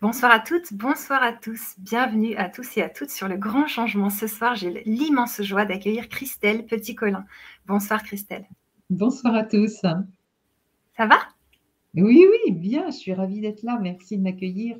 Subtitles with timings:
[0.00, 1.74] Bonsoir à toutes, bonsoir à tous.
[1.78, 4.10] Bienvenue à tous et à toutes sur le grand changement.
[4.10, 7.24] Ce soir, j'ai l'immense joie d'accueillir Christelle Petit-Colin.
[7.66, 8.46] Bonsoir Christelle.
[8.90, 9.80] Bonsoir à tous.
[9.80, 11.18] Ça va?
[11.96, 12.86] Oui, oui, bien.
[12.90, 13.76] Je suis ravie d'être là.
[13.82, 14.76] Merci de m'accueillir.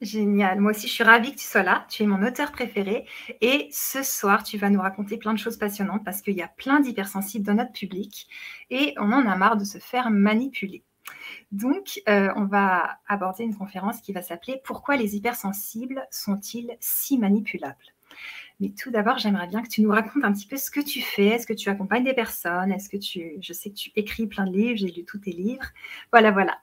[0.00, 0.58] Génial.
[0.58, 1.84] Moi aussi, je suis ravie que tu sois là.
[1.90, 3.04] Tu es mon auteur préféré.
[3.42, 6.48] Et ce soir, tu vas nous raconter plein de choses passionnantes parce qu'il y a
[6.48, 8.26] plein d'hypersensibles dans notre public
[8.70, 10.82] et on en a marre de se faire manipuler.
[11.52, 17.18] Donc, euh, on va aborder une conférence qui va s'appeler Pourquoi les hypersensibles sont-ils si
[17.18, 17.76] manipulables?
[18.60, 21.02] Mais tout d'abord, j'aimerais bien que tu nous racontes un petit peu ce que tu
[21.02, 21.26] fais.
[21.26, 22.72] Est-ce que tu accompagnes des personnes?
[22.72, 25.32] Est-ce que tu, je sais que tu écris plein de livres, j'ai lu tous tes
[25.32, 25.66] livres.
[26.10, 26.58] Voilà, voilà.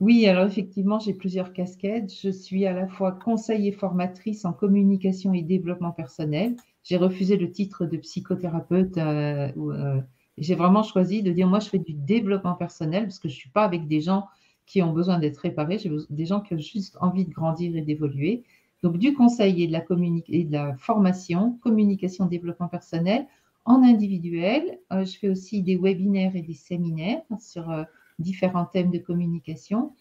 [0.00, 2.12] Oui, alors effectivement, j'ai plusieurs casquettes.
[2.22, 6.54] Je suis à la fois conseiller formatrice en communication et développement personnel.
[6.84, 10.00] J'ai refusé le titre de psychothérapeute euh, euh,
[10.40, 13.38] j'ai vraiment choisi de dire, moi, je fais du développement personnel parce que je ne
[13.38, 14.26] suis pas avec des gens
[14.66, 17.80] qui ont besoin d'être réparés, j'ai des gens qui ont juste envie de grandir et
[17.80, 18.44] d'évoluer.
[18.82, 19.84] Donc, du conseil et de la,
[20.28, 23.26] et de la formation, communication, développement personnel
[23.68, 24.78] en individuel.
[24.92, 27.84] Euh, je fais aussi des webinaires et des séminaires sur euh,
[28.18, 29.92] différents thèmes de communication.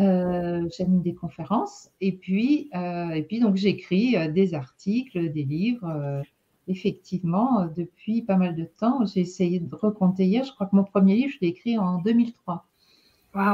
[0.00, 6.22] Euh, j'anime des conférences et puis, et puis donc j'écris des articles, des livres
[6.68, 10.44] effectivement, euh, depuis pas mal de temps, j'ai essayé de recompter hier.
[10.44, 12.66] Je crois que mon premier livre, je l'ai écrit en 2003.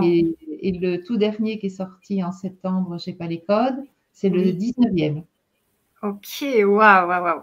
[0.04, 4.28] Et, le tout dernier qui est sorti en septembre, je n'ai pas les codes, c'est
[4.28, 5.24] le 19e.
[6.02, 7.42] Ok, waouh, waouh, waouh.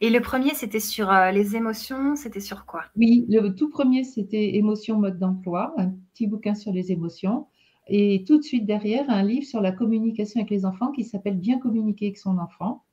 [0.00, 2.84] Et le premier, c'était sur euh, les émotions, c'était sur quoi?
[2.96, 7.46] Oui, le tout premier, c'était Émotions, mode d'emploi, un petit bouquin sur les émotions.
[7.88, 11.38] Et tout de suite derrière, un livre sur la communication avec les enfants qui s'appelle
[11.38, 12.84] Bien communiquer avec son enfant.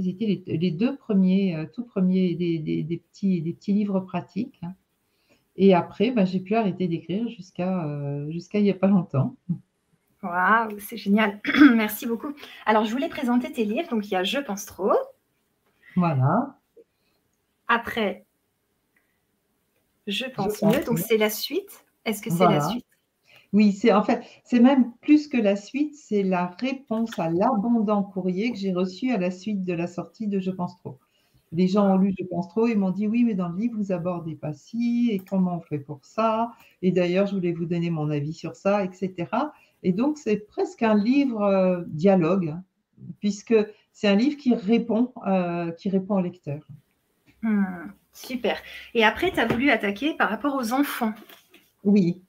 [0.00, 4.62] C'était les, deux premiers, euh, tout premiers des, petits, des petits livres pratiques.
[5.56, 9.36] Et après, bah, j'ai pu arrêter d'écrire jusqu'à euh, jusqu'à il n'y a pas longtemps.
[10.22, 11.40] Waouh, c'est génial.
[11.76, 12.32] Merci beaucoup.
[12.64, 13.88] Alors, je voulais présenter tes livres.
[13.90, 14.94] Donc, il y a Je pense trop.
[15.94, 16.58] Voilà.
[17.68, 18.24] Après,
[20.06, 20.82] Je pense mieux.
[20.84, 21.84] Donc, c'est la suite.
[22.06, 22.86] Est-ce que c'est la suite?
[23.52, 28.02] Oui, c'est en fait, c'est même plus que la suite, c'est la réponse à l'abondant
[28.02, 30.98] courrier que j'ai reçu à la suite de la sortie de Je pense trop.
[31.52, 33.76] Les gens ont lu Je pense trop et m'ont dit oui, mais dans le livre,
[33.76, 36.52] vous abordez pas ci et comment on fait pour ça.
[36.80, 39.28] Et d'ailleurs, je voulais vous donner mon avis sur ça, etc.
[39.82, 42.64] Et donc, c'est presque un livre euh, dialogue, hein,
[43.20, 43.54] puisque
[43.92, 46.66] c'est un livre qui répond, euh, qui répond au lecteur.
[47.42, 48.56] Hmm, super.
[48.94, 51.12] Et après, tu as voulu attaquer par rapport aux enfants.
[51.84, 52.22] Oui,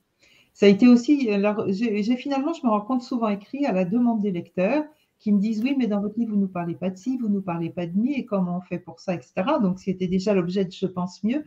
[0.53, 1.29] ça a été aussi,
[1.67, 4.83] j'ai finalement, je me rends compte, souvent écrit à la demande des lecteurs
[5.19, 7.17] qui me disent oui, mais dans votre livre, vous ne nous parlez pas de ci,
[7.17, 9.33] vous ne nous parlez pas de mi, et comment on fait pour ça, etc.
[9.61, 11.45] Donc, c'était déjà l'objet de Je pense mieux.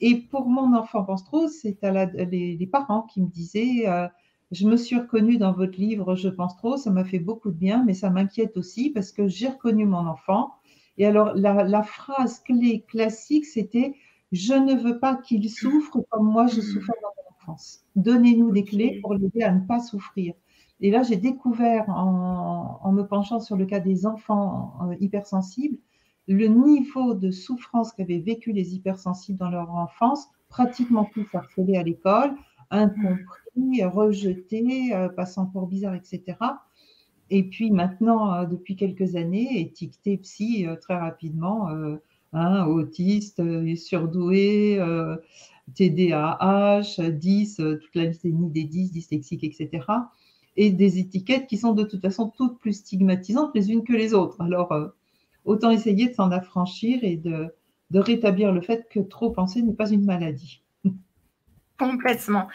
[0.00, 4.08] Et pour mon enfant pense trop, c'est à les, parents qui me disaient euh,
[4.50, 7.56] je me suis reconnue dans votre livre Je pense trop, ça m'a fait beaucoup de
[7.56, 10.52] bien, mais ça m'inquiète aussi parce que j'ai reconnu mon enfant.
[10.96, 13.94] Et alors, la, la phrase clé classique, c'était
[14.32, 17.17] je ne veux pas qu'il souffre comme moi je souffre dans
[17.96, 20.34] Donnez-nous des clés pour l'aider à ne pas souffrir.
[20.80, 25.78] Et là, j'ai découvert en, me penchant sur le cas des enfants euh, hypersensibles,
[26.28, 31.82] le niveau de souffrance qu'avaient vécu les hypersensibles dans leur enfance, pratiquement tous harcelés à
[31.82, 32.34] l'école,
[32.70, 36.36] incompris, rejetés, euh, passant pour bizarre, etc.
[37.30, 41.68] Et puis maintenant, euh, depuis quelques années, étiquetés psy très rapidement,
[42.32, 43.42] hein, autistes,
[43.76, 44.78] surdoués,
[45.74, 49.84] TDAH, 10, euh, toute la listanie des 10, dyslexiques, etc.
[50.56, 54.14] Et des étiquettes qui sont de toute façon toutes plus stigmatisantes les unes que les
[54.14, 54.40] autres.
[54.40, 54.88] Alors, euh,
[55.44, 57.54] autant essayer de s'en affranchir et de,
[57.92, 60.62] rétablir le fait que trop penser n'est pas une maladie.
[61.78, 62.48] Complètement.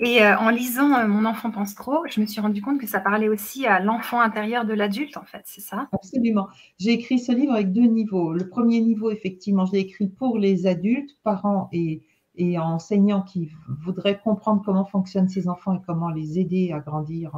[0.00, 2.98] Et euh, en lisant Mon enfant pense trop, je me suis rendu compte que ça
[2.98, 5.88] parlait aussi à l'enfant intérieur de l'adulte, en fait, c'est ça?
[5.92, 6.48] Absolument.
[6.78, 8.32] J'ai écrit ce livre avec deux niveaux.
[8.32, 12.02] Le premier niveau, effectivement, je l'ai écrit pour les adultes, parents et,
[12.36, 17.34] et enseignants qui voudraient comprendre comment fonctionnent ces enfants et comment les aider à grandir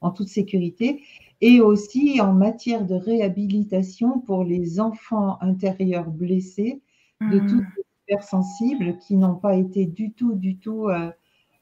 [0.00, 1.02] en, toute sécurité,
[1.40, 6.80] et aussi en matière de réhabilitation pour les enfants intérieurs blessés,
[7.20, 7.46] de mmh.
[7.46, 11.12] toutes les hypersensibles qui n'ont pas été du tout, du tout euh, euh,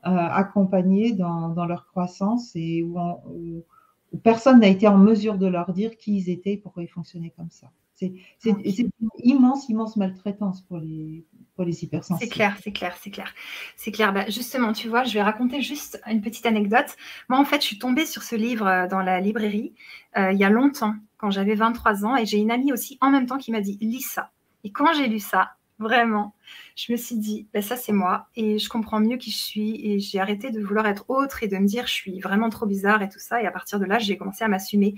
[0.05, 3.65] accompagnés dans, leur croissance et où, où
[4.23, 7.33] personne n'a été en mesure de leur dire qui ils étaient et pourquoi ils fonctionnaient
[7.37, 7.69] comme ça.
[7.97, 8.13] C'est
[8.79, 8.91] une
[9.23, 11.25] immense, immense maltraitance pour les,
[11.65, 12.29] les hypersensibles.
[12.29, 13.35] C'est clair, c'est clair, c'est clair.
[13.77, 14.13] C'est clair.
[14.13, 16.97] Bah, justement, tu vois, je vais raconter juste une petite anecdote.
[17.29, 19.75] Moi, en fait, je suis tombée sur ce livre euh, dans la librairie
[20.17, 23.11] euh, il y a longtemps, quand j'avais 23 ans, et j'ai une amie aussi en
[23.11, 24.31] même temps qui m'a dit lis ça.
[24.65, 26.35] Et quand j'ai lu ça, Vraiment.
[26.75, 29.87] Je me suis dit, bah, ça c'est moi et je comprends mieux qui je suis
[29.87, 32.65] et j'ai arrêté de vouloir être autre et de me dire je suis vraiment trop
[32.65, 33.43] bizarre et tout ça.
[33.43, 34.95] Et à partir de là, j'ai commencé à m'assumer.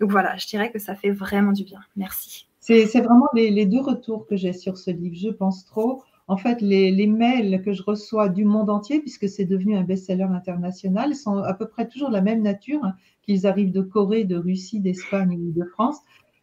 [0.00, 1.80] Donc voilà, je dirais que ça fait vraiment du bien.
[1.96, 2.47] Merci.
[2.68, 5.16] C'est vraiment les, deux retours que j'ai sur ce livre.
[5.16, 6.02] Je pense trop.
[6.26, 9.84] En fait, les, les mails que je reçois du monde entier, puisque c'est devenu un
[9.84, 13.80] best-seller international, sont à peu près toujours de la même nature, hein, qu'ils arrivent de
[13.80, 15.96] Corée, de Russie, d'Espagne ou de France.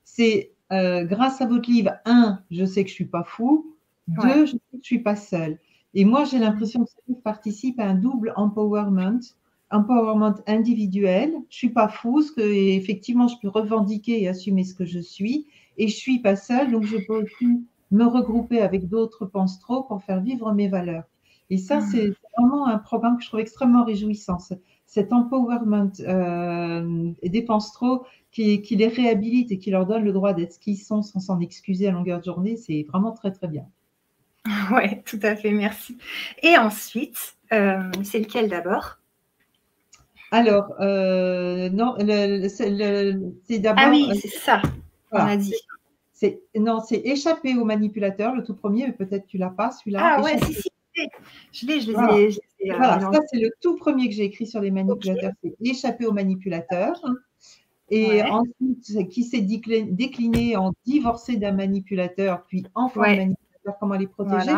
[0.04, 3.76] C'est euh, grâce à votre livre, un, je sais que je suis pas fou.
[4.08, 5.60] Deux, je sais que je suis pas seule.
[5.94, 9.22] Et moi, j'ai l'impression que ce livre participe à un double empowerment,
[9.70, 11.36] empowerment individuel.
[11.50, 15.00] Je suis pas fou, parce que effectivement, je peux revendiquer et assumer ce que je
[15.00, 15.46] suis,
[15.78, 19.84] et je suis pas seule, donc je peux aussi me regrouper avec d'autres pense trop
[19.84, 21.04] pour faire vivre mes valeurs.
[21.50, 21.88] Et ça, hmm.
[21.92, 24.38] c'est vraiment un programme que je trouve extrêmement réjouissant.
[24.86, 30.12] Cet empowerment euh, des pense trop qui, qui, les réhabilite et qui leur donne le
[30.12, 33.32] droit d'être ce qu'ils sont sans s'en excuser à longueur de journée, c'est vraiment très
[33.32, 33.66] très bien.
[34.72, 35.98] Oui, tout à fait, merci.
[36.44, 39.00] Et ensuite, euh, c'est lequel d'abord?
[40.32, 43.84] Alors, euh, non, c'est d'abord.
[43.86, 44.62] Ah oui, c'est ça,
[45.16, 45.54] on a dit.
[46.56, 50.00] Non, c'est Échapper aux manipulateurs, le tout premier, mais peut-être tu l'as pas, celui-là.
[50.02, 50.70] Ah ouais, si, si,
[51.52, 52.70] je l'ai, je les ai.
[52.70, 56.14] voilà, ça c'est le tout premier que j'ai écrit sur les manipulateurs, c'est Échapper aux
[56.14, 57.02] manipulateurs.
[57.92, 64.08] Et ensuite, qui s'est décliné en divorcer d'un manipulateur, puis enfant de manipulateur, comment les
[64.08, 64.54] protéger?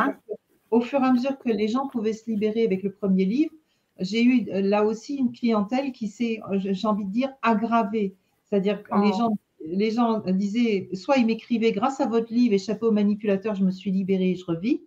[0.69, 3.51] Au fur et à mesure que les gens pouvaient se libérer avec le premier livre,
[3.99, 8.15] j'ai eu euh, là aussi une clientèle qui s'est, euh, j'ai envie de dire, aggravée.
[8.43, 9.17] C'est-à-dire que les, oh.
[9.17, 9.37] gens,
[9.71, 13.71] les gens disaient, soit ils m'écrivaient, grâce à votre livre, Échapper au manipulateur, je me
[13.71, 14.81] suis libérée et je revis.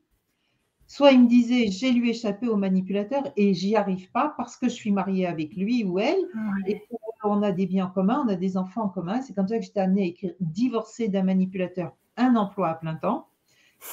[0.86, 4.68] Soit ils me disaient, j'ai lui échappé au manipulateur et j'y arrive pas parce que
[4.68, 6.18] je suis mariée avec lui ou elle.
[6.66, 6.82] Et
[7.22, 9.20] on a des biens en commun, on a des enfants en commun.
[9.20, 12.96] C'est comme ça que j'étais amenée à écrire divorcer d'un manipulateur, un emploi à plein
[12.96, 13.28] temps.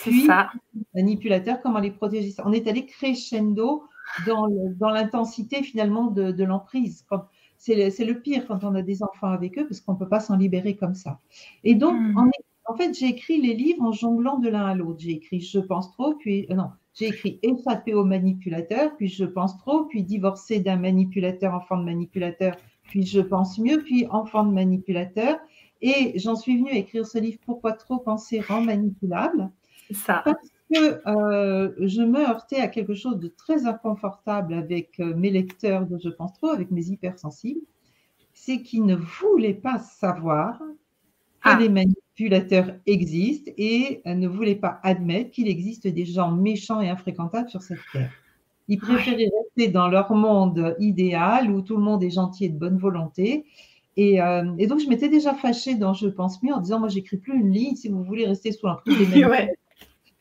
[0.01, 0.50] Puis, ça.
[0.94, 2.33] manipulateur, comment les protéger?
[2.44, 3.83] On est allé crescendo
[4.25, 4.48] dans,
[4.78, 7.06] dans l'intensité finalement de, l'emprise.
[7.57, 10.07] C'est le, le, pire quand on a des enfants avec eux parce qu'on ne peut
[10.07, 11.19] pas s'en libérer comme ça.
[11.63, 12.31] Et donc, hmm.
[12.65, 15.00] en, fait, j'ai écrit les livres en jonglant de l'un à l'autre.
[15.00, 19.25] J'ai écrit Je pense trop, puis euh, non, j'ai écrit échapper au manipulateur, puis je
[19.25, 24.44] pense trop, puis divorcer d'un manipulateur, enfant de manipulateur, puis je pense mieux, puis enfant
[24.44, 25.38] de manipulateur.
[25.81, 29.51] Et j'en suis venue à écrire ce livre Pourquoi trop penser rend manipulable
[29.92, 30.21] Ça.
[30.25, 30.38] Parce
[30.72, 35.86] que euh, je me heurtais à quelque chose de très inconfortable avec euh, mes lecteurs
[35.86, 37.62] de Je pense trop, avec mes hypersensibles,
[38.34, 41.58] c'est qu'ils ne voulaient pas savoir que ah.
[41.60, 46.81] les manipulateurs manipulateurs existent et euh, ne voulaient pas admettre qu'il existe des gens méchants
[46.81, 48.12] et infréquentables sur cette terre.
[48.68, 52.58] Ils préféraient rester dans leur monde idéal où tout le monde est gentil et de
[52.58, 53.46] bonne volonté.
[53.96, 57.18] Et, euh, donc, je m'étais déjà fâchée dans Je pense mieux en disant Moi, j'écris
[57.18, 59.50] plus une ligne si vous voulez rester sous l'emprise des mêmes.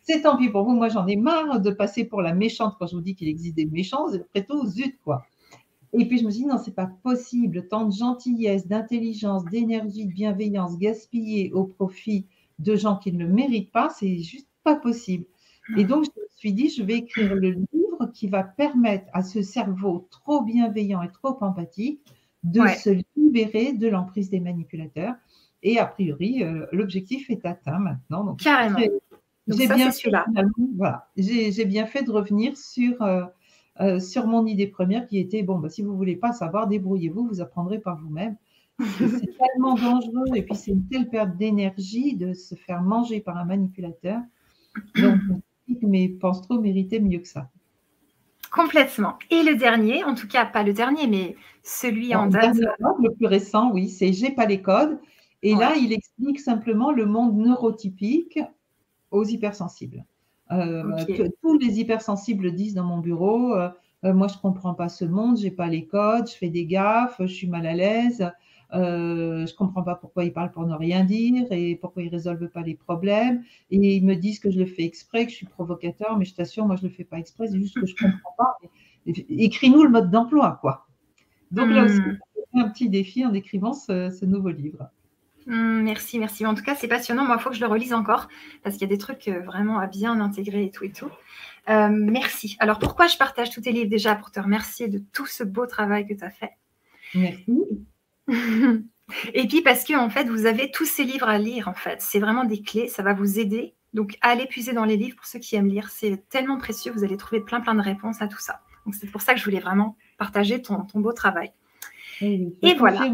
[0.06, 0.72] C'est tant pis pour vous.
[0.72, 3.56] Moi, j'en ai marre de passer pour la méchante quand je vous dis qu'il existe
[3.56, 4.06] des méchants.
[4.14, 5.26] Après tout, zut, quoi.
[5.92, 7.66] Et puis je me suis dit, non, c'est pas possible.
[7.68, 12.26] Tant de gentillesse, d'intelligence, d'énergie, de bienveillance gaspillée au profit
[12.60, 15.24] de gens qui ne le méritent pas, c'est juste pas possible.
[15.76, 19.22] Et donc, je me suis dit, je vais écrire le livre qui va permettre à
[19.24, 22.00] ce cerveau trop bienveillant et trop empathique
[22.44, 25.14] de se libérer de l'emprise des manipulateurs.
[25.62, 28.22] Et a priori, euh, l'objectif est atteint maintenant.
[28.22, 28.78] Donc, Carrément.
[29.48, 30.10] J'ai bien, fait,
[30.76, 31.08] voilà,
[31.66, 33.22] bien fait de revenir sur euh,
[33.80, 36.66] euh, sur mon idée première qui était bon, bah, si vous ne voulez pas savoir,
[36.66, 38.36] débrouillez-vous, vous apprendrez par vous-même.
[38.98, 43.38] C'est tellement dangereux et puis c'est une telle perte d'énergie de se faire manger par
[43.38, 44.20] un manipulateur.
[44.96, 45.18] Donc,
[45.80, 47.48] mais pense trop mériter mieux que ça.
[48.52, 49.14] Complètement.
[49.30, 52.56] Et le dernier, en tout cas pas le dernier, mais celui en date.
[52.56, 54.98] Le plus récent, oui, c'est J'ai pas les codes.
[55.42, 58.38] Et là, il explique simplement le monde neurotypique
[59.10, 60.04] aux hypersensibles.
[60.52, 61.04] Euh,
[61.42, 63.68] tous les hypersensibles disent dans mon bureau, euh,
[64.04, 67.16] euh, moi je comprends pas ce monde, j'ai pas les codes, je fais des gaffes,
[67.20, 68.30] je suis mal à l'aise,
[68.72, 72.62] je comprends pas pourquoi ils parlent pour ne rien dire et pourquoi ils résolvent pas
[72.62, 73.42] les problèmes.
[73.70, 76.34] Et ils me disent que je le fais exprès, que je suis provocateur, mais je
[76.34, 78.58] t'assure, moi je le fais pas exprès, c'est juste que je comprends pas.
[79.06, 80.86] Écris-nous le mode d'emploi, quoi.
[81.52, 82.58] Donc là aussi, hmm.
[82.60, 84.90] un petit défi en écrivant ce nouveau livre.
[85.46, 86.44] Mmh, merci, merci.
[86.44, 87.24] En tout cas, c'est passionnant.
[87.24, 88.28] Moi, il faut que je le relise encore
[88.62, 91.10] parce qu'il y a des trucs euh, vraiment à bien intégrer et tout et tout.
[91.68, 92.56] Euh, merci.
[92.58, 95.66] Alors, pourquoi je partage tous tes livres déjà Pour te remercier de tout ce beau
[95.66, 96.52] travail que tu as fait?
[97.14, 97.62] Merci.
[99.34, 101.68] et puis parce que en fait, vous avez tous ces livres à lire.
[101.68, 102.88] En fait, c'est vraiment des clés.
[102.88, 103.74] Ça va vous aider.
[103.94, 105.88] Donc, allez puiser dans les livres pour ceux qui aiment lire.
[105.90, 106.92] C'est tellement précieux.
[106.92, 108.60] Vous allez trouver plein, plein de réponses à tout ça.
[108.84, 111.52] Donc, c'est pour ça que je voulais vraiment partager ton, ton beau travail.
[112.20, 113.10] Et voilà.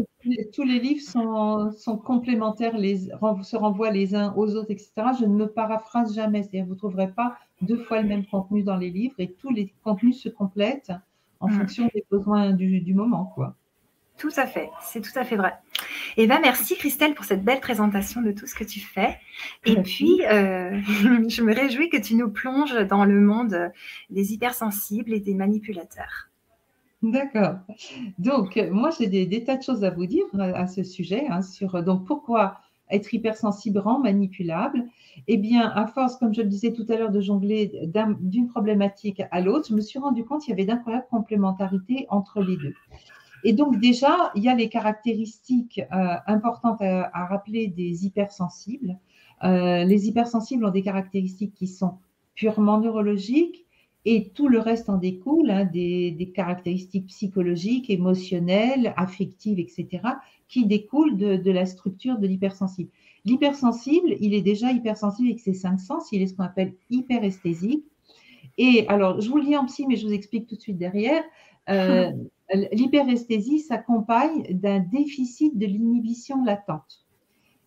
[0.53, 4.91] Tous les livres sont, complémentaires, les, se renvoient les uns aux autres, etc.
[5.19, 6.43] Je ne me paraphrase jamais.
[6.43, 9.51] C'est-à-dire, vous ne trouverez pas deux fois le même contenu dans les livres et tous
[9.51, 10.91] les contenus se complètent
[11.39, 11.51] en mm.
[11.51, 13.31] fonction des besoins du, du moment.
[13.35, 13.55] Quoi.
[14.17, 15.53] Tout à fait, c'est tout à fait vrai.
[16.17, 19.17] Eh ben merci Christelle pour cette belle présentation de tout ce que tu fais.
[19.65, 20.79] Et puis, euh,
[21.27, 23.71] je me réjouis que tu nous plonges dans le monde
[24.09, 26.29] des hypersensibles et des manipulateurs.
[27.03, 27.55] D'accord.
[28.17, 31.27] Donc, moi, j'ai des, tas de choses à vous dire à, ce sujet.
[31.29, 32.57] Hein, sur donc pourquoi
[32.89, 34.85] être hypersensible rend manipulable
[35.27, 37.89] Eh bien, à force, comme je le disais tout à l'heure, de jongler
[38.21, 42.41] d'une problématique à l'autre, je me suis rendu compte qu'il y avait d'incroyables complémentarités entre
[42.41, 42.73] les deux.
[43.43, 48.97] Et donc déjà, il y a les caractéristiques euh, importantes à, rappeler des hypersensibles.
[49.43, 51.97] Euh, les hypersensibles ont des caractéristiques qui sont
[52.35, 53.62] purement neurologiques
[54.05, 60.03] et tout le reste en découle, hein, des, caractéristiques psychologiques, émotionnelles, affectives, etc.,
[60.47, 62.89] qui découlent de, la structure de l'hypersensible.
[63.25, 67.85] L'hypersensible, il est déjà hypersensible avec ses cinq sens, il est ce qu'on appelle hyperesthésique.
[68.57, 70.77] Et alors, je vous le lis en psy, mais je vous explique tout de suite
[70.77, 71.23] derrière.
[71.69, 72.11] Euh,
[72.73, 77.03] l'hyperesthésie s'accompagne d'un déficit de l'inhibition latente.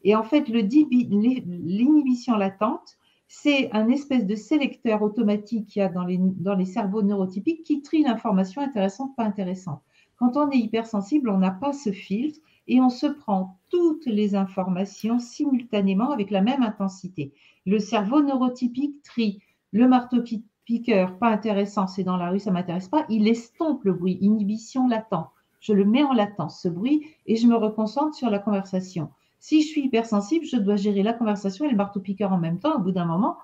[0.05, 6.04] Et en fait, l'inhibition latente, c'est un espèce de sélecteur automatique qu'il y a dans
[6.04, 9.83] les, cerveaux neurotypiques qui trie l'information intéressante, pas intéressante.
[10.16, 14.35] Quand on est hypersensible, on n'a pas ce filtre et on se prend toutes les
[14.35, 17.33] informations simultanément avec la même intensité.
[17.66, 19.40] Le cerveau neurotypique trie
[19.73, 20.23] le marteau
[20.64, 24.88] piqueur, pas intéressant, c'est dans la rue, ça m'intéresse pas, il estompe le bruit, inhibition
[24.88, 25.30] latent.
[25.61, 29.11] Je le mets en latence, ce bruit, et je me reconcentre sur la conversation.
[29.48, 32.74] Si je suis hypersensible, je dois gérer la conversation et le marteau-piqueur en même temps.
[32.74, 33.36] Au bout d'un moment,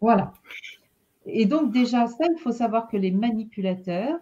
[0.00, 0.32] voilà.
[1.24, 4.18] Et donc déjà, ça, il faut savoir que les manipulateurs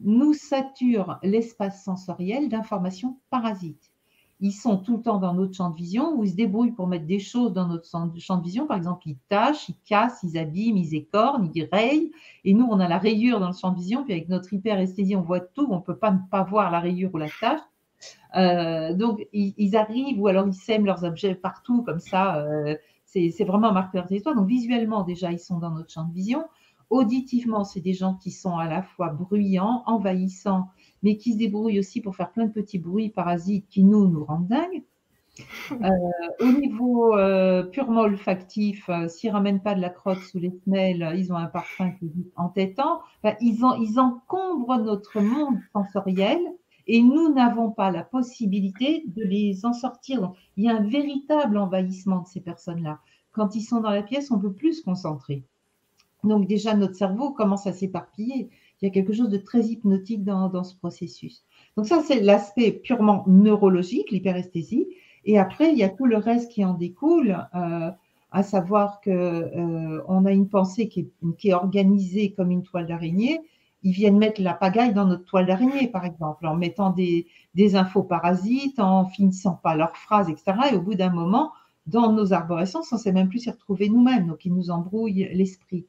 [0.00, 3.90] nous saturent l'espace sensoriel d'informations parasites
[4.44, 6.88] ils sont tout le temps dans notre champ de vision, ou ils se débrouillent pour
[6.88, 8.66] mettre des choses dans notre champ de vision.
[8.66, 12.10] Par exemple, ils tâchent, ils cassent, ils abîment, ils écornent, ils rayent.
[12.44, 15.14] Et nous, on a la rayure dans le champ de vision, puis avec notre hyperesthésie,
[15.14, 17.60] on voit tout, on ne peut pas ne pas voir la rayure ou la tâche.
[18.36, 22.36] Euh, donc, ils, arrivent, ou alors ils sèment leurs objets partout, comme ça.
[22.36, 24.34] Euh, c'est vraiment un marqueur territoire.
[24.34, 26.44] Donc, visuellement, déjà, ils sont dans notre champ de vision.
[26.88, 30.68] Auditivement, c'est des gens qui sont à la fois bruyants, envahissants
[31.02, 34.24] mais qui se débrouillent aussi pour faire plein de petits bruits parasites qui nous, nous
[34.24, 34.82] rendent dingues.
[35.72, 35.88] Euh,
[36.40, 40.52] au niveau euh, purement olfactif, euh, s'ils ne ramènent pas de la crotte sous les
[40.62, 43.00] semelles, ils ont un parfum qui est entêtant.
[43.40, 46.38] ils, ils encombrent notre monde sensoriel
[46.86, 50.32] et nous n'avons pas la possibilité de les en sortir.
[50.56, 53.00] il y a un véritable envahissement de ces personnes-là.
[53.32, 55.44] Quand ils sont dans la pièce, on peut plus se concentrer.
[56.24, 58.48] Donc déjà, notre cerveau commence à s'éparpiller.
[58.80, 61.44] Il y a quelque chose de très hypnotique dans, ce processus.
[61.76, 64.88] Donc ça, c'est l'aspect purement neurologique, l'hyperesthésie.
[65.24, 67.90] Et après, il y a tout le reste qui en découle, euh,
[68.32, 71.10] à savoir qu'on euh, a une pensée qui
[71.44, 73.40] est, organisée comme une toile d'araignée.
[73.82, 77.26] Ils viennent mettre la pagaille dans notre toile d'araignée, par exemple, en mettant des,
[77.74, 80.52] infos parasites, en finissant pas leurs phrases, etc.
[80.72, 81.52] Et au bout d'un moment,
[81.86, 84.28] dans nos arborescences, on ne sait même plus s'y retrouver nous-mêmes.
[84.28, 85.84] Donc, ils nous embrouillent l'esprit.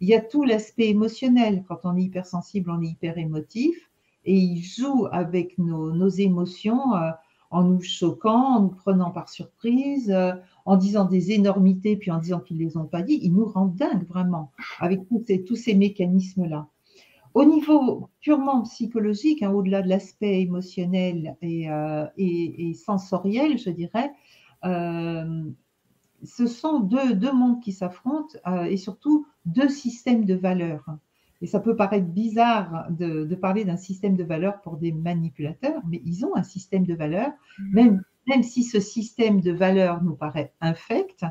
[0.00, 1.64] Il y a tout l'aspect émotionnel.
[1.68, 3.88] Quand on est hypersensible, on est hyper émotif
[4.24, 7.10] et il joue avec nos, émotions euh,
[7.50, 10.32] en nous choquant, en nous prenant par surprise, euh,
[10.64, 13.18] en disant des énormités puis en disant qu'ils ne les ont pas dit.
[13.22, 15.00] Il nous rend dingue vraiment avec
[15.46, 16.68] tous ces, mécanismes-là.
[17.34, 22.06] Au niveau purement psychologique, hein, au-delà de l'aspect émotionnel et, euh,
[22.74, 24.12] sensoriel, je dirais,
[26.24, 30.84] ce sont deux, mondes qui s'affrontent euh, et surtout deux systèmes de valeurs.
[31.40, 36.00] Et ça peut paraître bizarre de, parler d'un système de valeurs pour des manipulateurs, mais
[36.04, 37.74] ils ont un système de valeurs, mm.
[37.74, 41.24] même, même si ce système de valeurs nous paraît infect,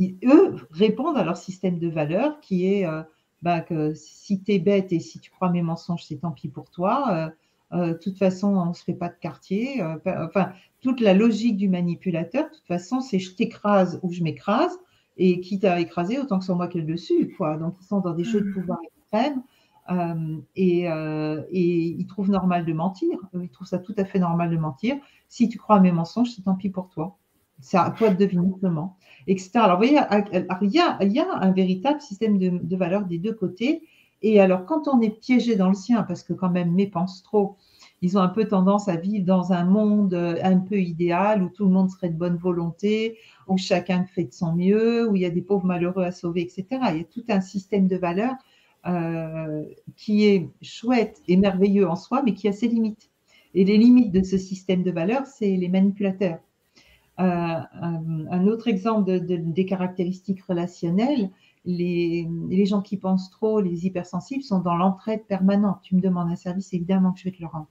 [0.00, 3.02] eux répondent à leur système de valeurs qui est euh,
[3.42, 6.48] bah, que si tu es bête et si tu crois mes mensonges, c'est tant pis
[6.48, 7.30] pour toi.
[7.72, 9.82] Euh, de toute façon, on ne se fait pas de quartier.
[10.06, 14.78] enfin, toute la logique du manipulateur, de toute façon, c'est je t'écrase ou je m'écrase,
[15.18, 17.34] et quitte à écraser, autant que ce soit moi qui ai le dessus.
[17.36, 17.56] Quoi.
[17.56, 18.54] Donc, ils sont dans des jeux de mmh.
[18.54, 19.42] pouvoir extrêmes.
[19.90, 23.18] Euh, et, euh, et, ils trouvent normal de mentir.
[23.34, 24.96] Ils trouvent ça tout à fait normal de mentir.
[25.28, 27.16] Si tu crois à mes mensonges, c'est tant pis pour toi.
[27.60, 28.26] C'est à toi de
[28.60, 28.96] comment,
[29.26, 29.50] etc.
[29.54, 30.00] Alors, vous voyez,
[31.02, 33.82] il y a, un véritable système de, valeurs des deux côtés.
[34.22, 37.22] Et alors, quand on est piégé dans le sien, parce que quand même, mes pense
[37.22, 37.56] trop,
[38.00, 41.48] ils ont un peu tendance à vivre dans un monde euh, un peu idéal où
[41.48, 43.16] tout le monde serait de bonne volonté,
[43.48, 46.42] où chacun fait de son mieux, où il y a des pauvres malheureux à sauver,
[46.42, 46.66] etc.
[46.92, 48.34] Il y a tout un système de valeurs
[48.86, 49.64] euh,
[49.96, 53.10] qui est chouette et merveilleux en soi, mais qui a ses limites.
[53.54, 56.38] Et les limites de ce système de valeurs, c'est les manipulateurs.
[57.20, 61.30] Euh, un, autre exemple des caractéristiques relationnelles,
[61.64, 65.80] les, gens qui pensent trop, les hypersensibles, sont dans l'entraide permanente.
[65.82, 67.68] Tu me demandes un service, évidemment que je vais te le rendre.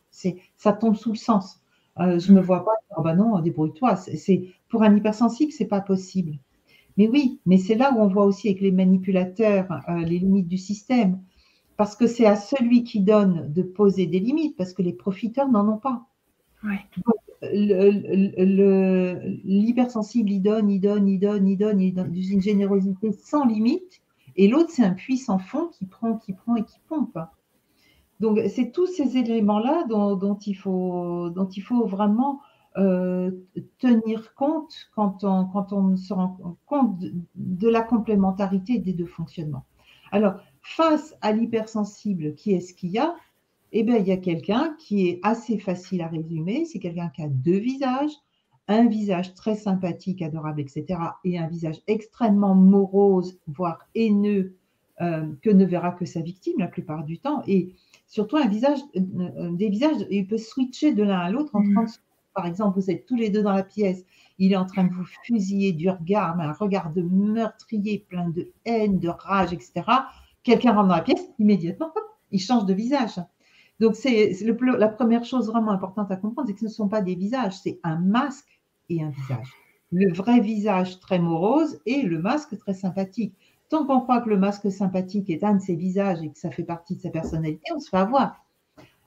[0.57, 1.61] Ça tombe sous le sens.
[1.99, 3.95] Euh, je ne me vois pas, oh ben non, débrouille-toi.
[3.95, 6.37] C'est, pour un hypersensible, c'est pas possible.
[6.97, 10.47] Mais oui, mais c'est là où on voit aussi avec les manipulateurs euh, les limites
[10.47, 11.21] du système.
[11.75, 15.49] Parce que c'est à celui qui donne de poser des limites, parce que les profiteurs
[15.49, 16.07] n'en ont pas.
[17.41, 24.01] L'hypersensible, il donne, il donne, il donne, il donne, il donne une générosité sans limite.
[24.35, 27.17] Et l'autre, c'est un puissant fond qui prend, qui prend et qui pompe.
[28.19, 32.41] Donc, c'est tous ces éléments-là dont, il faut, dont il faut vraiment
[32.77, 33.31] euh,
[33.79, 36.99] tenir compte quand on, quand on se rend compte
[37.35, 39.65] de, la complémentarité des deux fonctionnements.
[40.11, 43.15] Alors, face à l'hypersensible, qui est-ce qu'il y a?
[43.79, 46.65] Eh bien, il y a quelqu'un qui est assez facile à résumer.
[46.65, 48.09] C'est quelqu'un qui a deux visages,
[48.67, 54.57] un visage très sympathique, adorable, etc., et un visage extrêmement morose, voire haineux,
[54.99, 57.43] euh, que ne verra que sa victime la plupart du temps.
[57.45, 57.75] Et
[58.07, 59.01] surtout un visage, euh,
[59.37, 61.87] euh, des visages, il peut switcher de l'un à l'autre en 30 mm.
[61.87, 62.01] secondes.
[62.33, 64.03] Par exemple, vous êtes tous les deux dans la pièce,
[64.39, 68.51] il est en train de vous fusiller du regard, un regard de meurtrier, plein de
[68.65, 69.83] haine, de rage, etc.
[70.41, 71.91] Quelqu'un rentre dans la pièce, immédiatement,
[72.31, 73.19] il change de visage.
[73.79, 77.01] Donc, c'est la première chose vraiment importante à comprendre, c'est que ce ne sont pas
[77.01, 79.53] des visages, c'est un masque et un visage.
[79.91, 83.33] Le vrai visage très morose et le masque très sympathique.
[83.69, 86.51] Tant qu'on croit que le masque sympathique est un de ses visages et que ça
[86.51, 88.43] fait partie de sa personnalité, on se fait avoir.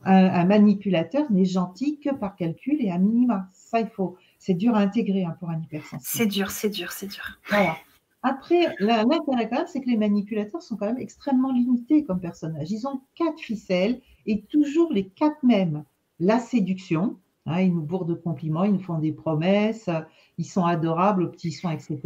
[0.05, 3.49] Un, manipulateur n'est gentil que par calcul et à minima.
[3.53, 4.17] Ça, il faut.
[4.39, 6.01] C'est dur à intégrer hein, pour un hypersensible.
[6.03, 7.39] C'est dur, c'est dur, c'est dur.
[7.51, 7.77] Voilà.
[8.23, 12.71] Après, l'intérêt c'est que les manipulateurs sont quand même extrêmement limités comme personnages.
[12.71, 15.85] Ils ont quatre ficelles et toujours les quatre mêmes.
[16.19, 19.89] La séduction, hein, ils nous bourrent de compliments, ils nous font des promesses,
[20.37, 22.01] ils sont adorables aux petits soins, etc.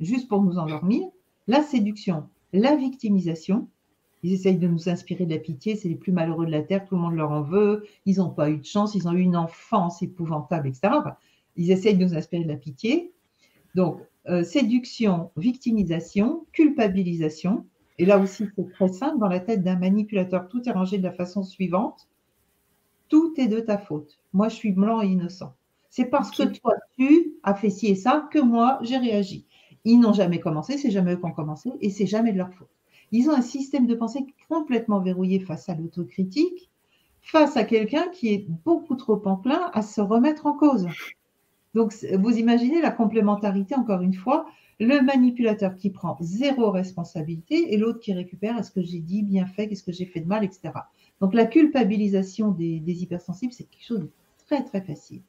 [0.00, 1.08] Juste pour nous endormir
[1.46, 3.68] la séduction, la victimisation.
[4.24, 6.86] Ils essayent de nous inspirer de la pitié, c'est les plus malheureux de la Terre,
[6.86, 9.20] tout le monde leur en veut, ils n'ont pas eu de chance, ils ont eu
[9.20, 10.94] une enfance épouvantable, etc.
[11.56, 13.12] ils essayent de nous inspirer de la pitié.
[13.74, 17.66] Donc, euh, séduction, victimisation, culpabilisation.
[17.98, 21.02] Et là aussi, c'est très simple, dans la tête d'un manipulateur, tout est rangé de
[21.02, 22.08] la façon suivante.
[23.08, 24.18] Tout est de ta faute.
[24.32, 25.54] Moi, je suis blanc et innocent.
[25.90, 29.46] C'est parce que toi, tu as fait ci et ça que moi, j'ai réagi.
[29.84, 32.52] Ils n'ont jamais commencé, c'est jamais eux qui ont commencé, et c'est jamais de leur
[32.52, 32.70] faute.
[33.12, 36.70] Ils ont un système de pensée complètement verrouillé face à l'autocritique,
[37.20, 40.88] face à quelqu'un qui est beaucoup trop enclin à se remettre en cause.
[41.74, 44.46] Donc, vous imaginez la complémentarité, encore une fois,
[44.80, 49.46] le manipulateur qui prend zéro responsabilité et l'autre qui récupère est-ce que j'ai dit, bien
[49.46, 50.72] fait, qu'est-ce que j'ai fait de mal, etc.
[51.20, 54.10] Donc, la culpabilisation des, hypersensibles, c'est quelque chose de
[54.46, 55.22] très, très facile.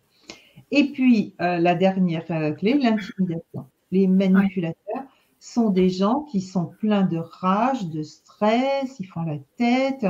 [0.72, 3.66] Et puis, euh, la dernière euh, clé, l'intimidation.
[3.92, 5.04] Les manipulateurs
[5.40, 10.06] sont des gens qui sont pleins de rage, de stress, ils font la tête,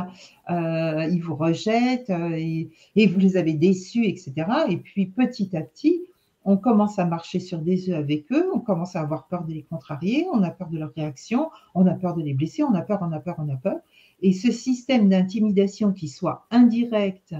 [0.49, 4.33] euh, ils vous rejettent et, vous les avez déçus, etc.
[4.69, 6.03] Et puis petit à petit,
[6.45, 9.53] on commence à marcher sur des œufs avec eux, on commence à avoir peur de
[9.53, 12.73] les contrarier, on a peur de leur réaction, on a peur de les blesser, on
[12.75, 13.77] a peur, on a peur, on a peur.
[14.21, 17.35] Et ce système d'intimidation qui soit indirect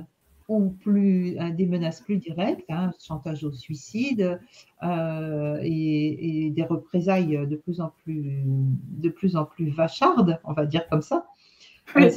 [0.48, 4.40] ou plus des menaces plus directes, hein, chantage au suicide
[4.84, 10.66] euh, et, des représailles de plus en plus de plus en plus vachardes, on va
[10.66, 11.26] dire comme ça.
[11.98, 12.12] Euh,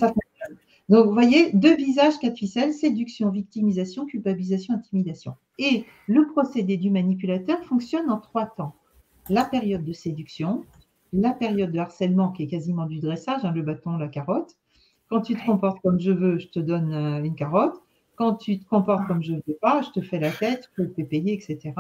[0.89, 5.35] donc, vous voyez, deux visages, quatre ficelles, séduction, victimisation, culpabilisation, intimidation.
[5.59, 8.75] Et le procédé du manipulateur fonctionne en trois temps.
[9.29, 10.65] La période de séduction,
[11.13, 14.57] la période de harcèlement qui est quasiment du dressage, hein, le bâton, la carotte.
[15.11, 17.83] Quand tu te comportes comme je veux, je te donne euh, une carotte.
[18.17, 20.83] Quand tu te comportes comme je ne veux pas, je te fais la tête, je
[20.83, 21.75] peux te payer, etc.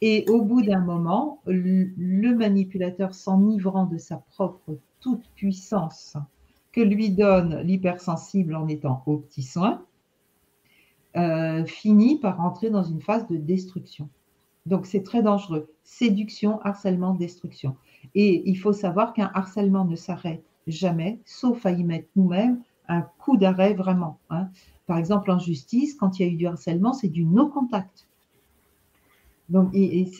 [0.00, 6.16] Et au bout d'un moment, le manipulateur, s'enivrant de sa propre toute puissance
[6.74, 9.84] que lui donne l'hypersensible en étant au petit soin,
[11.16, 14.08] euh, finit par rentrer dans une phase de destruction.
[14.66, 15.70] Donc c'est très dangereux.
[15.84, 17.76] Séduction, harcèlement, destruction.
[18.16, 23.02] Et il faut savoir qu'un harcèlement ne s'arrête jamais, sauf à y mettre nous-mêmes un
[23.02, 24.18] coup d'arrêt vraiment.
[24.30, 24.48] Hein.
[24.88, 28.08] Par exemple, en justice, quand il y a eu du harcèlement, c'est du no-contact.
[29.48, 29.72] Donc,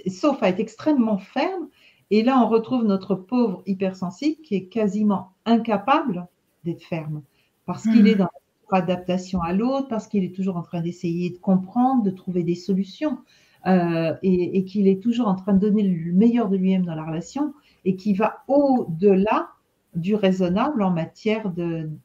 [0.07, 1.69] sauf à être extrêmement ferme.
[2.13, 6.29] Et là, on retrouve notre pauvre hypersensible qui est quasiment incapable
[6.65, 7.23] d'être ferme
[7.67, 8.07] parce qu'il hmm.
[8.09, 8.29] est dans
[8.75, 12.55] adaptation à l'autre, parce qu'il est toujours en train d'essayer de comprendre, de trouver des
[12.55, 13.19] solutions,
[13.67, 17.05] euh, et, qu'il est toujours en train de donner le meilleur de lui-même dans la
[17.05, 19.49] relation, et qui va au-delà
[19.95, 21.53] du raisonnable en matière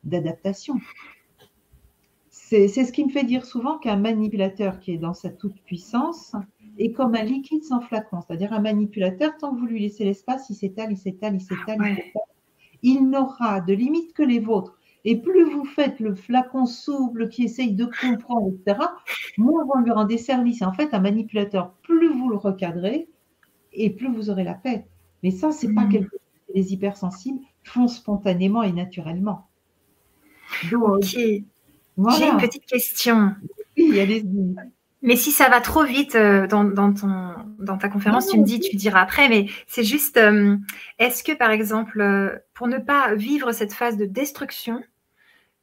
[0.04, 0.76] d'adaptation.
[2.30, 6.36] C'est ce qui me fait dire souvent qu'un manipulateur qui est dans sa toute-puissance
[6.80, 8.22] est comme un liquide sans flacon.
[8.22, 11.78] C'est-à-dire un manipulateur, tant que vous lui laissez l'espace, il s'étale, il s'étale, il s'étale,
[11.80, 12.22] il s'étale.
[12.82, 14.78] Il n'aura de limite que les vôtres.
[15.06, 18.86] Et plus vous faites le flacon souple qui essaye de comprendre, etc.,
[19.38, 20.62] moins vous lui rendez service.
[20.62, 23.08] En fait, un manipulateur, plus vous le recadrez,
[23.72, 24.86] et plus vous aurez la paix.
[25.24, 25.90] Mais ça, c'est pas hmm.
[25.90, 29.48] quelque chose que les hypersensibles font spontanément et naturellement.
[32.18, 33.36] J'ai une petite question.
[33.78, 34.56] Oui, allez-y.
[35.02, 38.60] Mais si ça va trop vite euh, dans, ton, dans ta conférence, tu me dis,
[38.60, 40.58] tu diras après, mais c'est juste, euh,
[40.98, 44.84] est-ce que par exemple, euh, pour ne pas vivre cette phase de destruction,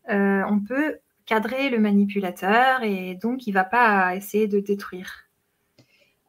[0.09, 5.25] on peut cadrer le manipulateur et donc il ne va pas essayer de détruire?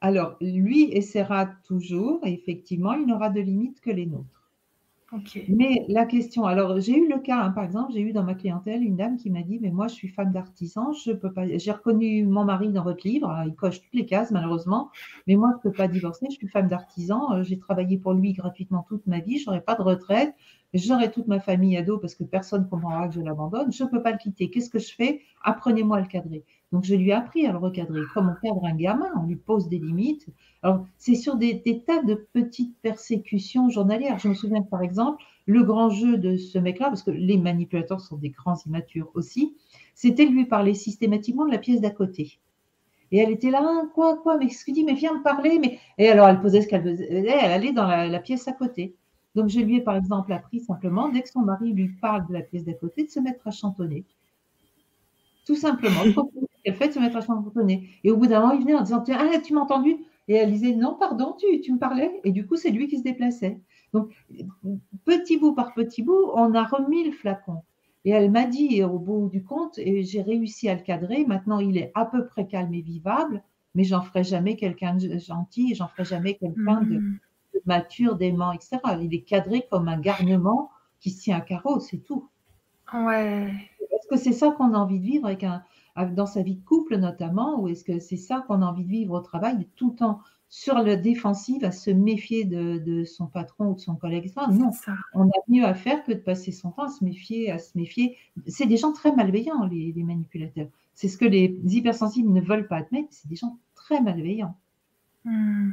[0.02, 4.37] Alors, lui essaiera toujours, et effectivement, il n'aura de limite que les nôtres.
[5.48, 8.36] Mais la question, alors j'ai eu le cas, hein, par exemple, j'ai eu dans ma
[8.36, 11.46] clientèle une dame qui m'a dit, mais moi je suis femme d'artisan, je peux pas,
[11.58, 14.92] j'ai reconnu mon mari dans votre livre, il coche toutes les cases malheureusement,
[15.26, 18.14] mais moi je ne peux pas divorcer, je suis femme d'artisan, euh, j'ai travaillé pour
[18.14, 20.36] lui gratuitement toute ma vie, je n'aurai pas de retraite,
[20.74, 23.86] j'aurai toute ma famille à dos parce que personne ne comprendra que je l'abandonne, je
[23.86, 25.22] ne peux pas le quitter, qu'est-ce que je fais?
[25.44, 26.44] Apprenez-moi à le cadrer.
[26.74, 28.02] Donc, je lui ai appris à le recadrer.
[28.14, 30.28] Comme on cadre un gamin, on lui pose des limites.
[30.64, 34.20] Alors, c'est sur des, tas de petites persécutions journalières.
[34.20, 38.02] Je me souviens, par exemple, le grand jeu de ce mec-là, parce que les manipulateurs
[38.02, 39.56] sont des grands immatures aussi,
[39.96, 42.38] c'était lui parler systématiquement de la pièce d'à côté.
[43.12, 45.60] Et elle était là, hein, quoi, quoi, mais ce qu'il dit, mais viens me parler.
[45.60, 45.80] Mais...
[45.98, 48.94] Et alors, elle posait ce qu'elle faisait, elle allait dans la, la pièce à côté.
[49.36, 52.34] Donc, je lui ai, par exemple, appris simplement, dès que son mari lui parle de
[52.34, 54.04] la pièce d'à côté, de se mettre à chantonner.
[55.48, 56.04] Tout simplement
[56.64, 57.90] qu'elle fait se mettre à chantonner.
[58.04, 59.96] Et au bout d'un moment, il venait en disant Ah, tu m'as entendu?
[60.28, 62.20] Et elle disait Non, pardon, tu, tu me parlais.
[62.26, 63.62] Et du coup, c'est lui qui se déplaçait.
[63.94, 64.12] Donc,
[65.06, 67.64] petit bout par petit bout, on a remis le flacon.
[68.04, 71.26] Et elle m'a dit, au bout du compte, et j'ai réussi à le cadrer.
[71.26, 73.42] Maintenant, il est à peu près calme et vivable,
[73.74, 78.52] mais j'en ferai jamais quelqu'un de gentil, j'en ferai jamais quelqu'un de, de, mature, d'aimant,
[78.52, 78.80] etc.
[79.02, 82.30] Il est cadré comme un garnement qui se tient à carreau, c'est tout.
[82.94, 83.54] Ouais.
[83.82, 85.64] Est-ce que c'est ça qu'on a envie de vivre avec un,
[86.06, 88.90] dans sa vie de couple notamment, ou est-ce que c'est ça qu'on a envie de
[88.90, 90.20] vivre au travail, tout le temps
[90.50, 94.72] sur le défensif, à se méfier de, son patron ou de son collègue Non,
[95.14, 97.78] on a mieux à faire que de passer son temps à se méfier, à se
[97.78, 98.18] méfier.
[98.48, 100.70] C'est des gens très malveillants, les, manipulateurs.
[100.94, 104.56] C'est ce que les hypersensibles ne veulent pas admettre, c'est des gens très malveillants.
[105.26, 105.72] Hmm.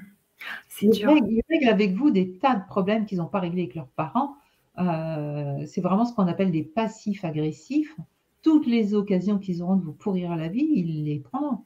[0.83, 4.37] Ils, règlent, avec vous des tas de problèmes qu'ils n'ont pas réglés avec leurs parents.
[4.79, 7.97] Euh, c'est vraiment ce qu'on appelle des passifs agressifs
[8.45, 11.65] toutes les occasions qu'ils auront de vous pourrir la vie, ils les prendront.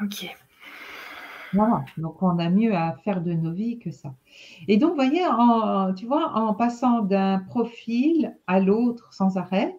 [0.00, 0.34] Ok.
[1.52, 4.14] Voilà, donc on a mieux à faire de nos vies que ça.
[4.68, 9.76] Et donc, vous voyez, en, tu vois, en passant d'un profil à l'autre sans arrêt,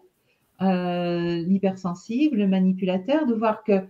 [0.60, 3.82] euh, l'hypersensible, le manipulateur, de voir que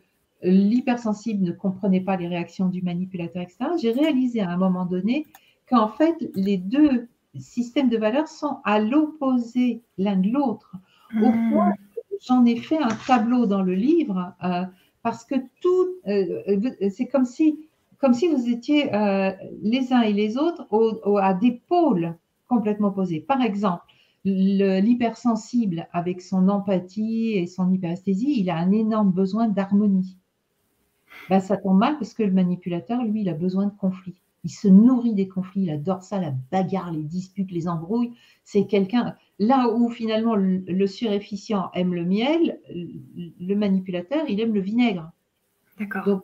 [0.43, 5.27] l'hypersensible ne comprenait pas les réactions du manipulateur, etc., j'ai réalisé à un moment donné
[5.69, 10.77] qu'en fait, les deux systèmes de valeurs sont à l'opposé l'un de l'autre.
[11.15, 11.51] Au hmm.
[11.53, 11.73] point,
[12.27, 14.65] j'en ai fait un tableau dans le livre euh,
[15.03, 17.69] parce que tout, euh, euh, c'est comme si,
[17.99, 18.91] comme si vous étiez
[19.63, 20.67] les uns et les autres
[21.21, 22.15] à des pôles
[22.49, 23.21] complètement opposés.
[23.21, 23.85] Par exemple,
[24.25, 30.17] l'hypersensible avec son empathie et son hyperesthésie, il a un énorme besoin d'harmonie.
[31.31, 34.15] Ben, ça tombe mal parce que le manipulateur, lui, il a besoin de conflit.
[34.45, 38.13] Il se nourrit des conflits, il adore ça, la bagarre, les disputes, les embrouilles.
[38.45, 44.61] C'est quelqu'un, là où finalement le, surefficient aime le miel, le manipulateur, il aime le
[44.61, 45.11] vinaigre.
[45.79, 46.23] D'accord.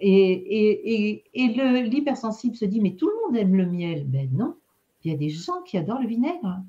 [0.00, 4.06] Et, et, l'hypersensible se dit, mais tout le monde aime le miel.
[4.06, 4.54] Ben non,
[5.04, 6.62] il y a des gens qui adorent le vinaigre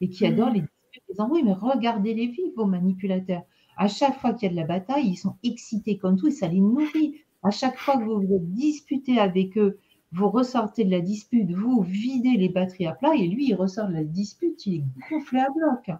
[0.00, 0.54] et qui adorent hmm.
[0.54, 1.44] les disputes, les embrouilles.
[1.44, 3.42] Mais regardez-les vivre, vos manipulateurs.
[3.76, 6.32] À chaque fois qu'il y a de la bataille, ils sont excités comme tout et
[6.32, 7.16] ça les nourrit.
[7.42, 9.78] À chaque fois que vous vous disputez avec eux,
[10.14, 13.88] vous ressortez de la dispute, vous videz les batteries à plat et lui, il ressort
[13.88, 15.96] de la dispute, il est gonflé à bloc.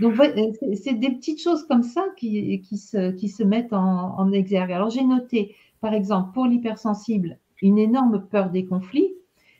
[0.00, 0.14] Donc,
[0.74, 4.70] c'est des petites choses comme ça qui, qui, se, qui se, mettent en, en exergue.
[4.70, 9.14] Alors, j'ai noté, par exemple, pour l'hypersensible, une énorme peur des conflits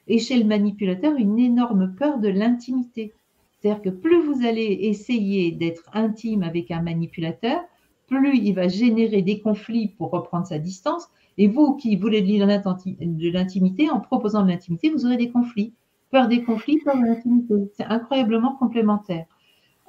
[0.07, 3.13] et chez le manipulateur, une énorme peur de l'intimité.
[3.59, 7.61] C'est-à-dire que plus vous allez essayer d'être intime avec un manipulateur,
[8.07, 13.33] plus il va générer des conflits pour reprendre sa distance, et vous qui voulez de
[13.33, 15.73] l'intimité, en proposant de l'intimité, vous aurez des conflits.
[16.11, 17.55] Peur des conflits, peur de l'intimité.
[17.75, 19.27] C'est incroyablement complémentaire.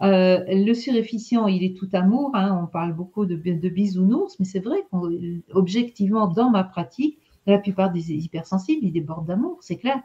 [0.01, 2.31] Euh, le surefficient, il est tout amour.
[2.35, 2.57] Hein.
[2.63, 8.12] on parle beaucoup de, bisounours, mais c'est vrai qu'objectivement, dans ma pratique, La plupart des
[8.12, 9.99] hypersensibles, ils débordent d'amour, c'est clair.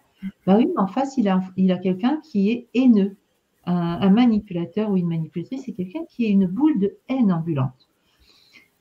[0.46, 3.16] Bah oui, mais en face, il a, il a quelqu'un qui est haineux.
[3.66, 7.88] Un, manipulateur ou une manipulatrice, c'est quelqu'un qui est une boule de haine ambulante.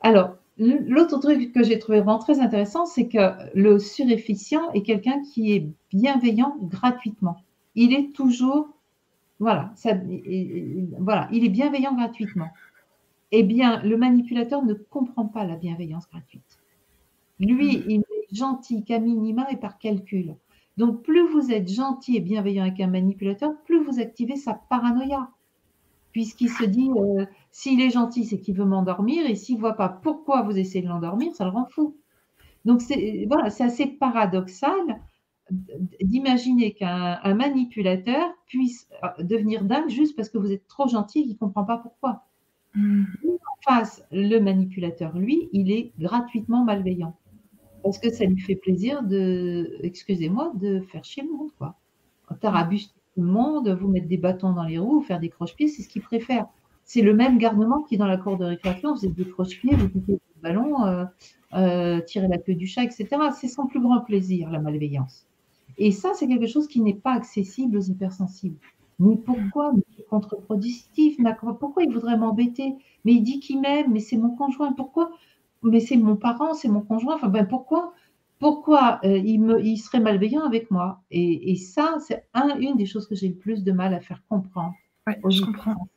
[0.02, 5.22] Alors, l'autre truc que j'ai trouvé vraiment très intéressant, c'est que le surefficient est quelqu'un
[5.22, 7.38] qui est bienveillant gratuitement.
[7.76, 8.70] Il est toujours,
[9.39, 9.94] voilà, ça,
[11.00, 12.50] voilà, il est bienveillant gratuitement.
[13.32, 16.60] Eh bien, le manipulateur ne comprend pas la bienveillance gratuite.
[17.39, 20.36] Lui, il est gentil qu'à minima et par calcul.
[20.78, 25.30] Donc, plus vous êtes gentil et bienveillant avec un manipulateur, plus vous activez sa paranoïa.
[26.13, 29.73] Puisqu'il se dit, euh, s'il est gentil, c'est qu'il veut m'endormir, et s'il ne voit
[29.73, 31.97] pas pourquoi vous essayez de l'endormir, ça le rend fou.
[32.65, 35.02] Donc, c'est voilà, assez paradoxal
[36.02, 41.23] d'imaginer qu'un manipulateur puisse euh, devenir dingue juste parce que vous êtes trop gentil et
[41.23, 42.23] qu'il ne comprend pas pourquoi.
[42.76, 43.04] Mmh.
[43.26, 47.15] En face, le manipulateur, lui, il est gratuitement malveillant
[47.84, 51.76] parce que ça lui fait plaisir de, excusez-moi, de faire chier le monde, quoi.
[53.15, 56.02] Le monde, vous mettre des bâtons dans les roues, faire des croche-pieds, c'est ce qu'il
[56.02, 56.47] préfère.
[56.86, 60.13] C'est le même garnement qui, dans la cour de récréation, faisait des croche-pieds, vous piquez
[60.13, 61.06] le ballon, euh,
[61.54, 63.08] euh, tirer la queue du chat, etc.
[63.39, 65.28] C'est son plus grand plaisir, la malveillance.
[65.78, 68.58] Et ça, c'est quelque chose qui n'est pas accessible aux hypersensibles.
[68.99, 71.17] Mais pourquoi C'est contre-productif.
[71.60, 72.76] Pourquoi il voudrait m'embêter?
[73.06, 74.71] Mais il dit qu'il m'aime, mais c'est mon conjoint.
[74.73, 75.12] Pourquoi?
[75.63, 77.15] Mais c'est mon parent, c'est mon conjoint.
[77.15, 77.93] Enfin, ben pourquoi,
[78.43, 82.86] pourquoi euh, il, me, il serait malveillant avec moi et, ça, c'est un, une des
[82.86, 84.73] choses que j'ai le plus de mal à faire comprendre.
[85.08, 85.88] Oui, je comprends.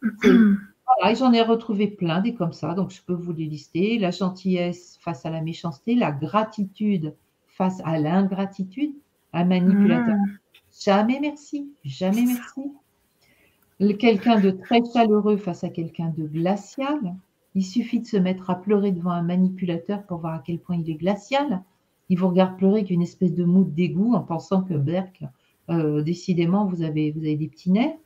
[0.00, 3.98] Voilà, j'en ai retrouvé plein des comme ça, donc je peux vous les lister.
[3.98, 7.16] La gentillesse face à la méchanceté, la gratitude
[7.48, 8.94] face à l'ingratitude,
[9.32, 10.14] un manipulateur.
[10.14, 10.38] Hmm.
[10.80, 13.96] Jamais merci, jamais merci.
[13.98, 17.16] Quelqu'un de très chaleureux face à quelqu'un de glacial.
[17.54, 20.76] Il suffit de se mettre à pleurer devant un manipulateur pour voir à quel point
[20.76, 21.62] il est glacial.
[22.08, 25.22] Il vous regarde pleurer avec une espèce de moue de dégoût en pensant que Berk,
[25.70, 27.96] euh, décidément, vous avez, vous avez des petits nerfs.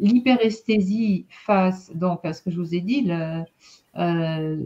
[0.00, 3.10] L'hyperesthésie face donc à ce que je vous ai dit,
[3.98, 4.56] euh,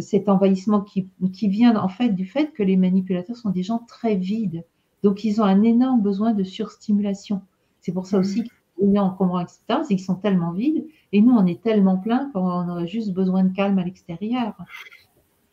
[0.00, 3.84] cet envahissement qui, qui, vient en fait du fait que les manipulateurs sont des gens
[3.86, 4.64] très vides.
[5.02, 7.42] Donc ils ont un énorme besoin de surstimulation.
[7.80, 8.20] C'est pour ça mmh.
[8.20, 8.52] aussi qu'ils
[8.98, 12.68] en commun, etc., c'est qu'ils sont tellement vides et nous, on est tellement plein qu'on
[12.68, 14.54] aurait juste besoin de calme à l'extérieur.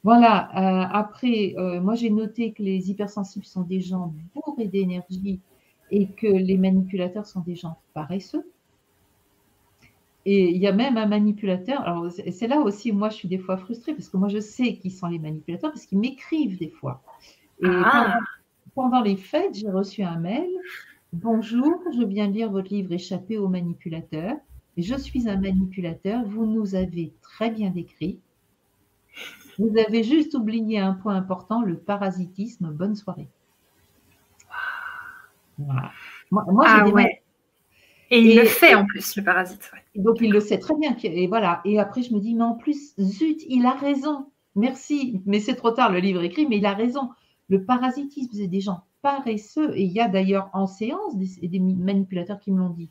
[0.04, 5.42] Voilà, euh, après, euh, moi j'ai noté que les hypersensibles sont des gens bourrés d'énergie
[5.92, 8.50] et que les manipulateurs sont des gens paresseux.
[10.26, 13.38] Et il y a même un manipulateur, alors c'est là aussi, moi je suis des
[13.38, 16.70] fois frustrée parce que moi je sais qui sont les manipulateurs parce qu'ils m'écrivent des
[16.70, 17.02] fois.
[17.64, 18.20] Et ah.
[18.76, 20.50] pendant, les fêtes, j'ai reçu un mail.
[21.14, 24.38] Bonjour, je viens lire votre livre Échapper aux manipulateurs
[24.78, 28.20] je suis un manipulateur, vous nous avez très bien décrit.
[29.58, 32.72] Vous avez juste oublié un point important, le parasitisme.
[32.72, 33.28] Bonne soirée.
[35.58, 35.92] Voilà.
[36.30, 37.24] Moi, ah ouais.
[38.12, 39.72] Et il le fait en plus, le parasite.
[39.96, 40.96] Donc il le sait très bien.
[41.04, 41.62] Et voilà.
[41.66, 44.28] Et après, je me dis, mais en plus, zut, il a raison.
[44.56, 45.22] Merci.
[45.26, 47.10] Mais c'est trop tard, le livre écrit, mais il a raison.
[47.50, 49.76] Le parasitisme, c'est des gens paresseux.
[49.76, 52.90] Et il y a d'ailleurs en séance des manipulateurs qui me l'ont dit.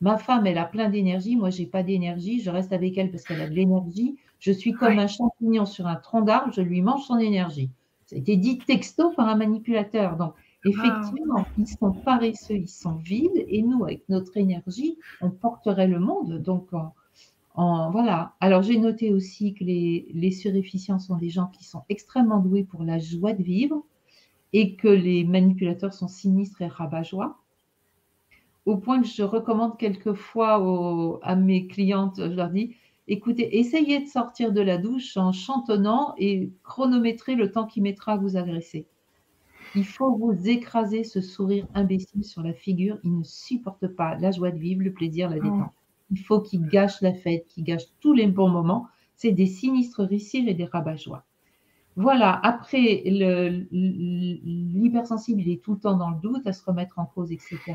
[0.00, 3.24] Ma femme, elle a plein d'énergie, moi, j'ai pas d'énergie, je reste avec elle parce
[3.24, 4.16] qu'elle a de l'énergie.
[4.38, 7.70] Je suis comme un champignon sur un tronc d'arbre, je lui mange son énergie.
[8.06, 10.16] Ça a été dit texto par un manipulateur.
[10.16, 15.88] Donc, effectivement, ils sont paresseux, ils sont vides, et nous, avec notre énergie, on porterait
[15.88, 16.40] le monde.
[16.40, 16.68] Donc,
[17.54, 18.34] en, voilà.
[18.38, 22.62] Alors, j'ai noté aussi que les, les surefficients sont des gens qui sont extrêmement doués
[22.62, 23.84] pour la joie de vivre
[24.52, 27.38] et que les manipulateurs sont sinistres et rabat-joie
[28.68, 34.06] au point que je recommande quelquefois à mes clientes, je leur dis, écoutez, essayez de
[34.06, 38.86] sortir de la douche en chantonnant et chronométrer le temps qu'il mettra à vous agresser.
[39.74, 42.98] Il faut vous écraser ce sourire imbécile sur la figure.
[43.04, 45.72] Il ne supporte pas la joie de vivre, le plaisir, la détente.
[46.10, 48.86] Il faut qu'il gâche la fête, qu'il gâche tous les bons moments.
[49.14, 51.24] C'est des sinistres récits et des rabat-joie.
[52.00, 53.02] Voilà, après,
[53.70, 57.74] l'hypersensible, il est tout le temps dans le doute, à se remettre en cause, etc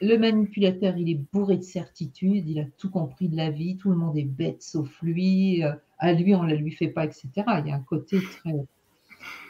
[0.00, 3.90] le manipulateur, il est bourré de certitudes, il a tout compris de la vie, tout
[3.90, 7.04] le monde est bête sauf lui, euh, à lui on ne la lui fait pas,
[7.04, 7.28] etc.
[7.36, 8.54] Il y a un côté très,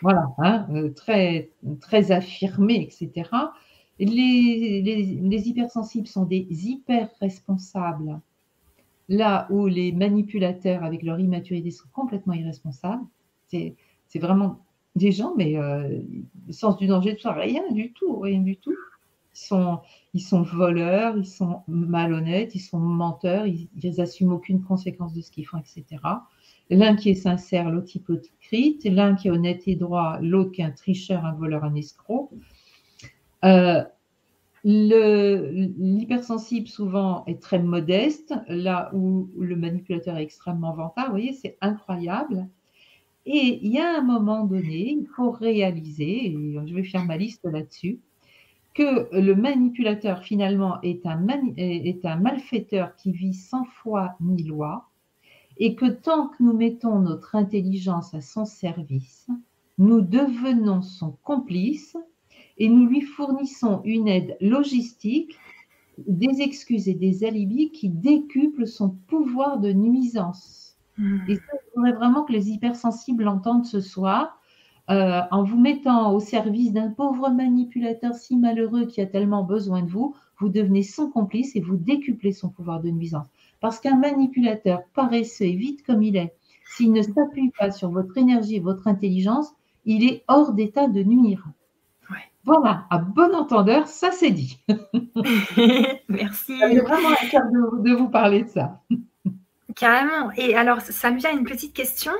[0.02, 3.30] voilà, hein, euh, très, très affirmé, etc.
[3.98, 8.20] Les, les, hypersensibles sont des hyper responsables,
[9.08, 13.02] là où les manipulateurs, avec leur immaturité, sont complètement irresponsables.
[13.48, 16.00] C'est vraiment des gens, mais euh,
[16.46, 18.74] le sens du danger, tout ça, rien du tout, rien du tout
[19.34, 19.80] Ils sont,
[20.14, 25.30] ils sont voleurs, ils sont malhonnêtes, ils sont menteurs, ils n'assument aucune conséquence de ce
[25.30, 25.84] qu'ils font, etc.
[26.70, 28.84] L'un qui est sincère, l'autre hypocrite.
[28.84, 32.30] L'un qui est honnête et droit, l'autre qui est un tricheur, un voleur, un escroc.
[33.44, 33.84] Euh,
[34.64, 41.06] l'hypersensible souvent est très modeste, là où le manipulateur est extrêmement vantard.
[41.06, 42.48] Vous voyez, c'est incroyable.
[43.26, 47.16] Et il y a un moment donné, il faut réaliser, et je vais faire ma
[47.16, 47.98] liste là-dessus,
[48.72, 54.88] que le manipulateur finalement est un, est un malfaiteur qui vit sans foi ni loi,
[55.58, 59.26] et que tant que nous mettons notre intelligence à son service,
[59.78, 61.96] nous devenons son complice
[62.58, 65.36] et nous lui fournissons une aide logistique,
[65.98, 70.65] des excuses et des alibis qui décuplent son pouvoir de nuisance.
[70.98, 71.18] Hmm.
[71.28, 74.40] Et ça, je voudrais vraiment que les hypersensibles l'entendent ce soir.
[74.88, 79.82] Euh, en vous mettant au service d'un pauvre manipulateur si malheureux qui a tellement besoin
[79.82, 83.26] de vous, vous devenez son complice et vous décuplez son pouvoir de nuisance.
[83.60, 86.34] Parce qu'un manipulateur paresseux et vite comme il est,
[86.66, 89.52] s'il ne s'appuie pas sur votre énergie et votre intelligence,
[89.86, 91.44] il est hors d'état de nuire.
[92.46, 94.60] Voilà, à bon entendeur, ça c'est dit.
[96.08, 96.54] Merci.
[96.70, 98.80] J'ai vraiment un cœur de, vous parler de ça.
[99.76, 100.32] Carrément.
[100.36, 102.12] Et alors, ça me vient une petite question.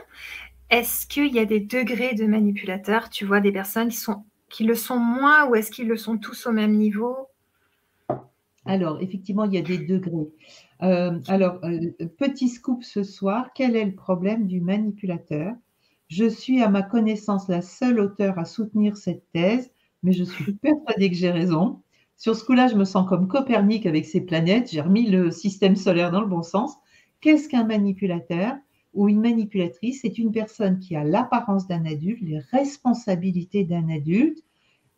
[0.70, 4.64] Est-ce qu'il y a des degrés de manipulateurs Tu vois des personnes qui, sont, qui
[4.64, 7.16] le sont moins ou est-ce qu'ils le sont tous au même niveau?
[8.64, 10.28] Alors, effectivement, il y a des degrés.
[10.82, 15.54] Euh, alors, euh, petit scoop ce soir, quel est le problème du manipulateur?
[16.08, 19.70] Je suis, à ma connaissance, la seule auteure à soutenir cette thèse
[20.06, 21.82] mais je suis persuadée que j'ai raison.
[22.16, 24.70] Sur ce coup-là, je me sens comme Copernic avec ses planètes.
[24.70, 26.76] J'ai remis le système solaire dans le bon sens.
[27.20, 28.54] Qu'est-ce qu'un manipulateur
[28.94, 30.00] ou une manipulatrice?
[30.02, 34.42] C'est une personne qui a l'apparence d'un adulte, les responsabilités d'un adulte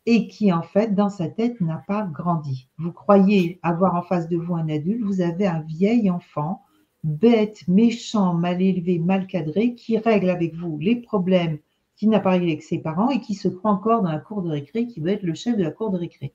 [0.05, 2.67] et qui, en fait, dans sa tête, n'a pas grandi.
[2.77, 6.63] Vous croyez avoir en face de vous un adulte, vous avez un vieil enfant,
[7.03, 11.59] bête, méchant, mal élevé, mal cadré, qui règle avec vous les problèmes
[11.95, 14.49] qui n'a pas avec ses parents et qui se croit encore dans la cour de
[14.49, 16.33] récré, qui veut être le chef de la cour de récré.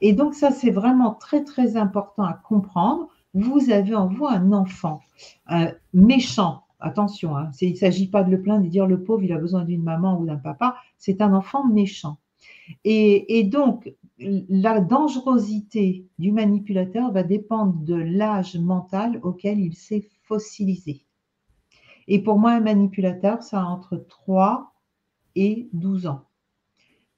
[0.00, 3.08] Et donc ça, c'est vraiment très, très important à comprendre.
[3.36, 5.00] Vous avez en vous un enfant
[5.92, 6.62] méchant.
[6.80, 9.32] Attention, hein, il ne s'agit pas de le plaindre et de dire le pauvre, il
[9.32, 10.76] a besoin d'une maman ou d'un papa.
[10.96, 12.18] C'est un enfant méchant.
[12.84, 20.08] Et, et, donc, la dangerosité du manipulateur va dépendre de l'âge mental auquel il s'est
[20.22, 21.04] fossilisé.
[22.08, 24.72] Et pour moi, un manipulateur, ça a entre 3
[25.34, 26.22] et 12 ans.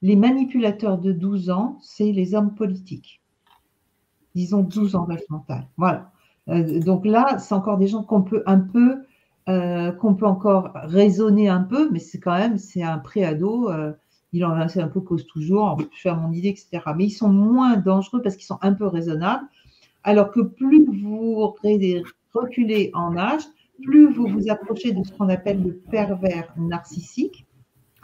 [0.02, 3.17] Les manipulateurs de 12 ans, c'est les hommes politiques.
[4.38, 5.66] Disons 12 ans d'âge mental.
[5.76, 6.12] Voilà.
[6.48, 9.02] Euh, donc là, c'est encore des gens qu'on peut un peu,
[9.48, 13.68] euh, qu'on peut encore raisonner un peu, mais c'est quand même, c'est un préado.
[13.68, 13.92] Euh,
[14.32, 16.82] il en a, c'est un peu cause toujours, je faire mon idée, etc.
[16.96, 19.44] Mais ils sont moins dangereux parce qu'ils sont un peu raisonnables.
[20.04, 21.56] Alors que plus vous
[22.32, 23.42] reculez en âge,
[23.82, 27.44] plus vous vous approchez de ce qu'on appelle le pervers narcissique.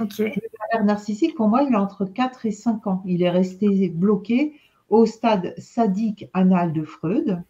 [0.01, 3.03] Le pervers narcissique, pour moi, il a entre 4 et 5 ans.
[3.07, 4.55] Il est resté bloqué
[4.89, 7.43] au stade sadique anal de Freud.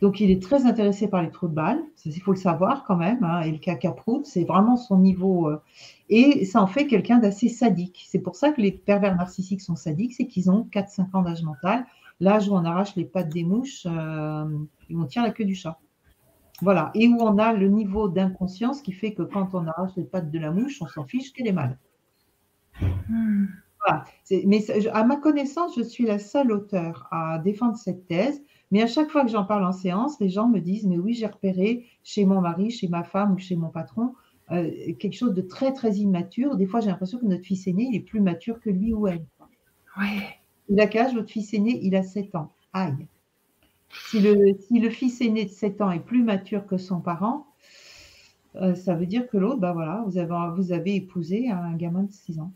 [0.00, 1.82] Donc, il est très intéressé par les trous de balles.
[2.04, 3.22] Il faut le savoir quand même.
[3.24, 5.48] Hein, et le cacaproute, c'est vraiment son niveau.
[5.48, 5.62] Euh,
[6.10, 8.04] et ça en fait quelqu'un d'assez sadique.
[8.08, 11.42] C'est pour ça que les pervers narcissiques sont sadiques, c'est qu'ils ont 4-5 ans d'âge
[11.42, 11.86] mental.
[12.20, 14.46] L'âge où on arrache les pattes des mouches euh,
[14.90, 15.78] et on tient la queue du chat.
[16.60, 20.04] Voilà, et où on a le niveau d'inconscience qui fait que quand on arrache les
[20.04, 21.78] pattes de la mouche, on s'en fiche qu'elle est mal.
[23.08, 23.46] Hmm.
[24.46, 28.42] Mais à ma connaissance, je suis la seule auteure à défendre cette thèse.
[28.70, 31.14] Mais à chaque fois que j'en parle en séance, les gens me disent Mais oui,
[31.14, 34.14] j'ai repéré chez mon mari, chez ma femme ou chez mon patron
[34.50, 36.56] euh, quelque chose de très, très immature.
[36.56, 39.06] Des fois, j'ai l'impression que notre fils aîné, il est plus mature que lui ou
[39.06, 39.24] elle.
[39.98, 40.38] Ouais.
[40.68, 42.52] Il a quel âge Votre fils aîné, il a 7 ans.
[42.72, 43.06] Aïe.
[44.10, 47.46] Si le, fils aîné de 7 ans est plus mature que son parent,
[48.56, 52.02] euh, ça veut dire que l'autre, bah voilà, vous avez, vous avez épousé un gamin
[52.02, 52.52] de 6 ans.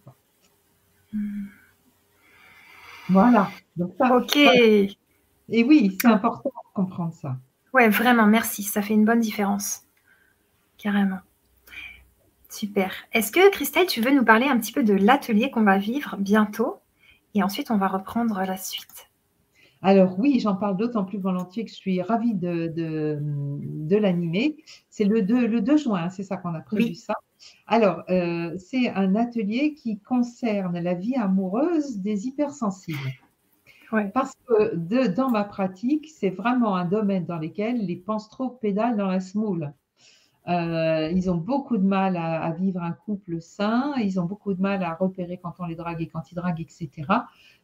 [3.09, 3.51] Voilà.
[3.79, 4.37] ok.
[4.37, 7.39] Et oui, c'est important de comprendre ça.
[7.73, 8.63] Ouais, vraiment, merci.
[8.63, 9.83] Ça fait une bonne différence.
[10.77, 11.21] Carrément.
[12.51, 12.93] Super.
[13.13, 16.17] Est-ce que Christelle, tu veux nous parler un petit peu de l'atelier qu'on va vivre
[16.19, 16.81] bientôt?
[17.35, 19.08] Et ensuite, on va reprendre la suite.
[19.83, 24.57] Alors oui, j'en parle d'autant plus volontiers que je suis ravie de, de, l'animer.
[24.91, 27.15] C'est le 2, le 2 juin, hein, c'est ça qu'on a prévu ça.
[27.67, 32.99] Alors, euh, c'est un atelier qui concerne la vie amoureuse des hypersensibles.
[34.13, 38.51] Parce que de, dans ma pratique, c'est vraiment un domaine dans lequel les pensent trop
[38.51, 39.73] pédalent dans la smoule.
[40.49, 44.63] Euh, ils ont beaucoup de mal à, vivre un couple sain, ils ont beaucoup de
[44.63, 46.91] mal à repérer quand on les drague et quand ils draguent, etc.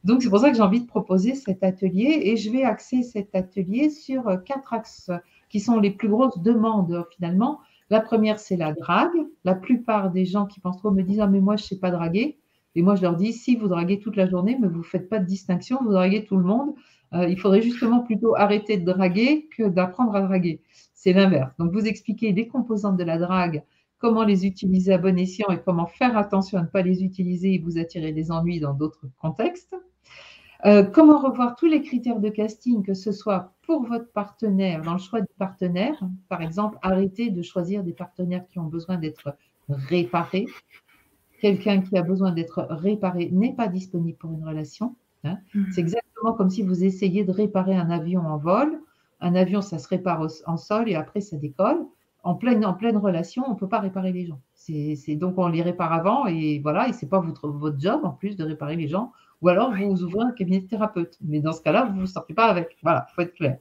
[0.04, 3.02] Donc c'est pour ça que j'ai envie de proposer cet atelier et je vais axer
[3.02, 5.10] cet atelier sur quatre axes
[5.48, 7.60] qui sont les plus grosses demandes finalement.
[7.88, 9.16] La première, c'est la drague.
[9.44, 11.78] La plupart des gens qui pensent trop me disent ah, mais moi je ne sais
[11.78, 12.38] pas draguer.
[12.74, 15.08] Et moi je leur dis si vous draguez toute la journée, mais vous ne faites
[15.08, 16.74] pas de distinction, vous draguez tout le monde.
[17.14, 20.60] Euh, il faudrait justement plutôt arrêter de draguer que d'apprendre à draguer.
[21.04, 21.52] C'est l'inverse.
[21.58, 23.62] Donc, vous expliquez les composantes de la drague,
[23.98, 27.52] comment les utiliser à bon escient et comment faire attention à ne pas les utiliser
[27.52, 29.76] et vous attirer des ennuis dans d'autres contextes.
[30.64, 34.94] Euh, comment revoir tous les critères de casting, que ce soit pour votre partenaire, dans
[34.94, 35.92] le choix du partenaire.
[36.30, 39.36] Par exemple, arrêtez de choisir des partenaires qui ont besoin d'être
[39.68, 40.46] réparés.
[41.42, 44.96] Quelqu'un qui a besoin d'être réparé n'est pas disponible pour une relation.
[45.24, 45.36] Hein.
[45.54, 45.64] Mmh.
[45.72, 48.80] C'est exactement comme si vous essayiez de réparer un avion en vol.
[49.20, 51.86] Un avion, ça se répare en sol et après, ça décolle.
[52.22, 54.40] En pleine, en pleine relation, on ne peut pas réparer les gens.
[54.54, 58.12] C'est donc on les répare avant et voilà, et c'est pas votre, votre job en
[58.12, 59.12] plus de réparer les gens.
[59.42, 61.18] Ou alors vous ouvrez un cabinet de thérapeute.
[61.20, 62.78] Mais dans ce cas-là, vous ne vous sortez pas avec.
[62.82, 63.58] Voilà, il faut être clair.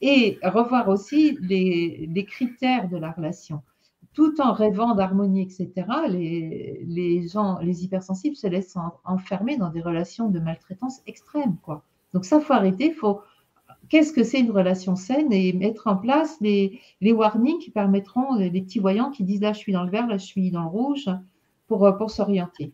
[0.00, 3.62] Et revoir aussi les, les, critères de la relation.
[4.14, 5.70] Tout en rêvant d'harmonie, etc.,
[6.08, 11.56] les, les, gens, les hypersensibles se laissent enfermer dans des relations de maltraitance extrême.
[11.62, 11.84] Quoi.
[12.14, 12.86] Donc ça, il faut arrêter.
[12.86, 13.20] Il faut
[13.88, 18.50] qu'est-ce que c'est une relation saine et mettre en place les, warnings qui permettront, les
[18.50, 20.68] petits voyants qui disent là je suis dans le vert, là je suis dans le
[20.68, 21.08] rouge,
[21.66, 22.72] pour, euh, pour s'orienter.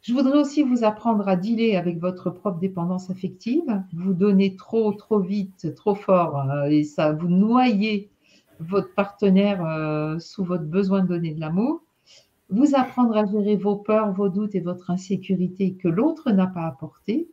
[0.00, 3.82] Je voudrais aussi vous apprendre à dealer avec votre propre dépendance affective.
[3.92, 8.08] Vous donnez trop, trop vite, trop fort euh, et ça vous noyez
[8.60, 11.82] votre partenaire euh, sous votre besoin de donner de l'amour.
[12.50, 16.66] Vous apprendre à gérer vos peurs, vos doutes et votre insécurité que l'autre n'a pas
[16.66, 17.28] apporté.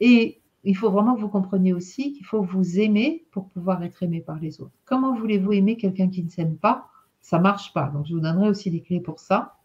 [0.00, 4.02] Et il faut vraiment que vous compreniez aussi qu'il faut vous aimer pour pouvoir être
[4.02, 4.74] aimé par les autres.
[4.84, 6.88] Comment voulez-vous aimer quelqu'un qui ne s'aime pas?
[7.20, 7.88] Ça ne marche pas.
[7.88, 9.56] Donc, je vous donnerai aussi des clés pour ça.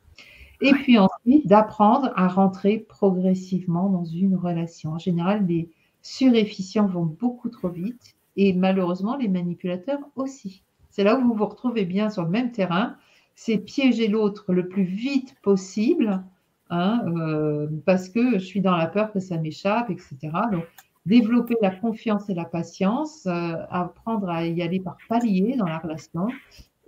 [0.62, 4.91] Et puis ensuite, d'apprendre à rentrer progressivement dans une relation.
[4.91, 5.70] En général, les
[6.02, 10.64] surefficients vont beaucoup trop vite et malheureusement, les manipulateurs aussi.
[10.89, 12.96] C'est là où vous vous retrouvez bien sur le même terrain.
[13.36, 16.24] C'est piéger l'autre le plus vite possible
[16.72, 20.18] Hein, euh, parce que je suis dans la peur que ça m'échappe, etc.
[20.52, 20.64] Donc,
[21.06, 25.78] développer la confiance et la patience, euh, apprendre à y aller par paliers dans la
[25.78, 26.28] relation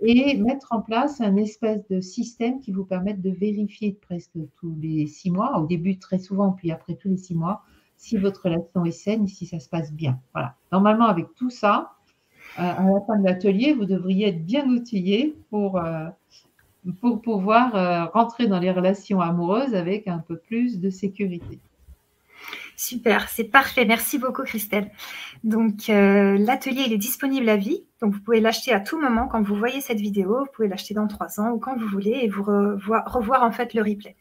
[0.00, 4.74] et mettre en place un espèce de système qui vous permette de vérifier presque tous
[4.80, 7.62] les six mois, au début très souvent, puis après tous les six mois,
[7.96, 10.20] si votre relation est saine si ça se passe bien.
[10.32, 10.54] Voilà.
[10.70, 11.92] Normalement, avec tout ça,
[12.60, 15.80] euh, à la fin de l'atelier, vous devriez être bien outillé pour
[17.00, 21.58] pour pouvoir euh, rentrer dans les relations amoureuses avec un peu plus de sécurité.
[22.78, 23.84] Super, c'est parfait.
[23.84, 24.92] Merci beaucoup, Christelle.
[25.42, 27.84] Donc, euh, l'atelier, il est disponible à vie.
[28.00, 30.44] Donc, vous pouvez l'acheter à tout moment quand vous voyez cette vidéo.
[30.44, 33.74] Vous pouvez l'acheter dans trois ans ou quand vous voulez et vous revoir, en fait
[33.74, 34.14] le replay.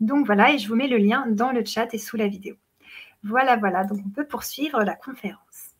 [0.00, 2.56] Donc, voilà, et je vous mets le lien dans le chat et sous la vidéo.
[3.22, 3.84] Voilà, voilà.
[3.84, 5.70] Donc, on peut poursuivre la conférence.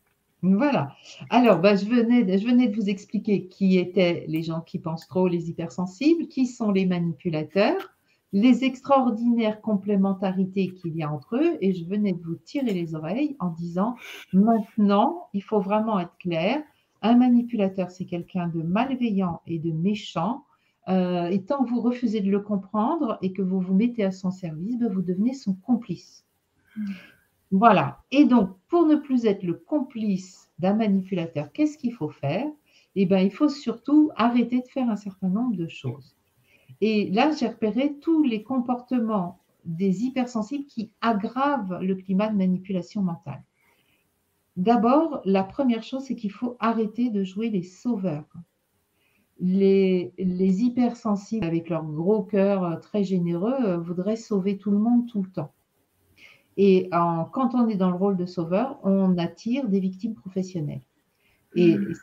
[0.43, 0.95] Voilà.
[1.29, 5.49] Alors, bah, je venais de vous expliquer qui étaient les gens qui pensent trop, les
[5.49, 7.93] hypersensibles, qui sont les manipulateurs,
[8.33, 12.95] les extraordinaires complémentarités qu'il y a entre eux, et je venais de vous tirer les
[12.95, 13.95] oreilles en disant,
[14.33, 16.61] maintenant, il faut vraiment être clair,
[17.03, 20.45] un manipulateur, c'est quelqu'un de malveillant et de méchant.
[20.89, 24.11] Euh, et tant que vous refusez de le comprendre et que vous vous mettez à
[24.11, 26.25] son service, bah, vous devenez son complice.
[26.75, 26.91] Mmh.
[27.51, 27.99] Voilà.
[28.11, 32.47] Et donc, pour ne plus être le complice d'un manipulateur, qu'est-ce qu'il faut faire?
[32.95, 36.15] Eh bien, il faut surtout arrêter de faire un certain nombre de choses.
[36.85, 43.01] Et là, j'ai repéré tous les comportements des hypersensibles qui aggravent le climat de manipulation
[43.01, 43.41] mentale.
[44.57, 48.27] D'abord, la première chose, c'est qu'il faut arrêter de jouer les sauveurs.
[49.39, 55.07] Les, les, hypersensibles, avec leur gros cœur très généreux, euh, voudraient sauver tout le monde
[55.07, 55.53] tout le temps.
[56.57, 60.83] Et quand on est dans le rôle de sauveur, on attire des victimes professionnelles.
[61.55, 61.93] Mmh.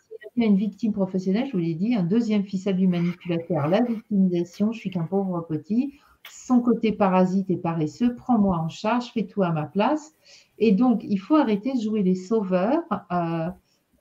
[0.47, 4.78] Une victime professionnelle, je vous l'ai dit, un deuxième ficelle du manipulateur, la victimisation, je
[4.78, 5.95] suis qu'un pauvre petit,
[6.30, 10.14] son côté parasite et paresseux, prends-moi en charge, fais tout à ma place.
[10.59, 12.82] Et donc, il faut arrêter de jouer les sauveurs.
[13.12, 13.49] Euh,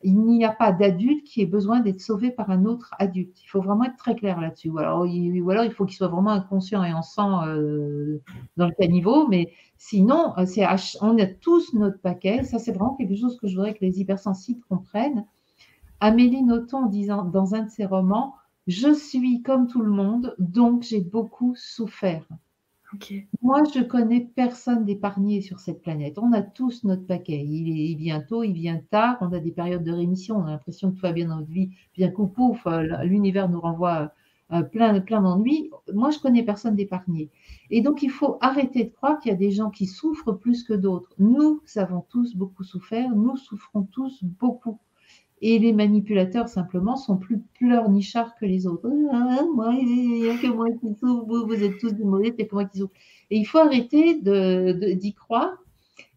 [0.02, 3.38] il n'y a pas d'adulte qui ait besoin d'être sauvé par un autre adulte.
[3.44, 4.70] Il faut vraiment être très clair là-dessus.
[4.70, 8.22] Ou alors, il, ou alors, il faut qu'il soit vraiment inconscient et en sang euh,
[8.56, 9.28] dans le caniveau.
[9.28, 10.66] Mais sinon, euh, c'est
[11.02, 12.44] on a tous notre paquet.
[12.44, 15.26] Ça, c'est vraiment quelque chose que je voudrais que les hypersensibles comprennent.
[16.02, 18.36] Amélie Nothomb disant dans un de ses romans,
[18.68, 22.26] Je suis comme tout le monde, donc j'ai beaucoup souffert.
[23.42, 26.18] Moi, je connais personne d'épargné sur cette planète.
[26.18, 27.46] On a tous notre paquet.
[27.46, 29.18] Il, vient tôt, il vient tard.
[29.22, 30.38] On a des périodes de rémission.
[30.38, 31.70] On a l'impression que tout va bien dans notre vie.
[31.96, 32.32] Bien coup,
[33.04, 34.12] l'univers nous renvoie
[34.52, 35.70] euh, plein, plein d'ennuis.
[35.94, 37.30] Moi, je connais personne d'épargné.
[37.70, 40.64] Et donc, il faut arrêter de croire qu'il y a des gens qui souffrent plus
[40.64, 41.14] que d'autres.
[41.20, 44.80] Nous avons tous beaucoup souffert, nous souffrons tous beaucoup.
[45.42, 48.90] Et les manipulateurs, simplement, sont plus pleurnichards que les autres.
[49.12, 52.48] Ah, moi, il n'y a que moi qui souffre, vous, êtes tous des mauvais, c'est
[52.48, 52.94] que moi qui souffre.
[53.30, 54.20] Et il faut arrêter
[54.96, 55.58] d'y croire.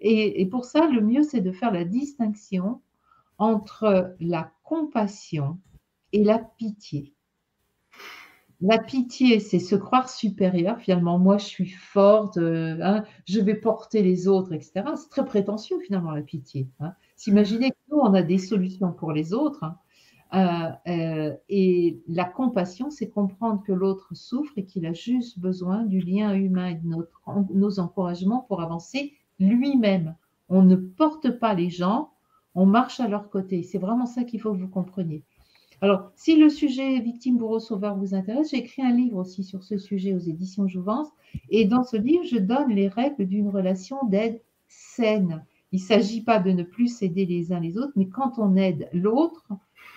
[0.01, 2.81] Et, et pour ça, le mieux, c'est de faire la distinction
[3.39, 5.59] entre la compassion
[6.13, 7.15] et la pitié.
[8.65, 10.79] La pitié, c'est se croire supérieur.
[10.79, 14.85] Finalement, moi, je suis forte, euh, hein, je vais porter les autres, etc.
[14.95, 16.69] C'est très prétentieux, finalement, la pitié.
[16.79, 16.93] Hein.
[17.23, 19.63] S'imaginer que nous, on a des solutions pour les autres.
[19.63, 19.79] Hein.
[20.35, 25.85] Euh, euh, et la compassion, c'est comprendre que l'autre souffre et qu'il a juste besoin
[25.85, 30.17] du lien humain et de nos encouragements pour avancer lui-même.
[30.49, 32.11] On ne porte pas les gens,
[32.57, 33.63] on marche à leur côté.
[33.63, 35.23] C'est vraiment ça qu'il faut que vous compreniez.
[35.81, 39.63] Alors, si le sujet victime, bourreau, sauveur vous intéresse, j'ai écrit un livre aussi sur
[39.63, 41.11] ce sujet aux éditions Jouvence.
[41.51, 45.45] Et dans ce livre, je donne les règles d'une relation d'aide saine.
[45.73, 48.57] Il ne s'agit pas de ne plus s'aider les uns les autres, mais quand on
[48.57, 49.47] aide l'autre,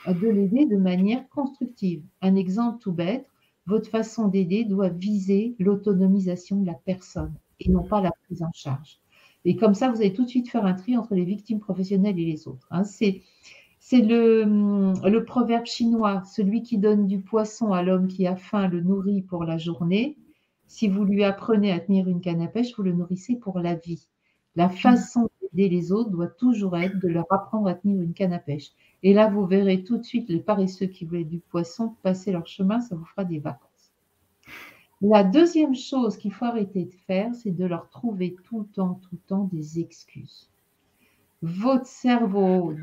[0.07, 2.03] de l'aider de manière constructive.
[2.21, 3.28] Un exemple tout bête,
[3.65, 8.51] votre façon d'aider doit viser l'autonomisation de la personne et non pas la prise en
[8.53, 8.99] charge.
[9.43, 12.19] Et comme ça, vous allez tout de suite faire un tri entre les victimes professionnelles
[12.19, 12.67] et les autres.
[12.71, 12.84] Hein.
[12.84, 13.21] C'est,
[13.91, 14.43] le,
[15.07, 19.21] le, proverbe chinois, celui qui donne du poisson à l'homme qui a faim le nourrit
[19.21, 20.17] pour la journée.
[20.67, 23.76] Si vous lui apprenez à tenir une canne à pêche, vous le nourrissez pour la
[23.76, 24.07] vie.
[24.55, 28.39] La façon les autres doit toujours être de leur apprendre à tenir une canne à
[28.39, 28.71] pêche.
[29.03, 32.45] Et là, vous verrez tout de suite les paresseux qui voulaient du poisson passer leur
[32.45, 33.93] chemin, ça vous fera des vacances.
[35.01, 38.99] La deuxième chose qu'il faut arrêter de faire, c'est de leur trouver tout le temps,
[39.03, 40.49] tout le temps des excuses.
[41.41, 42.73] Votre cerveau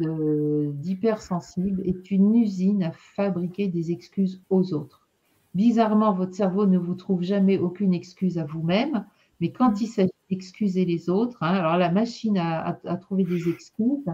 [0.74, 5.08] d'hypersensible est une usine à fabriquer des excuses aux autres.
[5.54, 9.04] Bizarrement, votre cerveau ne vous trouve jamais aucune excuse à vous-même,
[9.40, 13.50] mais quand il s'agit d'excuser les autres, hein, alors la machine à, à, trouver des
[13.50, 14.06] excuses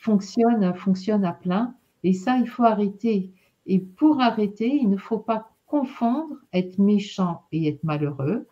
[0.00, 3.32] fonctionne, fonctionne à plein, et ça, il faut arrêter.
[3.66, 8.46] Et pour arrêter, il ne faut pas confondre être méchant et être malheureux.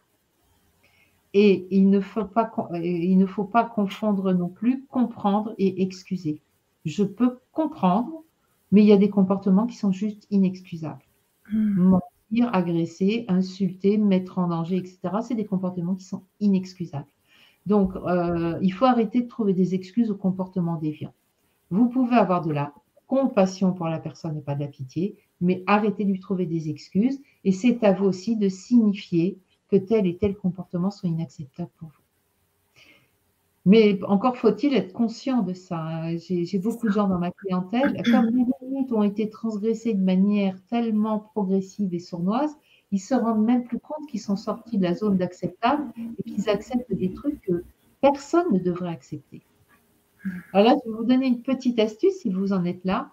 [1.34, 2.50] Et il ne, faut pas,
[2.82, 6.40] il ne faut pas confondre non plus comprendre et excuser.
[6.84, 8.24] Je peux comprendre,
[8.72, 11.04] mais il y a des comportements qui sont juste inexcusables.
[11.52, 11.98] Hmm.
[12.52, 17.06] Agresser, insulter, mettre en danger, etc., c'est des comportements qui sont inexcusables.
[17.66, 21.14] Donc, euh, il faut arrêter de trouver des excuses aux comportements déviants.
[21.70, 22.72] Vous pouvez avoir de la
[23.06, 26.68] compassion pour la personne et pas de la pitié, mais arrêtez de lui trouver des
[26.68, 27.20] excuses.
[27.44, 31.88] Et c'est à vous aussi de signifier que tel et tel comportement sont inacceptables pour
[31.88, 31.99] vous.
[33.66, 36.16] Mais encore faut-il être conscient de ça.
[36.16, 40.56] J'ai beaucoup de gens dans ma clientèle, comme les limites ont été transgressées de manière
[40.70, 42.56] tellement progressive et sournoise,
[42.92, 46.48] ils se rendent même plus compte qu'ils sont sortis de la zone d'acceptable et qu'ils
[46.48, 47.64] acceptent des trucs que
[48.00, 49.42] personne ne devrait accepter.
[50.52, 53.10] Alors là, je vais vous donner une petite astuce si vous en êtes là.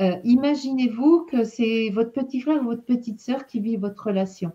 [0.00, 4.52] Euh, imaginez-vous que c'est votre petit frère ou votre petite sœur qui vit votre relation.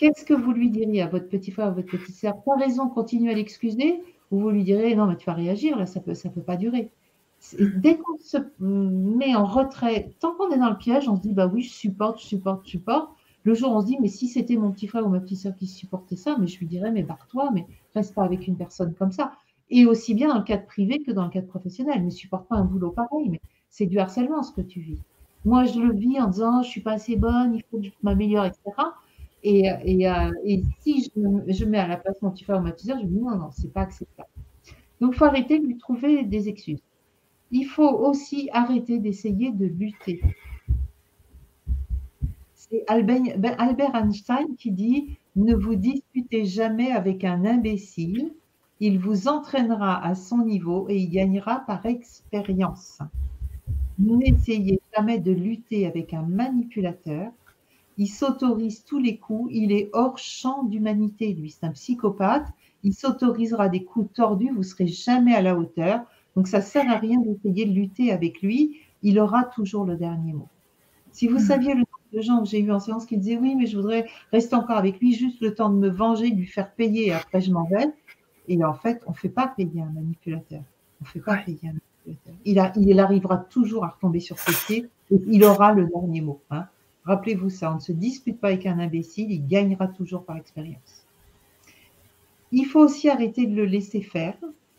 [0.00, 2.42] Qu'est-ce que vous lui diriez à votre petit frère ou votre petite sœur?
[2.42, 5.84] Pas raison, continue à l'excuser Ou vous lui direz non, mais tu vas réagir, là,
[5.84, 6.90] ça ne peut, ça pas durer.
[7.76, 11.34] Dès qu'on se met en retrait, tant qu'on est dans le piège, on se dit
[11.34, 13.10] bah oui, je supporte, je supporte, je supporte.
[13.44, 15.54] Le jour, on se dit mais si c'était mon petit frère ou ma petite sœur
[15.54, 18.94] qui supportait ça, mais je lui dirais mais barre-toi, mais reste pas avec une personne
[18.94, 19.32] comme ça
[19.68, 22.02] et aussi bien dans le cadre privé que dans le cadre professionnel.
[22.02, 24.98] Ne supporte pas un boulot pareil, mais c'est du harcèlement ce que tu vis.
[25.44, 27.90] Moi, je le vis en disant, je suis pas assez bonne, il faut que je
[28.02, 28.62] m'améliore, etc.
[29.46, 33.50] Euh, et, si je, mets à la place mon petit petite je dis non, non,
[33.52, 34.28] c'est pas acceptable.
[35.00, 36.82] Donc, il faut arrêter de lui trouver des excuses.
[37.50, 40.20] Il faut aussi arrêter d'essayer de lutter.
[42.54, 48.32] C'est ben, Albert Einstein qui dit Ne vous disputez jamais avec un imbécile,
[48.78, 52.98] il vous entraînera à son niveau et il gagnera par expérience.
[53.98, 57.30] N'essayez jamais de lutter avec un manipulateur.
[58.00, 59.50] Il s'autorise tous les coups.
[59.52, 61.50] Il est hors champ d'humanité, lui.
[61.50, 62.46] C'est un psychopathe.
[62.82, 64.48] Il s'autorisera des coups tordus.
[64.48, 66.00] Vous ne serez jamais à la hauteur.
[66.34, 68.78] Donc, ça ne sert à rien d'essayer de lutter avec lui.
[69.02, 70.48] Il aura toujours le dernier mot.
[71.12, 71.40] Si vous hmm.
[71.40, 73.76] saviez le nombre de gens que j'ai eu en séance qui disaient oui, mais je
[73.76, 77.08] voudrais rester encore avec lui juste le temps de me venger, de lui faire payer
[77.08, 77.92] et après je m'en vais.
[78.48, 80.62] Et en fait, on ne fait pas payer un manipulateur.
[81.02, 81.76] On ne fait pas payer un
[82.06, 82.34] manipulateur.
[82.46, 86.40] Il, il, arrivera toujours à retomber sur ses pieds et il aura le dernier mot.
[86.50, 86.66] Hein.
[87.04, 91.06] Rappelez-vous ça, on ne se dispute pas avec un imbécile, il gagnera toujours par expérience.
[92.52, 94.36] Il faut aussi arrêter de le laisser faire.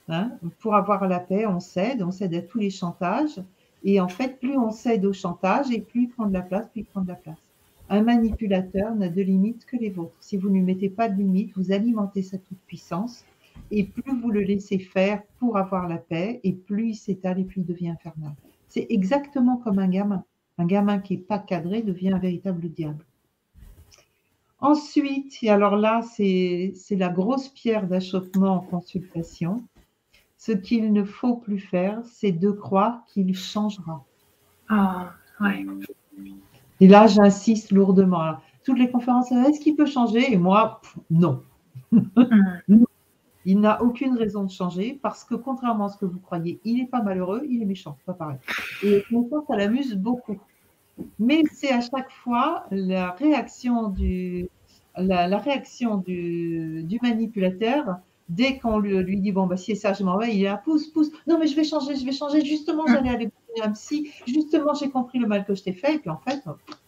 [0.08, 0.32] Hein.
[0.60, 3.42] Pour avoir la paix, on cède, on cède à tous les chantages.
[3.84, 6.68] Et en fait, plus on cède au chantage, et plus il prend de la place,
[6.70, 7.40] plus il prend de la place.
[7.90, 10.16] Un manipulateur n'a de limites que les vôtres.
[10.20, 13.26] Si vous ne lui mettez pas de limites, vous alimentez sa toute-puissance,
[13.72, 17.44] et plus vous le laissez faire pour avoir la paix, et plus il s'étale et
[17.44, 18.34] plus il devient infernal.
[18.68, 20.24] C'est exactement comme un gamin.
[20.62, 23.04] Un gamin qui n'est pas cadré devient un véritable diable.
[24.60, 29.64] Ensuite, et alors là, c'est la grosse pierre d'achoppement en consultation.
[30.38, 34.06] Ce qu'il ne faut plus faire, c'est de croire qu'il changera.
[34.70, 35.66] Ah, ouais.
[36.80, 38.38] Et là, j'insiste lourdement.
[38.64, 40.32] toutes les conférences, est-ce qu'il peut changer?
[40.32, 41.42] Et moi, non.
[41.92, 42.84] Mm.
[43.46, 46.78] Il n'a aucune raison de changer parce que contrairement à ce que vous croyez, il
[46.78, 48.38] n'est pas malheureux, il est méchant, pas pareil.
[48.84, 50.38] Et ça, ça l'amuse beaucoup.
[51.20, 54.50] Mais c'est à chaque fois la réaction du,
[54.98, 57.98] la, réaction du, manipulateur
[58.30, 60.58] dès qu'on lui, dit bon bah si c'est ça je m'en vais il est là
[60.58, 61.12] pousse pousse.
[61.28, 62.44] Non mais je vais changer je vais changer.
[62.46, 64.12] Justement j'allais aller voir un psy.
[64.26, 65.96] Justement j'ai compris le mal que je t'ai fait.
[65.96, 66.42] Et puis en fait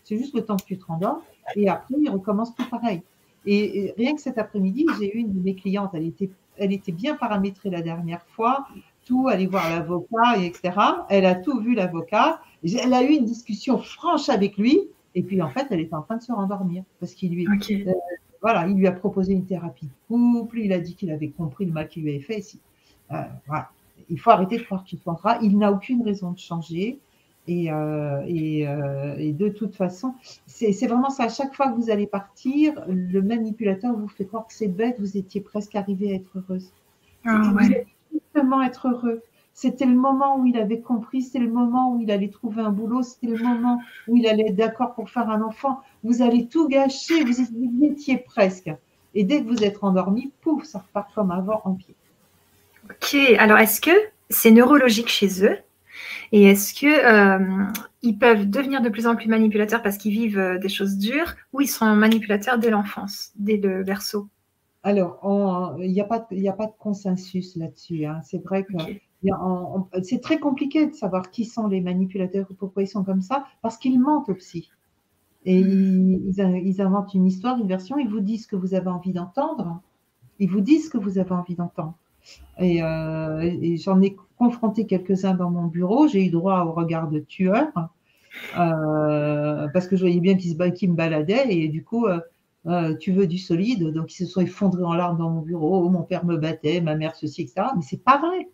[0.03, 1.21] c'est juste le temps que tu te rendors
[1.55, 3.01] et après il recommence tout pareil.
[3.45, 5.91] Et, rien que cet après-midi j'ai eu une de mes clientes.
[5.93, 8.67] Elle était elle était bien paramétrée la dernière fois.
[9.05, 10.71] Tout aller voir l'avocat etc
[11.09, 15.41] elle a tout vu l'avocat elle a eu une discussion franche avec lui et puis
[15.41, 17.91] en fait, elle était en train de se rendormir parce qu'il lui, euh,
[18.41, 20.59] voilà, il lui a proposé une thérapie de couple.
[20.59, 22.43] Il a dit qu'il avait compris le mal qu'il lui avait fait.
[23.11, 23.69] Euh, voilà.
[24.09, 25.37] Il faut arrêter de croire qu'il changera.
[25.41, 26.99] Il n'a aucune raison de changer.
[27.45, 31.25] Et, euh, et, de toute façon, c'est vraiment ça.
[31.25, 34.95] À chaque fois que vous allez partir, le manipulateur vous fait croire que c'est bête.
[34.99, 36.71] Vous étiez presque arrivé à être heureuse.
[37.25, 39.21] Ah, vous allez justement être heureux.
[39.53, 42.71] C'était le moment où il avait compris, c'était le moment où il allait trouver un
[42.71, 45.81] boulot, c'était le moment où il allait être d'accord pour faire un enfant.
[46.03, 47.39] Vous allez tout gâcher, vous
[47.83, 48.71] étiez presque.
[49.13, 51.95] Et dès que vous êtes endormi, pouf, ça repart comme avant en pied.
[52.89, 53.91] Ok, alors est-ce que
[54.29, 55.57] c'est neurologique chez eux?
[56.31, 57.65] Et est-ce que euh,
[58.01, 61.35] ils peuvent devenir de plus en plus manipulateurs parce qu'ils vivent euh, des choses dures
[61.53, 64.27] ou ils sont manipulateurs dès l'enfance, dès le berceau
[64.81, 68.05] Alors, il n'y a, pas, a pas de consensus là-dessus.
[68.05, 68.19] Hein.
[68.23, 68.73] C'est vrai que
[70.03, 73.45] c'est très compliqué de savoir qui sont les manipulateurs ou pourquoi ils sont comme ça,
[73.61, 74.69] parce qu'ils mentent au psy.
[75.45, 79.11] Et ils, inventent une histoire, une version, ils vous disent ce que vous avez envie
[79.11, 79.81] d'entendre.
[80.39, 81.95] Ils vous disent ce que vous avez envie d'entendre.
[82.59, 86.07] Et, euh, j'en ai confronté quelques-uns dans mon bureau.
[86.07, 87.67] J'ai eu droit au regard de tueur,
[88.57, 91.53] euh, parce que je voyais bien qu'ils me baladaient.
[91.53, 93.91] Et du coup, euh, tu veux du solide.
[93.91, 95.89] Donc, ils se sont effondrés en larmes dans mon bureau.
[95.89, 97.67] mon père me battait, ma mère ceci, etc.
[97.75, 98.47] Mais c'est pas vrai.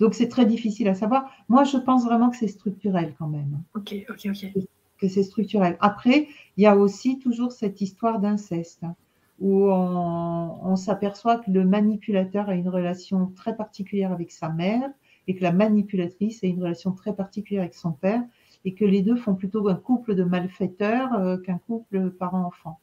[0.00, 1.30] Donc c'est très difficile à savoir.
[1.48, 3.60] Moi, je pense vraiment que c'est structurel quand même.
[3.74, 4.64] Ok, ok, ok.
[4.98, 5.76] Que c'est structurel.
[5.80, 8.94] Après, il y a aussi toujours cette histoire d'inceste hein,
[9.40, 14.88] où on, s'aperçoit que le manipulateur a une relation très particulière avec sa mère
[15.26, 18.22] et que la manipulatrice a une relation très particulière avec son père
[18.64, 22.78] et que les deux font plutôt un couple de malfaiteurs euh, qu'un couple parent-enfant.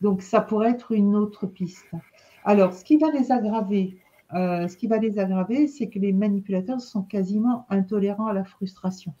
[0.00, 1.90] Donc ça pourrait être une autre piste.
[2.44, 3.98] Alors, ce qui va les aggraver,
[4.34, 8.44] euh, ce qui va les aggraver, c'est que les manipulateurs sont quasiment intolérants à la
[8.44, 9.14] frustration.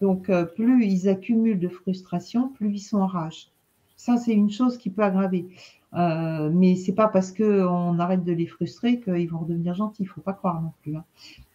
[0.00, 3.50] Donc, euh, plus ils accumulent de frustration, plus ils sont en rage.
[3.96, 5.46] Ça, c'est une chose qui peut aggraver.
[5.92, 10.04] Euh, mais c'est pas parce qu'on arrête de les frustrer qu'ils vont redevenir gentils.
[10.04, 10.96] Il ne faut pas croire non plus.
[10.96, 11.04] Hein.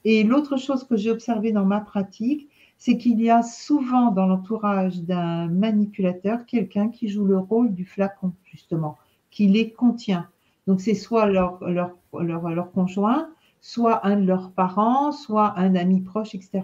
[0.03, 4.27] Et l'autre chose que j'ai observée dans ma pratique, c'est qu'il y a souvent dans
[4.27, 8.97] l'entourage d'un manipulateur quelqu'un qui joue le rôle du flacon, justement,
[9.31, 10.27] qui les contient.
[10.67, 13.29] Donc, c'est soit leur, leur, leur, leur, conjoint,
[13.61, 16.61] soit un de leurs parents, soit un ami proche, etc.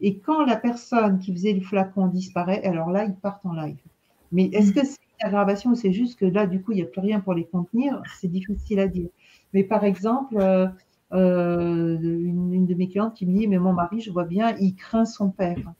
[0.00, 3.78] Et quand la personne qui faisait le flacon disparaît, alors là, ils partent en live.
[4.32, 4.74] Mais est-ce mm.
[4.74, 7.00] que c'est une aggravation ou c'est juste que là, du coup, il n'y a plus
[7.00, 8.02] rien pour les contenir?
[8.18, 9.08] C'est difficile à dire.
[9.52, 10.66] Mais par exemple, euh,
[11.12, 14.74] euh, une, de mes clientes qui me dit, mais mon mari, je vois bien, il
[14.74, 15.72] craint son père.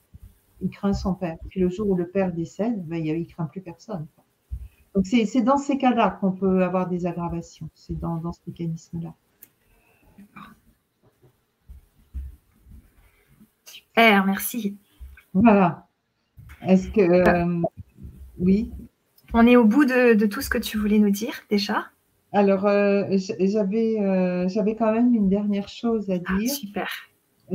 [0.61, 1.37] Il craint son père.
[1.49, 4.05] Puis le jour où le père décède, ben, il ne craint plus personne.
[4.95, 7.69] Donc c'est dans ces cas-là qu'on peut avoir des aggravations.
[7.73, 9.13] C'est dans, ce mécanisme-là.
[13.65, 14.77] Super, merci.
[15.33, 15.87] Voilà.
[16.61, 17.61] Est-ce que euh,
[18.37, 18.71] oui?
[19.33, 21.87] On est au bout de, tout ce que tu voulais nous dire déjà.
[22.31, 23.05] Alors euh,
[23.39, 26.51] j'avais euh, j'avais quand même une dernière chose à ah, dire.
[26.51, 26.89] super.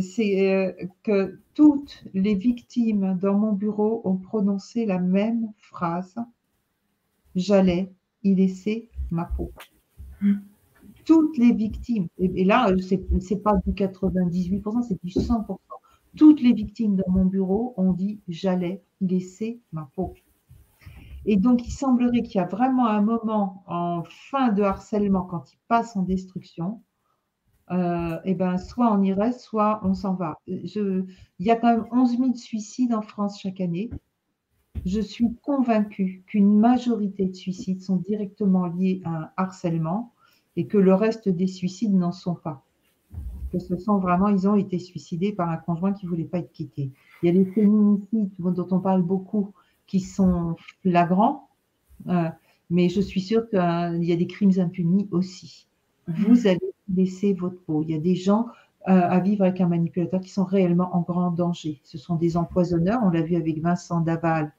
[0.01, 6.15] C'est que toutes les victimes dans mon bureau ont prononcé la même phrase
[7.39, 7.93] j'allais
[8.25, 9.53] y laisser ma peau.
[11.05, 15.59] Toutes les victimes, et, là, ce n'est pas du 98%, c'est du 100%.
[16.17, 20.15] Toutes les victimes dans mon bureau ont dit j'allais y laisser ma peau.
[21.25, 25.53] Et donc, il semblerait qu'il y a vraiment un moment en fin de harcèlement, quand
[25.53, 26.83] il passe en destruction,
[27.71, 30.39] euh, eh ben, soit on y reste, soit on s'en va.
[30.47, 31.07] Il
[31.39, 33.91] y a quand même 11 000 suicides en France chaque année.
[34.89, 40.15] Je suis convaincue qu'une majorité de suicides sont directement liés à un harcèlement
[40.57, 42.65] et que le reste des suicides n'en sont pas.
[43.53, 46.39] Que ce sont vraiment, ils ont été suicidés par un conjoint qui ne voulait pas
[46.39, 46.91] être quitté.
[47.23, 49.53] Il y a les féminicides dont on parle beaucoup
[49.87, 51.51] qui sont flagrants,
[52.07, 52.31] euh,
[52.71, 55.69] mais je suis sûre qu'il y a des crimes impunis aussi.
[56.07, 57.83] Vous allez laisser votre peau.
[57.83, 58.47] Il y a des gens
[58.89, 61.79] euh, à vivre avec un manipulateur qui sont réellement en grand danger.
[61.85, 63.01] Ce sont des empoisonneurs.
[63.05, 64.51] On l'a vu avec Vincent Daval,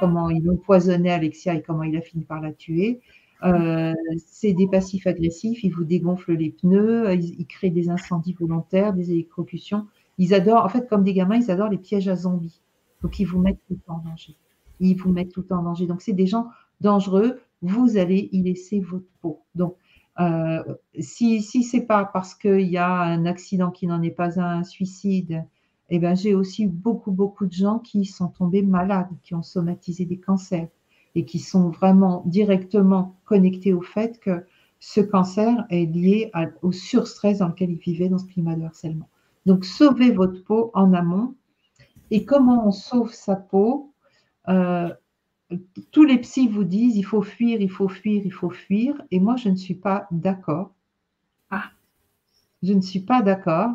[0.00, 3.00] comment il empoisonnait Alexia et comment il a fini par la tuer.
[3.44, 3.92] Euh,
[4.26, 9.10] c'est des passifs agressifs, ils vous dégonflent les pneus, ils, créent des incendies volontaires, des
[9.10, 9.86] électrocutions.
[10.18, 12.60] Ils adorent, en fait, comme des gamins, ils adorent les pièges à zombies.
[13.02, 14.36] Donc, ils vous mettent tout en danger.
[14.78, 15.86] Ils vous mettent tout en danger.
[15.86, 16.48] Donc, c'est des gens
[16.80, 17.40] dangereux.
[17.62, 19.40] Vous allez y laisser votre peau.
[19.54, 19.76] Donc,
[20.20, 20.62] euh,
[21.00, 24.62] si si c'est pas parce qu'il y a un accident qui n'en est pas un,
[24.62, 25.44] suicide,
[25.94, 30.06] eh ben, j'ai aussi beaucoup, beaucoup de gens qui sont tombés malades, qui ont somatisé
[30.06, 30.68] des cancers
[31.14, 34.46] et qui sont vraiment directement connectés au fait que
[34.80, 36.32] ce cancer est lié
[36.62, 39.10] au surstress dans lequel ils vivaient dans ce climat de harcèlement.
[39.44, 41.34] Donc, sauvez votre peau en amont.
[42.10, 43.92] Et comment on sauve sa peau
[44.48, 44.88] euh,
[45.90, 49.02] Tous les psys vous disent il faut fuir, il faut fuir, il faut fuir.
[49.10, 50.72] Et moi, je ne suis pas d'accord.
[51.50, 51.70] Ah.
[52.62, 53.74] Je ne suis pas d'accord.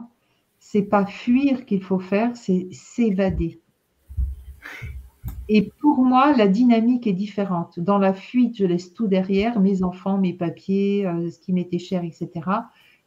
[0.70, 3.62] C'est pas fuir qu'il faut faire, c'est s'évader.
[5.48, 7.80] Et pour moi, la dynamique est différente.
[7.80, 11.80] Dans la fuite, je laisse tout derrière, mes enfants, mes papiers, euh, ce qui m'était
[11.80, 12.30] cher, etc.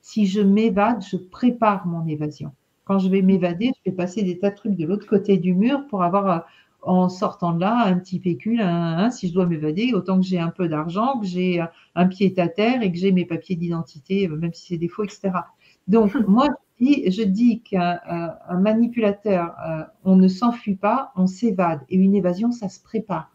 [0.00, 2.52] Si je m'évade, je prépare mon évasion.
[2.86, 5.52] Quand je vais m'évader, je vais passer des tas de trucs de l'autre côté du
[5.54, 6.38] mur pour avoir, euh,
[6.80, 8.64] en sortant de là, un petit pécule,
[9.12, 11.62] si je dois m'évader, autant que j'ai un peu d'argent, que j'ai
[11.94, 14.88] un pied à terre et que j'ai mes papiers d'identité, euh, même si c'est des
[14.88, 15.30] faux, etc.
[15.88, 16.48] Donc, moi,
[16.80, 18.00] je dis qu'un
[18.58, 21.80] manipulateur, euh, on ne s'enfuit pas, on s'évade.
[21.90, 23.30] Et une évasion, ça se prépare.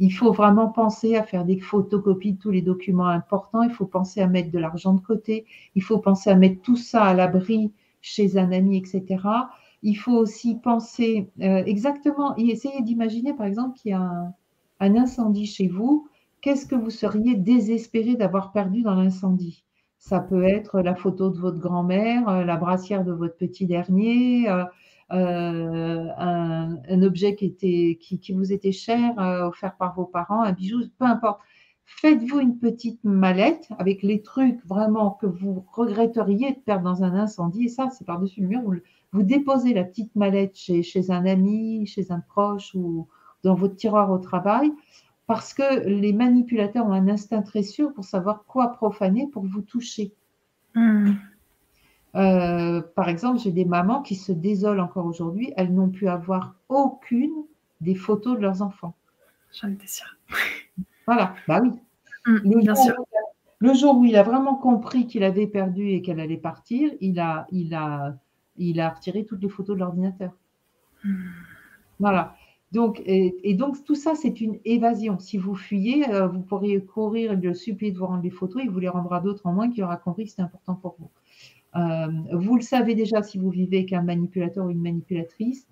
[0.00, 3.62] Il faut vraiment penser à faire des photocopies de tous les documents importants.
[3.62, 5.46] Il faut penser à mettre de l'argent de côté.
[5.74, 9.22] Il faut penser à mettre tout ça à l'abri chez un ami, etc.
[9.82, 14.32] Il faut aussi penser euh, exactement et essayer d'imaginer, par exemple, qu'il y a
[14.80, 16.08] un incendie chez vous.
[16.40, 19.64] Qu'est-ce que vous seriez désespéré d'avoir perdu dans l'incendie?
[20.00, 24.48] Ça peut être la photo de votre grand-mère, euh, la brassière de votre petit dernier,
[24.48, 24.64] euh,
[25.12, 31.40] euh, un, objet qui, vous était cher, offert par vos parents, un bijou, peu importe.
[31.84, 37.14] Faites-vous une petite mallette avec les trucs vraiment que vous regretteriez de perdre dans un
[37.14, 37.64] incendie.
[37.64, 38.62] Et ça, c'est par-dessus le mur.
[39.12, 43.08] Vous, déposez la petite mallette chez, chez un ami, chez un proche ou
[43.42, 44.72] dans votre tiroir au travail
[45.30, 49.62] parce que les manipulateurs ont un instinct très sûr pour savoir quoi profaner pour vous
[49.62, 50.12] toucher.
[50.74, 51.12] Hmm.
[52.16, 56.56] Euh, par exemple, j'ai des mamans qui se désolent encore aujourd'hui, elles n'ont pu avoir
[56.68, 57.30] aucune
[57.80, 58.96] des photos de leurs enfants.
[59.52, 60.18] J'en étais sûre.
[61.06, 61.70] Voilà, bah oui.
[62.26, 62.94] Hmm, le, bien jour, sûr.
[63.60, 67.20] le, jour, où il a vraiment compris qu'il avait perdu et qu'elle allait partir, il
[67.20, 68.16] a, il, a,
[68.56, 70.32] il a retiré toutes les photos de l'ordinateur.
[71.04, 71.28] Hmm.
[72.00, 72.34] Voilà.
[72.72, 75.18] Donc, et, donc, tout ça, c'est une évasion.
[75.18, 78.62] Si vous fuyez, euh, vous pourriez courir et le supplier de vous rendre les photos.
[78.64, 81.10] Il vous les rendra d'autres en moins qui aura compris que c'est important pour vous.
[81.76, 85.66] Euh, vous le savez déjà si vous vivez avec un manipulateur ou une manipulatrice.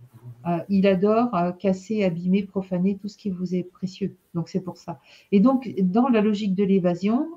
[0.47, 4.17] Euh, il adore casser, abîmer, profaner tout ce qui vous est précieux.
[4.35, 4.99] Donc, c'est pour ça.
[5.31, 7.29] Et donc, dans la logique de l'évasion,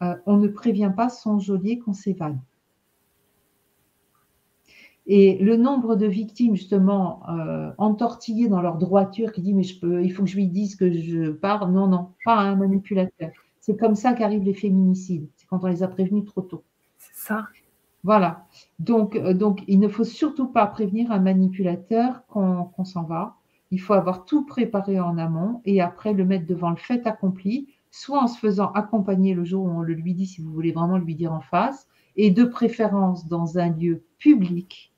[0.00, 2.38] on ne prévient pas son geôlier qu'on s'évade.
[5.10, 9.80] Et le nombre de victimes, justement, euh, entortillées dans leur droiture, qui dit Mais je
[9.80, 11.66] peux, il faut que je lui dise que je pars.
[11.70, 13.30] Non, non, pas un manipulateur.
[13.58, 15.26] C'est comme ça qu'arrivent les féminicides.
[15.36, 16.62] C'est quand on les a prévenus trop tôt.
[16.98, 17.46] C'est ça.
[18.04, 18.46] Voilà.
[18.78, 23.36] Donc, euh, donc, il ne faut surtout pas prévenir un manipulateur qu'on s'en va.
[23.70, 27.68] Il faut avoir tout préparé en amont et après le mettre devant le fait accompli,
[27.90, 30.72] soit en se faisant accompagner le jour où on le lui dit, si vous voulez
[30.72, 34.92] vraiment lui dire en face, et de préférence dans un lieu public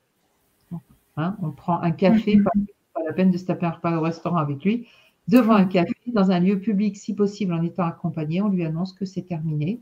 [1.20, 2.44] Hein, on prend un café, mhm.
[2.44, 4.88] pas, la peine de se taper un repas au restaurant avec lui,
[5.28, 8.92] devant un café, dans un lieu public, si possible en étant accompagné, on lui annonce
[8.92, 9.80] que c'est terminé.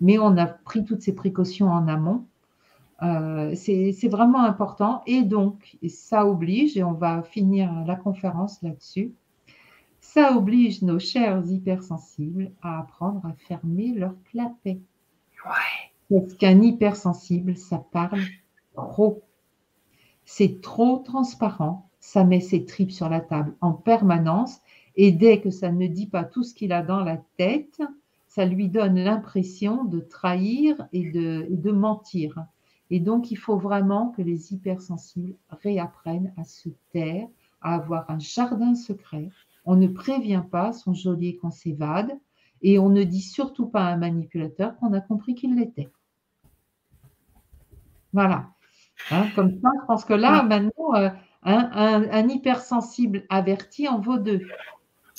[0.00, 2.26] Mais on a pris toutes ces précautions en amont.
[3.02, 5.02] Euh, c'est vraiment important.
[5.06, 9.12] Et donc, ça oblige, et on va finir la conférence là-dessus,
[10.00, 14.80] ça oblige nos chers hypersensibles à apprendre à fermer leur clapet.
[15.46, 16.18] Ouais.
[16.20, 18.20] Parce qu'un hypersensible, ça parle
[18.74, 19.22] trop
[20.24, 24.60] c'est trop transparent, ça met ses tripes sur la table en permanence
[24.96, 27.80] et dès que ça ne dit pas tout ce qu'il a dans la tête,
[28.28, 32.46] ça lui donne l'impression de trahir et de, et de mentir.
[32.90, 37.26] Et donc, il faut vraiment que les hypersensibles réapprennent à se taire,
[37.62, 39.30] à avoir un jardin secret.
[39.64, 42.18] On ne prévient pas son geôlier qu'on s'évade
[42.60, 45.90] et on ne dit surtout pas à un manipulateur qu'on a compris qu'il l'était.
[48.12, 48.50] Voilà.
[49.10, 51.08] Hein, comme ça, je pense que là, maintenant, euh,
[51.44, 54.42] un, hypersensible averti en vaut deux.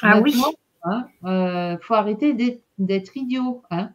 [0.02, 0.34] Ah oui.
[0.36, 2.34] Il hein, euh, faut arrêter
[2.78, 3.64] d'être idiot.
[3.72, 3.92] Hein.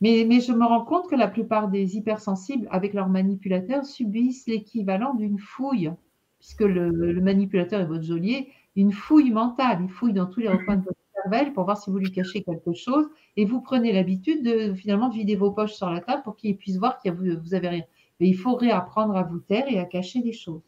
[0.00, 4.46] Mais, mais, je me rends compte que la plupart des hypersensibles, avec leurs manipulateurs, subissent
[4.46, 5.92] l'équivalent d'une fouille,
[6.38, 9.80] puisque le, manipulateur est votre geôlier, une fouille mentale.
[9.82, 12.42] Il fouille dans tous les recoins de votre cervelle pour voir si vous lui cachez
[12.42, 16.36] quelque chose, et vous prenez l'habitude de finalement vider vos poches sur la table pour
[16.36, 17.84] qu'il puisse voir que vous, vous avez rien.
[18.20, 20.62] Mais il faut réapprendre à vous taire et à cacher des choses.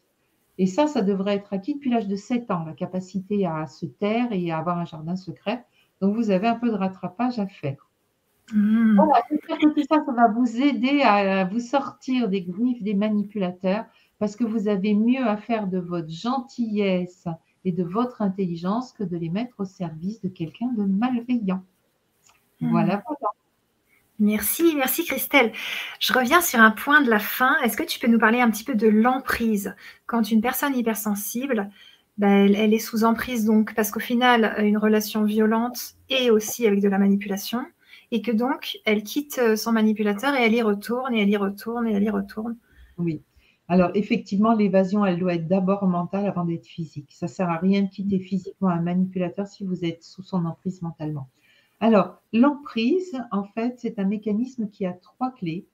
[0.57, 3.85] Et ça, ça devrait être acquis depuis l'âge de 7 ans, la capacité à se
[3.85, 5.65] taire et à avoir un jardin secret.
[6.01, 7.89] Donc, vous avez un peu de rattrapage à faire.
[8.53, 8.95] Mmh.
[8.95, 12.93] Voilà, j'espère que tout ça, ça va vous aider à vous sortir des griffes des
[12.93, 13.85] manipulateurs
[14.19, 17.27] parce que vous avez mieux à faire de votre gentillesse
[17.65, 21.63] et de votre intelligence que de les mettre au service de quelqu'un de malveillant.
[22.61, 22.69] Mmh.
[22.69, 23.31] Voilà, voilà.
[24.19, 25.51] Merci, merci Christelle.
[25.99, 27.55] Je reviens sur un point de la fin.
[27.63, 29.75] Est-ce que tu peux nous parler un petit peu de l'emprise?
[30.05, 31.69] Quand une personne hypersensible,
[32.17, 36.79] ben, elle, est sous emprise, donc, parce qu'au final, une relation violente et aussi avec
[36.79, 37.65] de la manipulation,
[38.11, 41.37] et que donc, elle quitte euh, son manipulateur et elle y retourne, et elle y
[41.37, 42.55] retourne, et elle y retourne.
[42.99, 43.23] Oui.
[43.67, 47.09] Alors, effectivement, l'évasion, elle doit être d'abord mentale avant d'être physique.
[47.09, 50.45] Ça ne sert à rien de quitter physiquement un manipulateur si vous êtes sous son
[50.45, 51.27] emprise mentalement.
[51.83, 55.67] Alors, l'emprise, en fait, c'est un mécanisme qui a trois clés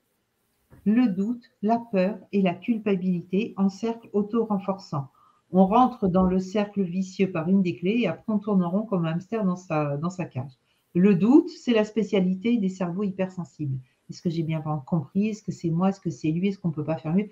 [0.84, 5.06] le doute, la peur et la culpabilité en cercle auto-renforçant.
[5.52, 8.82] On rentre dans le cercle vicieux par une des clés et après on tourne rond
[8.82, 10.50] comme un hamster dans sa, dans sa cage.
[10.96, 13.78] Le doute, c'est la spécialité des cerveaux hypersensibles.
[14.10, 15.28] Est-ce que j'ai bien compris?
[15.28, 15.90] Est-ce que c'est moi?
[15.90, 16.48] Est-ce que c'est lui?
[16.48, 17.30] Est-ce qu'on ne peut pas faire mieux?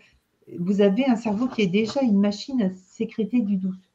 [0.57, 3.88] Vous avez un cerveau qui est déjà une machine à sécréter du doute.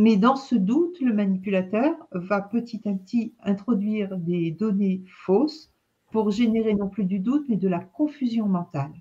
[0.00, 5.70] Mais dans ce doute, le manipulateur va petit à petit introduire des données fausses
[6.10, 8.94] pour générer non plus du doute, mais de la confusion mentale.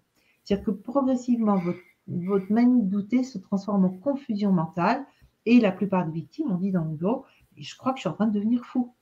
[0.43, 5.05] C'est-à-dire que progressivement, votre, votre manie de douter se transforme en confusion mentale.
[5.45, 7.23] Et la plupart des victimes ont dit dans le dos,
[7.55, 8.93] je crois que je suis en train de devenir fou.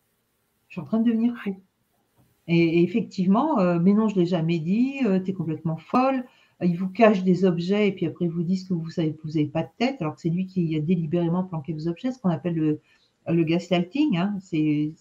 [0.67, 1.59] Je suis en train de devenir fou.
[2.45, 6.25] Et, effectivement, euh, mais non, je ne l'ai jamais dit, euh, tu es complètement folle,
[6.61, 9.21] il vous cache des objets et puis après, ils vous disent que vous savez que
[9.23, 12.11] vous n'avez pas de tête, alors que c'est lui qui a délibérément planqué vos objets,
[12.11, 12.81] ce qu'on appelle le,
[13.27, 14.17] le gaslighting.
[14.17, 14.37] Hein.
[14.41, 14.93] C'est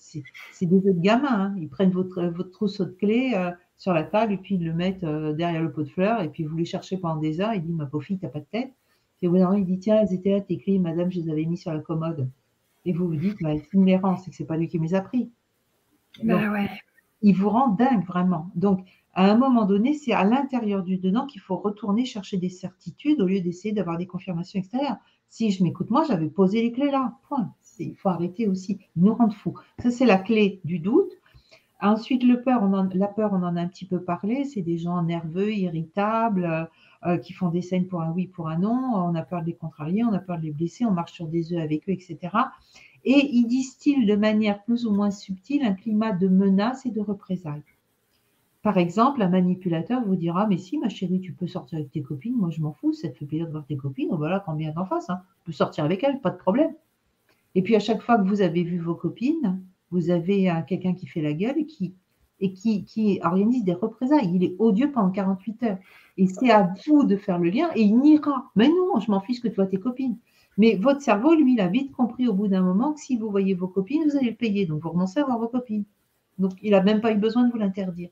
[0.60, 1.28] des jeux de gamins.
[1.28, 1.56] Hein.
[1.58, 4.72] Ils prennent votre, votre trousseau de clés euh, sur la table et puis ils le
[4.72, 7.54] mettent euh, derrière le pot de fleurs et puis vous les cherchez pendant des heures.
[7.54, 8.72] Il dit Ma pauvre fille, t'as pas de tête.
[9.22, 11.56] Et vous il dit Tiens, elles étaient là, tes clés, madame, je les avais mis
[11.56, 12.28] sur la commode.
[12.84, 14.84] Et vous vous dites bah, C'est une errance, c'est que c'est pas lui qui me
[14.84, 15.30] les a pris.
[16.22, 16.70] Bah ouais.
[17.22, 18.50] Il vous rend dingue, vraiment.
[18.54, 18.86] Donc,
[19.16, 23.22] à un moment donné, c'est à l'intérieur du dedans qu'il faut retourner chercher des certitudes
[23.22, 24.98] au lieu d'essayer d'avoir des confirmations extérieures.
[25.30, 27.14] Si je m'écoute moi, j'avais posé les clés là.
[27.26, 27.50] Point.
[27.78, 28.78] Il faut arrêter aussi.
[28.94, 29.54] Ils nous rendent fous.
[29.78, 31.12] Ça, c'est la clé du doute.
[31.80, 32.74] Ensuite, la peur, on
[33.42, 34.44] en a un petit peu parlé.
[34.44, 36.68] C'est des gens nerveux, irritables,
[37.06, 38.92] euh, qui font des scènes pour un oui, pour un non.
[38.94, 41.26] On a peur de les contrarier, on a peur de les blesser, on marche sur
[41.26, 42.18] des œufs avec eux, etc.
[43.04, 47.00] Et ils distillent de manière plus ou moins subtile un climat de menace et de
[47.00, 47.62] représailles.
[48.66, 52.02] Par exemple, un manipulateur vous dira Mais si, ma chérie, tu peux sortir avec tes
[52.02, 54.54] copines, moi je m'en fous, ça te fait plaisir de voir tes copines, voilà, quand
[54.54, 55.20] bien en face, hein.
[55.38, 56.74] tu peux sortir avec elles, pas de problème.
[57.54, 59.62] Et puis à chaque fois que vous avez vu vos copines,
[59.92, 61.94] vous avez quelqu'un qui fait la gueule et qui,
[62.40, 64.32] et qui, qui, organise des représailles.
[64.34, 65.78] Il est odieux pendant 48 heures.
[66.16, 68.50] Et c'est à vous de faire le lien et il n'ira.
[68.56, 70.18] Mais non, je m'en fiche que toi, tes copines.
[70.58, 73.30] Mais votre cerveau, lui, il a vite compris au bout d'un moment que si vous
[73.30, 74.66] voyez vos copines, vous allez le payer.
[74.66, 75.84] Donc vous renoncez à voir vos copines.
[76.38, 78.10] Donc il n'a même pas eu besoin de vous l'interdire.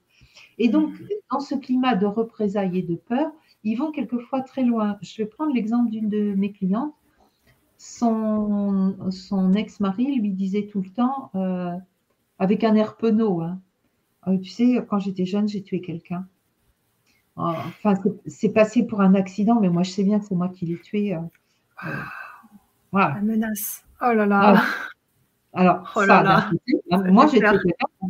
[0.58, 0.92] Et donc,
[1.30, 3.30] dans ce climat de représailles et de peur,
[3.64, 4.98] ils vont quelquefois très loin.
[5.02, 6.94] Je vais prendre l'exemple d'une de mes clientes.
[7.78, 11.72] Son, son ex-mari lui disait tout le temps, euh,
[12.38, 13.60] avec un air penaud, hein,
[14.28, 16.26] euh, tu sais, quand j'étais jeune, j'ai tué quelqu'un.
[17.36, 17.94] Enfin,
[18.26, 20.78] c'est passé pour un accident, mais moi, je sais bien que c'est moi qui l'ai
[20.78, 21.14] tué.
[21.14, 21.20] Euh,
[22.92, 23.14] voilà.
[23.14, 23.84] La menace.
[24.00, 24.62] Oh là là.
[25.54, 26.50] Alors, oh ça,
[26.90, 27.26] hein, moi,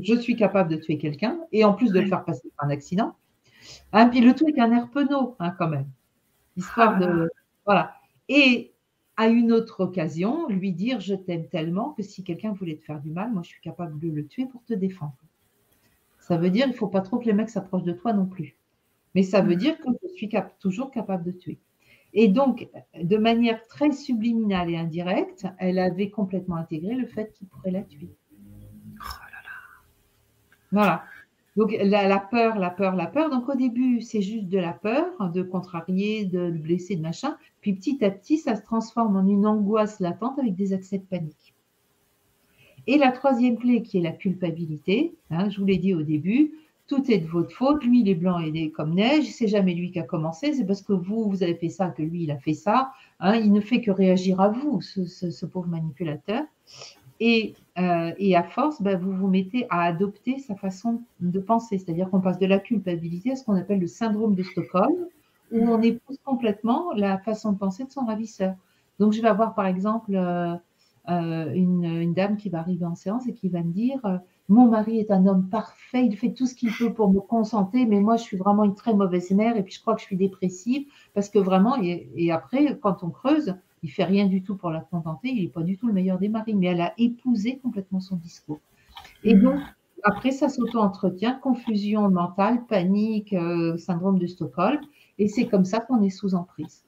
[0.03, 2.71] je suis capable de tuer quelqu'un et en plus de le faire passer par un
[2.71, 3.15] accident.
[3.93, 5.87] Hein, puis le tout avec un air penaud, hein, quand même.
[6.57, 7.29] Histoire de.
[7.31, 7.41] Ah.
[7.67, 7.95] Voilà.
[8.29, 8.73] Et
[9.17, 13.01] à une autre occasion, lui dire Je t'aime tellement que si quelqu'un voulait te faire
[13.01, 15.15] du mal, moi, je suis capable de le tuer pour te défendre.
[16.19, 18.27] Ça veut dire il ne faut pas trop que les mecs s'approchent de toi non
[18.27, 18.57] plus.
[19.15, 19.59] Mais ça veut mm.
[19.59, 21.59] dire que je suis toujours capable de tuer.
[22.15, 22.69] Et donc,
[23.01, 27.83] de manière très subliminale et indirecte, elle avait complètement intégré le fait qu'il pourrait la
[27.83, 28.09] tuer.
[29.01, 29.05] Oh
[30.71, 31.03] Voilà.
[31.57, 33.31] Donc la, peur, la peur, la peur.
[33.31, 37.37] Donc au début, c'est juste de la peur, de contrarier, de, blesser, de machin.
[37.61, 41.05] Puis petit à petit, ça se transforme en une angoisse latente avec des accès de
[41.05, 41.55] panique.
[42.87, 46.53] Et la troisième clé, qui est la culpabilité, hein, je vous l'ai dit au début,
[46.87, 47.85] tout est de votre faute.
[47.85, 49.31] Lui, il est blanc et il est comme neige.
[49.31, 50.53] C'est jamais lui qui a commencé.
[50.53, 52.93] C'est parce que vous, vous avez fait ça que lui, il a fait ça.
[53.21, 53.37] Hein.
[53.37, 56.45] il ne fait que réagir à vous, ce pauvre manipulateur.
[57.23, 61.79] Euh, et, à force, ben, vous vous mettez à adopter sa façon de penser.
[61.79, 65.07] C'est-à-dire qu'on passe de la culpabilité à ce qu'on appelle le syndrome de Stockholm,
[65.53, 68.55] où on épouse complètement la façon de penser de son ravisseur.
[68.99, 70.55] Donc, je vais avoir par exemple euh,
[71.09, 74.01] euh, une, dame qui va arriver en séance et qui va me dire
[74.49, 77.87] Mon mari est un homme parfait, il fait tout ce qu'il peut pour me consentir,
[77.89, 80.07] mais moi, je suis vraiment une très mauvaise mère et puis je crois que je
[80.07, 84.57] suis dépressive parce que vraiment, et après, quand on creuse, il fait rien du tout
[84.57, 86.93] pour la contenter, il n'est pas du tout le meilleur des maris, mais elle a
[86.99, 88.61] épousé complètement son discours.
[89.23, 89.43] Et mm.
[89.43, 89.61] donc,
[90.03, 94.81] après, ça s'auto-entretient, confusion mentale, panique, euh, syndrome de Stockholm,
[95.19, 96.85] et c'est comme ça qu'on est sous emprise.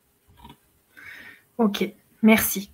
[1.56, 2.70] Ok, merci.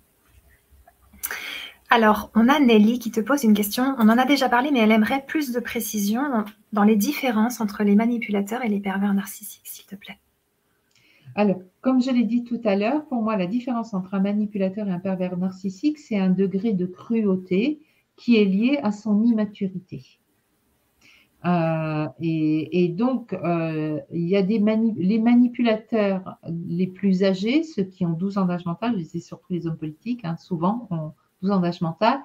[1.95, 3.93] Alors, on a Nelly qui te pose une question.
[3.99, 6.23] On en a déjà parlé, mais elle aimerait plus de précision
[6.71, 10.17] dans les différences entre les manipulateurs et les pervers narcissiques, s'il te plaît.
[11.35, 14.87] Alors, comme je l'ai dit tout à l'heure, pour moi, la différence entre un manipulateur
[14.87, 17.79] et un pervers narcissique, c'est un degré de cruauté
[18.15, 20.03] qui est lié à son immaturité.
[21.45, 28.13] Euh, et, donc, euh, il y a les manipulateurs les plus âgés, ceux qui ont
[28.13, 30.87] 12 ans d'âge mental, c'est surtout les hommes politiques, hein, souvent
[31.43, 32.19] 12 ans d'âge mental,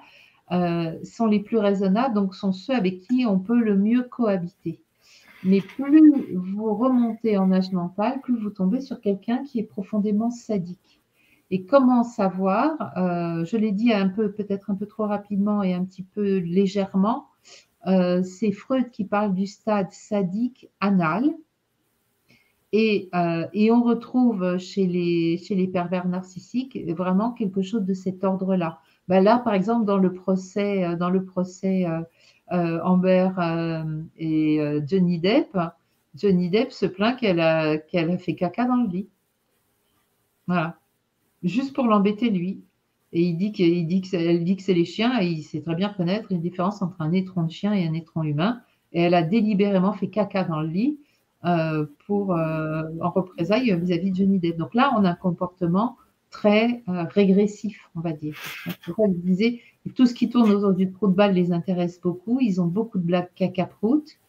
[0.51, 4.81] euh, sont les plus raisonnables, donc sont ceux avec qui on peut le mieux cohabiter.
[5.43, 10.31] Mais plus vous remontez en âge mental, plus vous tombez sur quelqu'un qui est profondément
[10.31, 11.01] sadique.
[11.51, 15.73] Et comment savoir euh, Je l'ai dit un peu, peut-être un peu trop rapidement et
[15.73, 17.27] un petit peu légèrement.
[17.87, 21.29] Euh, c'est Freud qui parle du stade sadique anal.
[22.71, 23.09] Et,
[23.53, 28.79] et, on retrouve chez les, chez les pervers narcissiques vraiment quelque chose de cet ordre-là.
[29.09, 31.85] Ben là, par exemple, dans le procès, dans le procès
[32.51, 35.55] euh, Amber euh, et euh, Johnny Depp,
[36.15, 37.77] Johnny Depp se plaint qu'elle a,
[38.17, 39.07] fait caca dans le lit.
[40.47, 40.79] Voilà.
[41.43, 42.63] Juste pour l'embêter, lui.
[43.13, 45.75] Et il dit qu'elle dit que, dit que c'est les chiens et il sait très
[45.75, 48.61] bien connaître une différence entre un étron de chien et un étron humain.
[48.93, 50.99] Et elle a délibérément fait caca dans le lit
[52.07, 54.57] pour, en représailles vis-à-vis de Johnny Depp.
[54.57, 55.97] Donc là, on a un comportement
[56.29, 58.35] très régressif, on va dire.
[58.65, 59.61] Je disais,
[59.95, 62.39] tout ce qui tourne autour du prout balle les intéresse beaucoup.
[62.41, 64.19] Ils ont beaucoup de blagues caca-prout.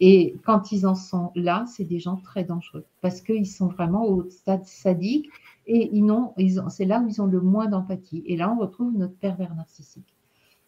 [0.00, 4.04] Et quand ils en sont là, c'est des gens très dangereux parce qu'ils sont vraiment
[4.04, 5.28] au stade sadique
[5.66, 6.32] et ils ont,
[6.68, 8.22] c'est là où ils ont le moins d'empathie.
[8.26, 10.14] Et là, on retrouve notre pervers narcissique,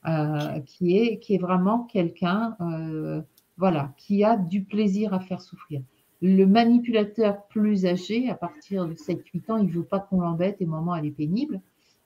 [0.06, 3.22] euh, qui, est, qui est vraiment quelqu'un euh,
[3.56, 5.80] voilà, qui a du plaisir à faire souffrir.
[6.22, 10.60] Le manipulateur plus âgé, à partir de 7-8 ans, il ne veut pas qu'on l'embête
[10.60, 11.60] et moment elle est pénible.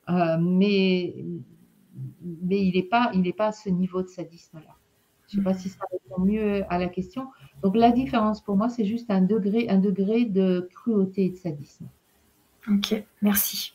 [0.08, 1.14] Euh, mais
[2.22, 4.74] mais il n'est pas, pas à ce niveau de sadisme-là.
[5.28, 7.28] Je ne sais pas si ça répond mieux à la question.
[7.62, 11.36] Donc la différence pour moi, c'est juste un degré, un degré de cruauté et de
[11.36, 11.86] sadisme.
[12.70, 13.74] Ok, merci.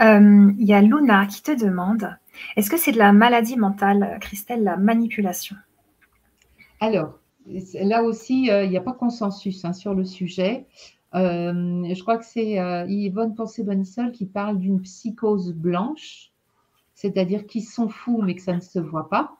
[0.00, 2.16] Euh, il y a Luna qui te demande,
[2.56, 5.56] est-ce que c'est de la maladie mentale, Christelle, la manipulation?
[6.80, 10.66] Alors, là aussi, euh, il n'y a pas consensus hein, sur le sujet.
[11.14, 12.56] Euh, je crois que c'est
[12.88, 16.32] Yvonne Pensée-Bonissol qui parle d'une psychose blanche
[16.94, 19.36] c'est-à-dire qu'ils sont fous mais que ça ne se voit pas.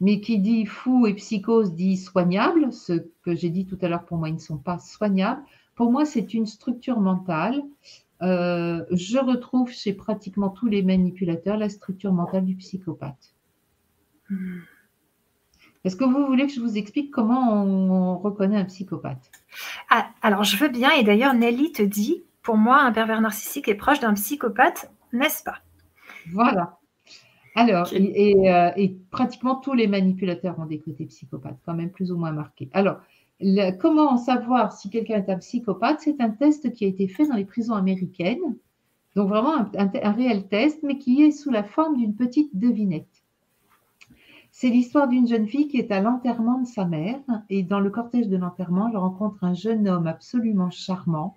[0.00, 4.04] Mais qui dit fou et psychose dit soignable, ce que j'ai dit tout à l'heure,
[4.04, 5.42] pour moi, ils ne sont pas soignables.
[5.74, 7.60] Pour moi, c'est une structure mentale.
[8.22, 13.34] Euh, je retrouve chez pratiquement tous les manipulateurs la structure mentale du psychopathe.
[14.28, 14.60] Hmm.
[15.88, 19.30] Est-ce que vous voulez que je vous explique comment on, reconnaît un psychopathe?
[19.88, 20.90] Ah, Alors, je veux bien.
[20.90, 25.42] Et d'ailleurs, Nelly te dit, pour moi, un pervers narcissique est proche d'un psychopathe, n'est-ce
[25.42, 25.60] pas?
[26.30, 26.76] Voilà.
[27.54, 32.18] Alors, euh, et, pratiquement tous les manipulateurs ont des côtés psychopathes, quand même plus ou
[32.18, 32.68] moins marqués.
[32.74, 32.98] Alors,
[33.80, 36.00] comment savoir si quelqu'un est un psychopathe?
[36.00, 38.58] C'est un test qui a été fait dans les prisons américaines.
[39.16, 43.17] Donc, vraiment un, réel test, mais qui est sous la forme d'une petite devinette.
[44.60, 47.20] C'est l'histoire d'une jeune fille qui est à l'enterrement de sa mère.
[47.48, 51.36] Et dans le cortège de l'enterrement, elle rencontre un jeune homme absolument charmant,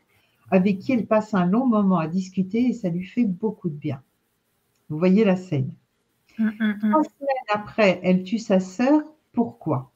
[0.50, 3.76] avec qui elle passe un long moment à discuter et ça lui fait beaucoup de
[3.76, 4.02] bien.
[4.90, 5.72] Vous voyez la scène.
[6.40, 6.90] Mm, mm, mm.
[6.90, 9.04] Trois semaines après, elle tue sa sœur.
[9.34, 9.92] Pourquoi?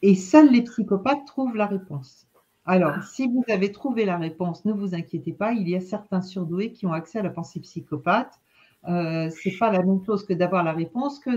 [0.00, 2.26] Et seuls les psychopathes trouvent la réponse.
[2.64, 3.02] Alors, ah.
[3.02, 6.72] si vous avez trouvé la réponse, ne vous inquiétez pas, il y a certains surdoués
[6.72, 8.40] qui ont accès à la pensée psychopathe.
[8.88, 11.36] Euh, Ce n'est pas la même chose que d'avoir la réponse que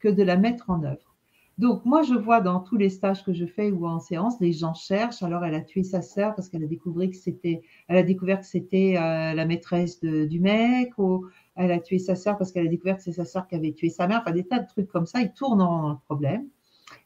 [0.00, 1.14] que de la mettre en œuvre.
[1.56, 4.52] Donc, moi, je vois dans tous les stages que je fais ou en séance, les
[4.52, 5.22] gens cherchent.
[5.22, 8.40] Alors, elle a tué sa sœur parce qu'elle a découvert que c'était, elle a découvert
[8.40, 12.66] que c'était euh, la maîtresse du mec, ou elle a tué sa sœur parce qu'elle
[12.66, 14.20] a découvert que c'est sa sœur qui avait tué sa mère.
[14.22, 15.20] Enfin, des tas de trucs comme ça.
[15.22, 16.48] Ils tournent en problème.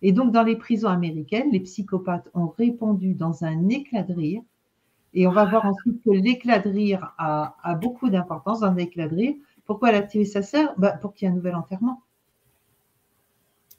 [0.02, 4.42] Et donc, dans les prisons américaines, les psychopathes ont répondu dans un éclat de rire.
[5.14, 9.08] Et on va voir ensuite que l'éclat de rire a, a beaucoup d'importance dans l'éclat
[9.08, 9.34] de rire.
[9.68, 12.02] Pourquoi elle a tué sa sœur bah, Pour qu'il y ait un nouvel enterrement.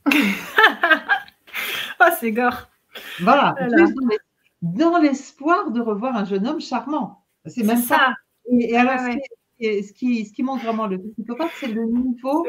[0.13, 2.69] oh, c'est gore.
[3.19, 3.55] Voilà,
[4.61, 7.23] dans l'espoir de revoir un jeune homme charmant.
[7.47, 8.13] C'est même ça.
[8.51, 12.45] Et, alors, Ce, qui, ce, qui, montre vraiment le psychopathe, c'est le niveau.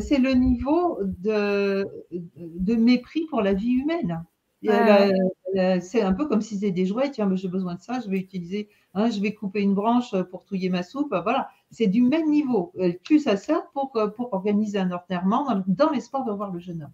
[0.00, 4.24] C'est euh, le niveau de, de, mépris pour la vie humaine.
[4.62, 7.10] C'est un peu comme si c'était des jouets.
[7.10, 10.14] Tiens, mais j'ai besoin de ça, je vais utiliser, hein, je vais couper une branche
[10.30, 11.14] pour touiller ma soupe.
[11.22, 12.72] Voilà, c'est du même niveau.
[12.78, 16.60] Elle tue sa sœur pour, pour organiser un enterrement dans, dans l'espoir de revoir le
[16.60, 16.92] jeune homme.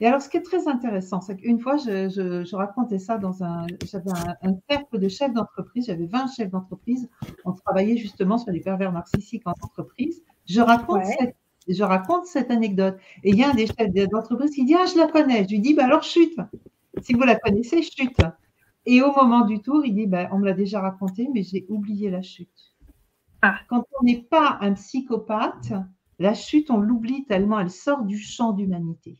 [0.00, 3.66] Et alors, ce qui est très intéressant, c'est qu'une fois, je, racontais ça dans un.
[3.84, 4.10] J'avais
[4.42, 7.08] un, cercle de chefs d'entreprise, j'avais 20 chefs d'entreprise.
[7.44, 10.22] On travaillait justement sur les pervers narcissiques en entreprise.
[10.46, 11.34] Je raconte, cette,
[11.66, 12.96] je raconte cette anecdote.
[13.24, 15.44] Et il y a un des chefs d'entreprise qui dit Ah, je la connais.
[15.44, 16.38] Je lui dis bah, Alors, chute.
[17.02, 18.20] Si vous la connaissez, chute.
[18.86, 21.66] Et au moment du tour, il dit bah, On me l'a déjà raconté, mais j'ai
[21.68, 22.74] oublié la chute.
[23.42, 23.58] Ah.
[23.68, 25.72] Quand on n'est pas un psychopathe,
[26.18, 29.18] la chute, on l'oublie tellement elle sort du champ d'humanité.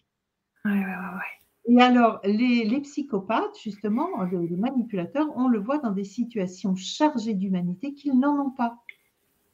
[0.64, 7.94] Et alors, les, psychopathes, justement, les, manipulateurs, on le voit dans des situations chargées d'humanité
[7.94, 8.78] qu'ils n'en ont pas.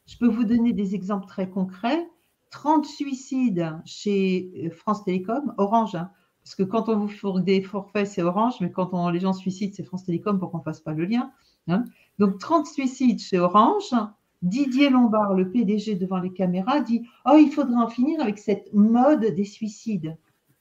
[0.07, 2.09] Je peux vous donner des exemples très concrets.
[2.51, 6.13] 30 suicides chez euh, France Télécom, Orange, hein,
[6.45, 9.33] parce que quand on vous fait des forfaits, c'est Orange, mais quand on, les gens
[9.33, 11.33] suicident, c'est France Télécom pour qu'on ne fasse pas le lien.
[11.69, 11.85] Hein.
[12.19, 13.95] Donc 30 suicides chez Orange.
[14.43, 18.75] Didier Lombard, le PDG devant les caméras, dit Oh, il faudrait en finir avec cette
[18.75, 20.19] mode des suicides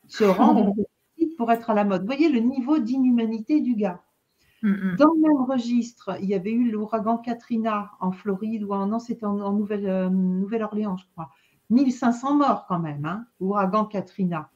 [0.07, 0.73] se rendre
[1.37, 2.01] pour être à la mode.
[2.01, 4.01] Vous voyez le niveau d'inhumanité du gars.
[4.61, 4.95] Mm.
[4.95, 8.99] Dans le même registre, il y avait eu l'ouragan Katrina en Floride, ou en, non,
[8.99, 11.29] c'était en, euh, Nouvelle-Orléans, je crois.
[11.69, 14.49] 1500 morts quand même, hein, ouragan Katrina.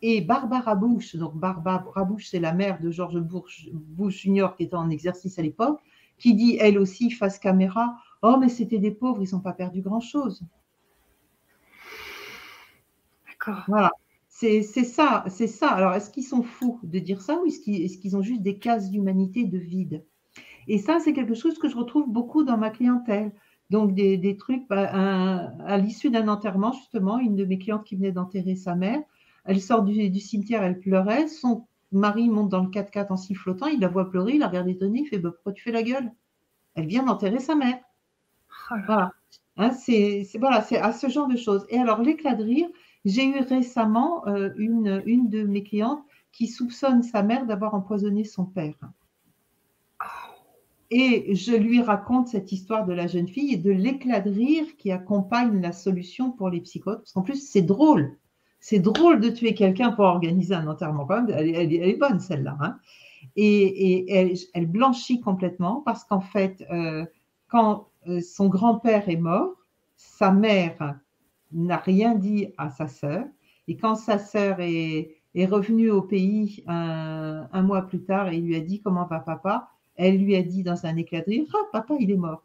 [0.00, 4.64] Et Barbara Bush, donc Barbara Bush, c'est la mère de George Bush, Bush Jr., qui
[4.64, 5.80] était en exercice à l'époque,
[6.18, 9.80] qui dit elle aussi face caméra Oh, mais c'était des pauvres, ils n'ont pas perdu
[9.80, 10.42] grand-chose.
[13.26, 13.64] D'accord.
[13.68, 13.92] Voilà.
[14.28, 15.70] C'est ça, c'est ça.
[15.70, 18.88] Alors, est-ce qu'ils sont fous de dire ça ou est-ce qu'ils ont juste des cases
[18.88, 20.04] d'humanité de vide?
[20.68, 23.32] Et ça, c'est quelque chose que je retrouve beaucoup dans ma clientèle.
[23.70, 24.88] Donc, des, trucs, bah,
[25.66, 29.00] à l'issue d'un enterrement, justement, une de mes clientes qui venait d'enterrer sa mère,
[29.48, 33.80] elle sort du, cimetière, elle pleurait, son mari monte dans le 4x4 en sifflotant, il
[33.80, 36.12] la voit pleurer, il la regarde étonné, il fait bah, Pourquoi tu fais la gueule?
[36.74, 37.78] Elle vient d'enterrer sa mère.
[38.70, 39.12] Oh voilà.
[39.56, 41.66] Hein, c'est voilà, à ce genre de choses.
[41.70, 42.68] Et alors, l'éclat de rire,
[43.06, 48.24] j'ai eu récemment euh, une, une de mes clientes qui soupçonne sa mère d'avoir empoisonné
[48.24, 48.76] son père.
[50.90, 54.76] Et je lui raconte cette histoire de la jeune fille et de l'éclat de rire
[54.76, 56.98] qui accompagne la solution pour les psychotes.
[56.98, 58.18] Parce qu'en plus, c'est drôle.
[58.60, 61.06] C'est drôle de tuer quelqu'un pour organiser un enterrement.
[61.06, 62.56] Quand même, elle, est bonne, celle-là.
[62.60, 62.78] Hein.
[63.36, 67.04] et, elle, blanchit complètement parce qu'en fait, euh,
[67.48, 69.54] quand euh, son grand-père est mort,
[69.96, 70.98] sa mère
[71.52, 73.24] n'a rien dit à sa sœur.
[73.66, 78.60] Et quand sa sœur est, revenue au pays un, mois plus tard et lui a
[78.60, 81.94] dit comment va papa, elle lui a dit dans un éclat de rire, ah, papa,
[82.00, 82.42] il est mort.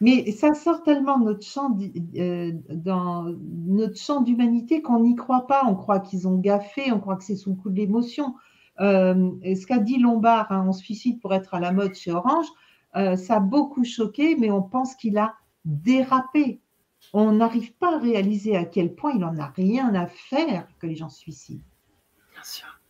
[0.00, 1.76] Mais ça sort tellement de notre champ,
[2.16, 3.34] euh, dans
[3.66, 5.62] notre champ d'humanité qu'on n'y croit pas.
[5.66, 8.34] On croit qu'ils ont gaffé, on croit que c'est sous le coup de l'émotion.
[8.80, 12.12] Euh, ce qu'a dit Lombard, hein, on se suicide pour être à la mode chez
[12.12, 12.46] Orange,
[12.96, 15.34] euh, ça a beaucoup choqué, mais on pense qu'il a
[15.64, 16.60] déraper.
[17.12, 20.86] On n'arrive pas à réaliser à quel point il n'en a rien à faire que
[20.86, 21.62] les gens se suicident.
[22.32, 22.80] Bien sûr.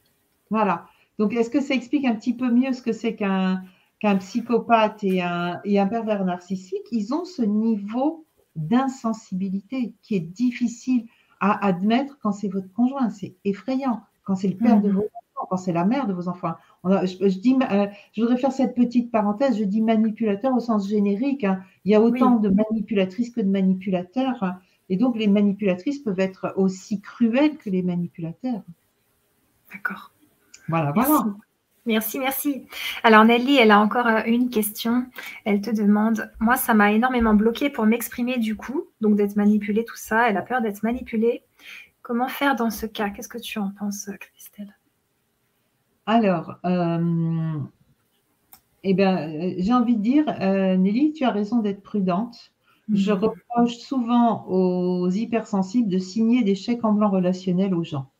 [0.50, 0.86] Voilà.
[1.18, 3.62] Donc, est-ce que ça explique un petit peu mieux ce que c'est qu'un
[4.00, 8.24] qu'un psychopathe et un, et un pervers narcissique Ils ont ce niveau
[8.56, 11.06] d'insensibilité qui est difficile
[11.40, 13.10] à admettre quand c'est votre conjoint.
[13.10, 14.02] C'est effrayant.
[14.24, 14.96] Quand c'est le père de mhm.
[14.96, 16.54] vos enfants, quand c'est la mère de vos enfants
[16.84, 21.44] je, dis, euh, je voudrais faire cette petite parenthèse, je dis manipulateur au sens générique.
[21.44, 21.62] Hein.
[21.84, 24.42] Il y a autant de manipulatrices que de manipulateurs.
[24.42, 24.58] Hein.
[24.88, 28.62] Et donc, les manipulatrices peuvent être aussi cruelles que les manipulateurs.
[29.72, 30.12] D'accord.
[30.68, 31.24] Voilà, voilà.
[31.88, 32.66] Merci, merci.
[33.02, 35.06] Alors Nelly, elle a encore euh, une question.
[35.46, 39.86] Elle te demande, moi, ça m'a énormément bloqué pour m'exprimer du coup, donc d'être manipulée,
[39.86, 40.28] tout ça.
[40.28, 41.44] Elle a peur d'être manipulée.
[42.02, 43.08] Comment faire dans ce cas?
[43.08, 44.76] Qu'est-ce que tu en penses, Christelle?
[46.04, 47.58] Alors, euh,
[48.84, 52.52] eh ben, j'ai envie de dire, euh, Nelly, tu as raison d'être prudente.
[52.92, 53.16] Je hmm.
[53.16, 58.10] reproche souvent aux hypersensibles de signer des chèques en blanc relationnels aux gens.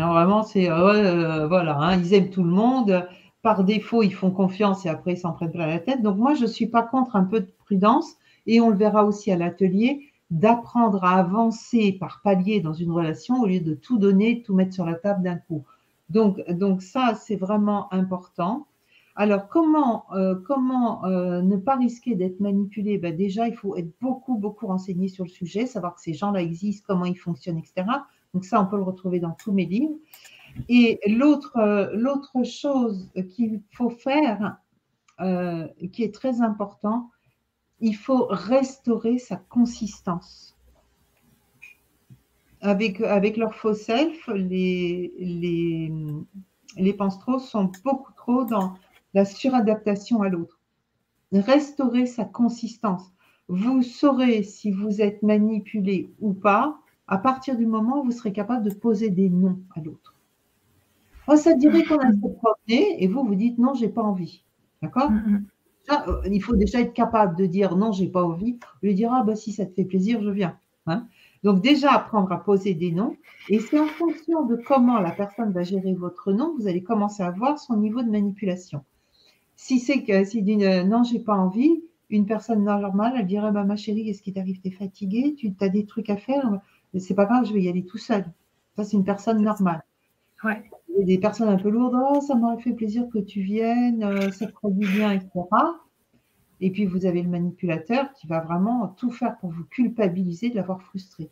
[0.00, 3.06] Alors vraiment, c'est euh, voilà, hein, ils aiment tout le monde.
[3.42, 6.00] Par défaut, ils font confiance et après, ils s'en prennent plein la tête.
[6.00, 8.14] Donc moi, je ne suis pas contre un peu de prudence
[8.46, 10.00] et on le verra aussi à l'atelier,
[10.30, 14.72] d'apprendre à avancer par palier dans une relation au lieu de tout donner, tout mettre
[14.72, 15.64] sur la table d'un coup.
[16.08, 18.66] Donc, donc ça, c'est vraiment important.
[19.16, 22.96] Alors, comment, euh, comment euh, ne pas risquer d'être manipulé?
[22.96, 26.40] Ben Déjà, il faut être beaucoup, beaucoup renseigné sur le sujet, savoir que ces gens-là
[26.40, 27.84] existent, comment ils fonctionnent, etc.
[28.34, 29.96] Donc ça, on peut le retrouver dans tous mes livres.
[30.68, 34.56] Et l'autre, euh, chose qu'il faut faire,
[35.92, 37.10] qui est très important,
[37.80, 40.56] il faut restaurer sa consistance.
[42.62, 45.92] Avec, avec leur faux self, les, les,
[46.76, 46.96] les
[47.38, 48.74] sont beaucoup trop dans
[49.14, 50.58] la suradaptation à l'autre.
[51.32, 53.12] Restaurer sa consistance.
[53.48, 56.78] Vous saurez si vous êtes manipulé ou pas
[57.10, 60.14] à partir du moment où vous serez capable de poser des noms à l'autre.
[61.28, 64.42] Oh, ça dirait qu'on a se promener et vous, vous dites non, j'ai pas envie.
[64.80, 65.10] D'accord?
[65.90, 69.24] Euh, Il faut déjà être capable de dire non, j'ai pas envie, lui dire ah
[69.24, 70.56] bah si ça te fait plaisir, je viens.
[70.86, 71.06] Hein.
[71.42, 73.16] Donc déjà apprendre à poser des noms
[73.48, 77.22] et c'est en fonction de comment la personne va gérer votre nom, vous allez commencer
[77.22, 78.84] à voir son niveau de manipulation.
[79.56, 83.52] Si c'est que si dit euh, non, j'ai pas envie, une personne normale, elle dirait
[83.52, 84.60] bah, ma chérie, qu'est-ce qui t'arrive?
[84.60, 85.34] T'es fatiguée?
[85.36, 86.60] Tu as des trucs à faire?
[86.98, 88.24] C'est pas grave, je vais y aller tout seul.
[88.76, 89.82] Ça, c'est une personne normale.
[90.44, 90.70] Ouais.
[90.98, 94.30] Et des personnes un peu lourdes, oh, ça m'aurait fait plaisir que tu viennes, euh,
[94.32, 95.30] ça te produit bien, etc.
[96.60, 100.56] Et puis vous avez le manipulateur qui va vraiment tout faire pour vous culpabiliser de
[100.56, 101.30] l'avoir frustré.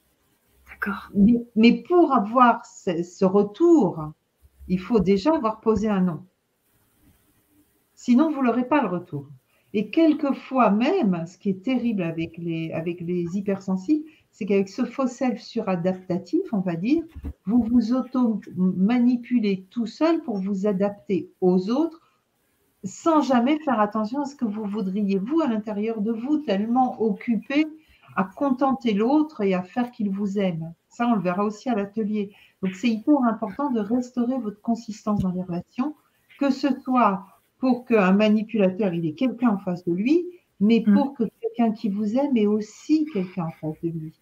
[0.69, 1.11] D'accord.
[1.57, 4.13] Mais, pour avoir ce retour,
[4.69, 6.25] il faut déjà avoir posé un nom.
[7.95, 9.29] Sinon, vous n'aurez pas le retour.
[9.75, 14.05] Et quelquefois même, ce qui est terrible avec les, avec les hypersensibles,
[14.39, 17.03] c'est qu'avec ce faux self suradaptatif, on va dire,
[17.45, 22.01] vous vous auto-manipulez tout seul pour vous adapter aux autres
[22.85, 27.03] sans jamais faire attention à ce que vous voudriez, vous, à l'intérieur de vous, tellement
[27.03, 27.67] occupé
[28.15, 30.73] à contenter l'autre et à faire qu'il vous aime.
[30.89, 32.31] Ça, on le verra aussi à l'atelier.
[32.63, 35.97] Donc, c'est hyper important de restaurer votre consistance dans les relations,
[36.39, 37.27] que ce soit
[37.59, 40.25] pour qu'un manipulateur, il ait quelqu'un en face de lui,
[40.61, 40.95] mais mm.
[40.95, 44.15] pour que quelqu'un qui vous aime ait aussi quelqu'un en face de lui.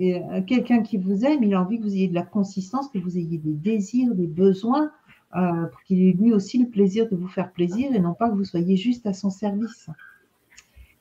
[0.00, 2.98] Euh, quelqu'un qui vous aime, il a envie que vous ayez de la consistance, que
[2.98, 4.90] vous ayez des désirs, des besoins,
[5.36, 8.28] euh, pour qu'il ait lui aussi le plaisir de vous faire plaisir et non pas
[8.28, 9.88] que vous soyez juste à son service.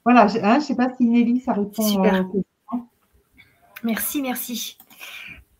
[0.03, 2.25] Voilà, je ne hein, sais pas si Nelly, ça répond Super.
[3.83, 4.77] Merci, merci.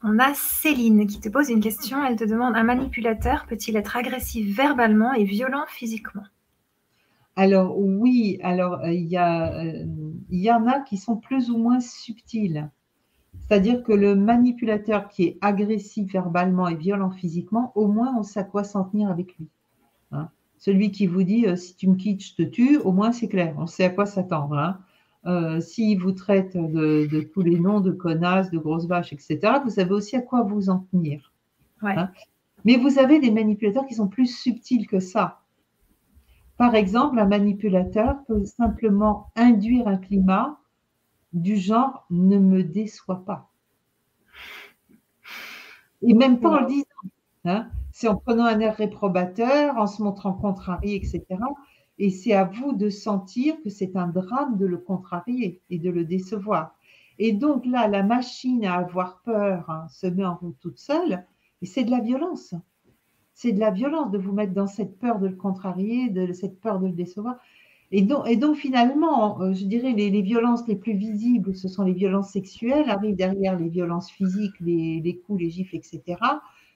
[0.03, 2.03] On a Céline qui te pose une question.
[2.03, 6.23] Elle te demande un manipulateur peut-il être agressif verbalement et violent physiquement?
[7.35, 9.85] Alors oui, alors euh, il y, euh,
[10.29, 12.69] y en a qui sont plus ou moins subtils.
[13.51, 18.39] C'est-à-dire que le manipulateur qui est agressif verbalement et violent physiquement, au moins on sait
[18.39, 19.49] à quoi s'en tenir avec lui.
[20.13, 20.29] Hein.
[20.57, 23.27] Celui qui vous dit euh, si tu me quittes, je te tue, au moins c'est
[23.27, 24.57] clair, on sait à quoi s'attendre.
[24.57, 24.79] Hein.
[25.25, 29.69] Euh, s'il vous traite de, tous les noms de connasses, de grosses vaches, etc., vous
[29.69, 31.33] savez aussi à quoi vous en tenir.
[31.81, 32.07] Hein.
[32.63, 35.41] Mais vous avez des manipulateurs qui sont plus subtils que ça.
[36.55, 40.60] Par exemple, un manipulateur peut simplement induire un climat
[41.33, 43.49] du genre ne me déçois pas.
[46.01, 46.85] Et même pas en le disant.
[47.45, 47.69] Hein.
[47.91, 51.25] C'est en prenant un air réprobateur, en se montrant contrarié, etc.
[51.99, 55.89] Et c'est à vous de sentir que c'est un drame de le contrarier et de
[55.89, 56.75] le décevoir.
[57.19, 61.23] Et donc là, la machine à avoir peur hein, se met en route toute seule,
[61.61, 62.55] et c'est de la violence.
[63.33, 66.59] C'est de la violence de vous mettre dans cette peur de le contrarier, de cette
[66.59, 67.37] peur de le décevoir.
[67.91, 71.67] Et donc, et donc finalement, euh, je dirais, les, les, violences les plus visibles, ce
[71.67, 76.01] sont les violences sexuelles, arrivent derrière les violences physiques, les, les coups, les gifles, etc.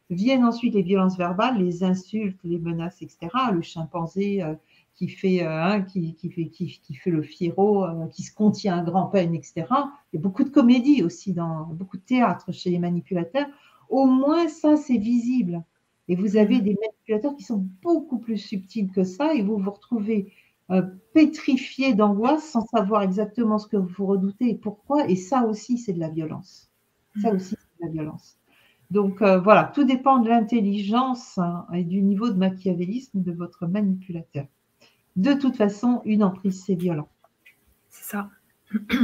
[0.09, 3.29] Viennent ensuite les violences verbales, les insultes, les menaces, etc.
[3.53, 4.55] Le chimpanzé, euh,
[4.95, 8.79] qui fait, euh, qui, qui, fait, qui, qui, fait le fiero, euh, qui se contient
[8.79, 9.65] à grand peine, etc.
[10.13, 13.47] Il y a beaucoup de comédie aussi, dans beaucoup de théâtre chez les manipulateurs.
[13.89, 15.63] Au moins, ça, c'est visible.
[16.07, 19.71] Et vous avez des manipulateurs qui sont beaucoup plus subtils que ça, et vous vous
[19.71, 20.31] retrouvez
[20.71, 20.81] euh,
[21.13, 25.07] pétrifié d'angoisse sans savoir exactement ce que vous redoutez et pourquoi.
[25.07, 26.71] Et ça aussi, c'est de la violence.
[27.21, 28.37] Ça aussi, c'est de la violence.
[28.91, 34.45] Donc voilà, tout dépend de l'intelligence hein, et du niveau de machiavélisme de votre manipulateur
[35.15, 37.09] de toute façon, une emprise, c'est violent.
[37.89, 38.29] C'est ça.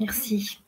[0.00, 0.60] Merci.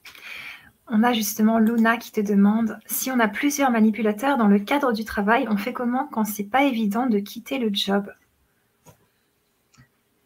[0.87, 4.93] On a justement Luna qui te demande si on a plusieurs manipulateurs dans le cadre
[4.93, 8.11] du travail, on fait comment quand c'est pas évident de quitter le job?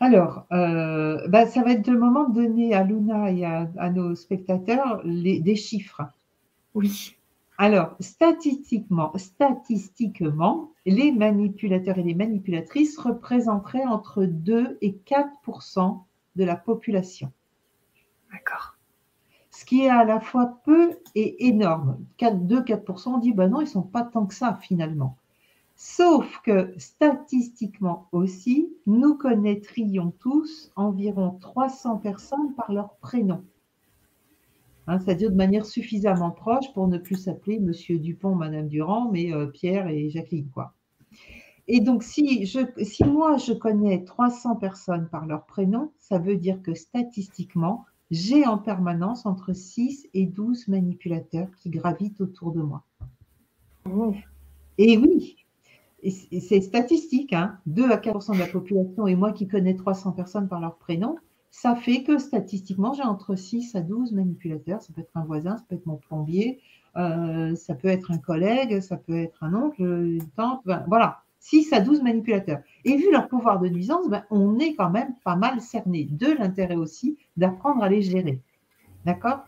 [0.01, 4.15] Alors, euh, bah, ça va être le moment de donner à Luna et à, nos
[4.15, 6.03] spectateurs des chiffres.
[6.75, 7.16] Oui.
[7.61, 16.03] Alors, statistiquement, statistiquement, les manipulateurs et les manipulatrices représenteraient entre 2 et 4%
[16.37, 17.33] de la population.
[18.33, 18.77] D'accord.
[19.51, 21.99] Ce qui est à la fois peu et énorme.
[22.20, 25.16] 2-4%, on dit, ben non, ils ne sont pas tant que ça finalement.
[25.80, 33.44] Sauf que statistiquement aussi, nous connaîtrions tous environ 300 personnes par leur prénom.
[34.88, 39.32] Hein, c'est-à-dire de manière suffisamment proche pour ne plus s'appeler Monsieur Dupont, Madame Durand, mais
[39.32, 40.48] euh, Pierre et Jacqueline.
[40.52, 40.74] Quoi.
[41.68, 46.38] Et donc, si, je, si moi je connais 300 personnes par leur prénom, ça veut
[46.38, 52.62] dire que statistiquement, j'ai en permanence entre 6 et 12 manipulateurs qui gravitent autour de
[52.62, 52.82] moi.
[54.78, 55.36] Et oui,
[56.03, 60.49] c'est statistique, hein, 2 à 4% de la population et moi qui connais 300 personnes
[60.49, 61.16] par leur prénom,
[61.51, 64.83] ça fait que statistiquement, j'ai entre 6 à 12 manipulateurs.
[64.83, 66.61] Ça peut être un voisin, ça peut être mon plombier,
[66.97, 71.23] euh, ça peut être un collègue, ça peut être un oncle, une tante, ben, voilà,
[71.41, 72.61] 6 à 12 manipulateurs.
[72.85, 76.05] Et vu leur pouvoir de nuisance, ben, on est quand même pas mal cerné.
[76.05, 78.41] De l'intérêt aussi d'apprendre à les gérer.
[79.05, 79.45] D'accord?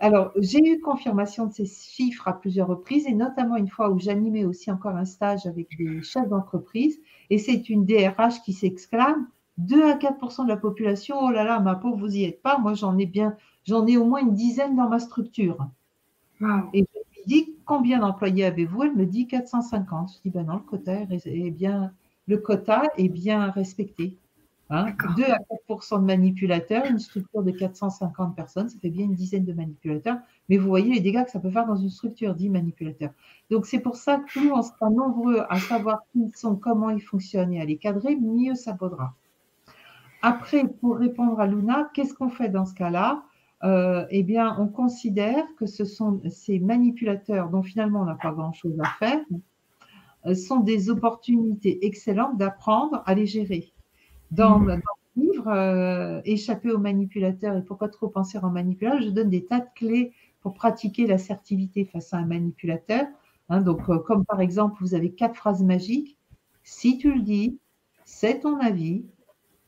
[0.00, 3.98] Alors, j'ai eu confirmation de ces chiffres à plusieurs reprises, et notamment une fois où
[3.98, 7.00] j'animais aussi encore un stage avec des chefs d'entreprise,
[7.30, 11.60] et c'est une DRH qui s'exclame 2 à 4% de la population, oh là là,
[11.60, 14.34] ma pauvre, vous y êtes pas, moi j'en ai bien, j'en ai au moins une
[14.34, 15.58] dizaine dans ma structure.
[16.72, 18.82] Et je lui dis combien d'employés avez-vous?
[18.82, 20.12] Elle me dit 450.
[20.16, 21.92] Je dis ben non, le quota est bien,
[22.26, 24.18] le quota est bien respecté.
[24.74, 25.36] 2 hein,
[25.68, 29.52] à 4% de manipulateurs, une structure de 450 personnes, ça fait bien une dizaine de
[29.52, 30.18] manipulateurs.
[30.48, 33.10] Mais vous voyez les dégâts que ça peut faire dans une structure, 10 manipulateurs.
[33.50, 36.90] Donc c'est pour ça que plus on sera nombreux à savoir qui ils sont, comment
[36.90, 39.14] ils fonctionnent et à les cadrer, mieux ça vaudra.
[40.22, 43.24] Après, pour répondre à Luna, qu'est-ce qu'on fait dans ce cas-là?
[43.62, 48.32] Euh, Eh bien, on considère que ce sont ces manipulateurs dont finalement on n'a pas
[48.32, 49.20] grand-chose à faire,
[50.26, 53.73] euh, sont des opportunités excellentes d'apprendre à les gérer.
[54.30, 54.68] Dans, mmh.
[55.16, 59.44] le livre euh, Échapper aux manipulateurs et pourquoi trop penser en manipulateur, je donne des
[59.44, 63.06] tas de clés pour pratiquer l'assertivité face à un manipulateur.
[63.48, 66.18] Hein, donc, euh, comme par exemple, vous avez quatre phrases magiques.
[66.62, 67.58] Si tu le dis,
[68.04, 69.04] c'est ton avis,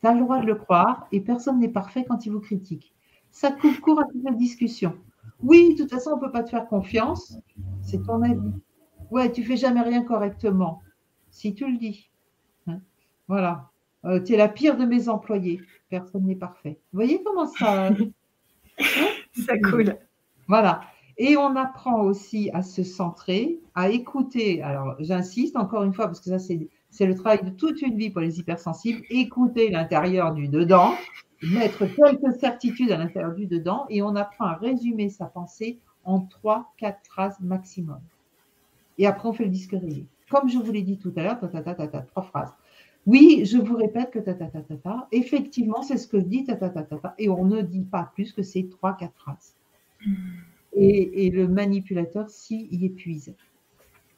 [0.01, 2.95] tu as le droit de le croire et personne n'est parfait quand il vous critique.
[3.31, 4.95] Ça coupe court à toute la discussion.
[5.43, 7.39] Oui, de toute façon, on ne peut pas te faire confiance,
[7.83, 8.53] c'est ton avis.
[9.11, 10.81] Ouais, tu fais jamais rien correctement.
[11.31, 12.11] Si tu le dis.
[12.67, 12.81] Hein,
[13.29, 13.71] voilà.
[14.07, 15.61] Euh, tu es la pire de mes employés.
[15.89, 16.79] Personne n'est parfait.
[16.93, 17.91] Vous voyez comment ça.
[19.47, 19.97] ça coule.
[20.47, 20.83] Voilà.
[21.19, 24.63] Et on apprend aussi à se centrer, à écouter.
[24.63, 28.11] Alors, j'insiste encore une fois, parce que ça, c'est le travail de toute une vie
[28.11, 29.03] pour les hypersensibles.
[29.09, 30.95] Écouter l'intérieur du dedans,
[31.43, 36.21] mettre quelques certitudes à l'intérieur du dedans, et on apprend à résumer sa pensée en
[36.21, 38.01] trois, quatre phrases maximum.
[38.99, 40.07] Et après, on fait le disque rayé.
[40.31, 42.53] Comme je vous l'ai dit tout à l'heure, trois phrases.
[43.07, 45.09] Oui, je vous répète que ta, ta, ta, ta, ta.
[45.13, 47.15] Effectivement, c'est ce que dit ta, ta, ta, ta, ta.
[47.19, 49.55] Et on ne dit pas plus que ces trois, quatre phrases.
[50.05, 50.15] Hmm.
[50.73, 53.35] Et, le manipulateur s'y épuise.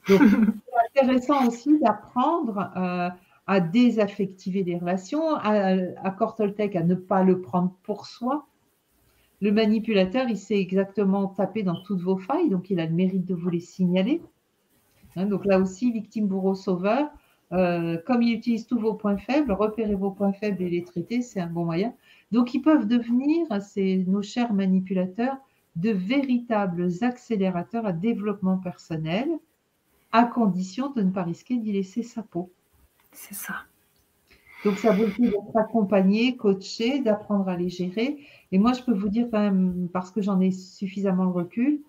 [0.09, 0.21] Donc,
[0.95, 3.11] c'est intéressant aussi d'apprendre euh,
[3.47, 8.47] à désaffectiver les relations, à, à Cortoltec à ne pas le prendre pour soi.
[9.41, 13.25] Le manipulateur, il sait exactement taper dans toutes vos failles, donc il a le mérite
[13.25, 14.21] de vous les signaler.
[15.15, 17.09] Hein, donc là aussi, victime, bourreau, sauveur,
[17.53, 21.23] euh, comme ils utilisent tous vos points faibles, repérer vos points faibles et les traiter,
[21.23, 21.95] c'est un bon moyen.
[22.31, 25.37] Donc, ils peuvent devenir, c'est nos chers manipulateurs,
[25.77, 29.29] de véritables accélérateurs à développement personnel,
[30.13, 32.51] à condition de ne pas risquer d'y laisser sa peau.
[33.13, 33.55] C'est ça.
[34.65, 38.19] Donc, ça vaut le coup d'être accompagné, coaché, d'apprendre à les gérer.
[38.51, 41.81] Et moi, je peux vous dire quand même, parce que j'en ai suffisamment de recul,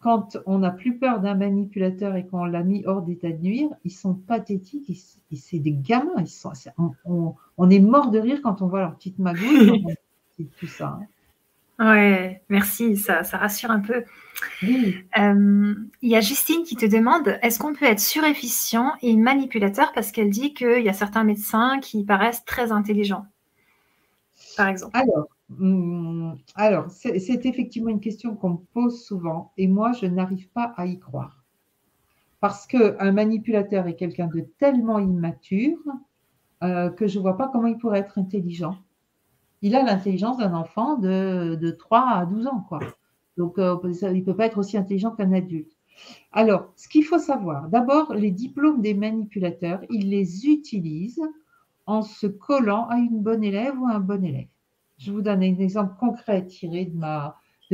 [0.00, 3.68] quand on n'a plus peur d'un manipulateur et qu'on l'a mis hors d'état de nuire,
[3.84, 4.92] ils sont pathétiques,
[5.34, 6.20] c'est des gamins.
[6.20, 6.52] Ils sont,
[7.04, 9.84] on, est mort de rire quand on voit leur petite magouille,
[10.58, 10.98] tout ça.
[11.00, 11.06] Hein.
[11.80, 14.04] Ouais, merci, ça, rassure un peu.
[14.64, 19.92] Euh, il y a Justine qui te demande est-ce qu'on peut être surefficient et manipulateur
[19.92, 23.26] parce qu'elle dit qu'il y a certains médecins qui paraissent très intelligents,
[24.56, 24.96] par exemple?
[24.96, 25.28] Alors,
[26.54, 30.86] alors, c'est effectivement une question qu'on me pose souvent et moi, je n'arrive pas à
[30.86, 31.42] y croire.
[32.40, 35.78] Parce qu'un manipulateur est quelqu'un de tellement immature
[36.62, 38.76] euh, que je ne vois pas comment il pourrait être intelligent.
[39.62, 42.64] Il a l'intelligence d'un enfant de, 3 à 12 ans.
[42.68, 42.80] Quoi.
[43.36, 45.72] Donc, euh, il ne peut pas être aussi intelligent qu'un adulte.
[46.30, 51.26] Alors, ce qu'il faut savoir, d'abord, les diplômes des manipulateurs, ils les utilisent
[51.86, 54.46] en se collant à une bonne élève ou à un bon élève.
[54.98, 56.96] Je vous donne un exemple concret tiré de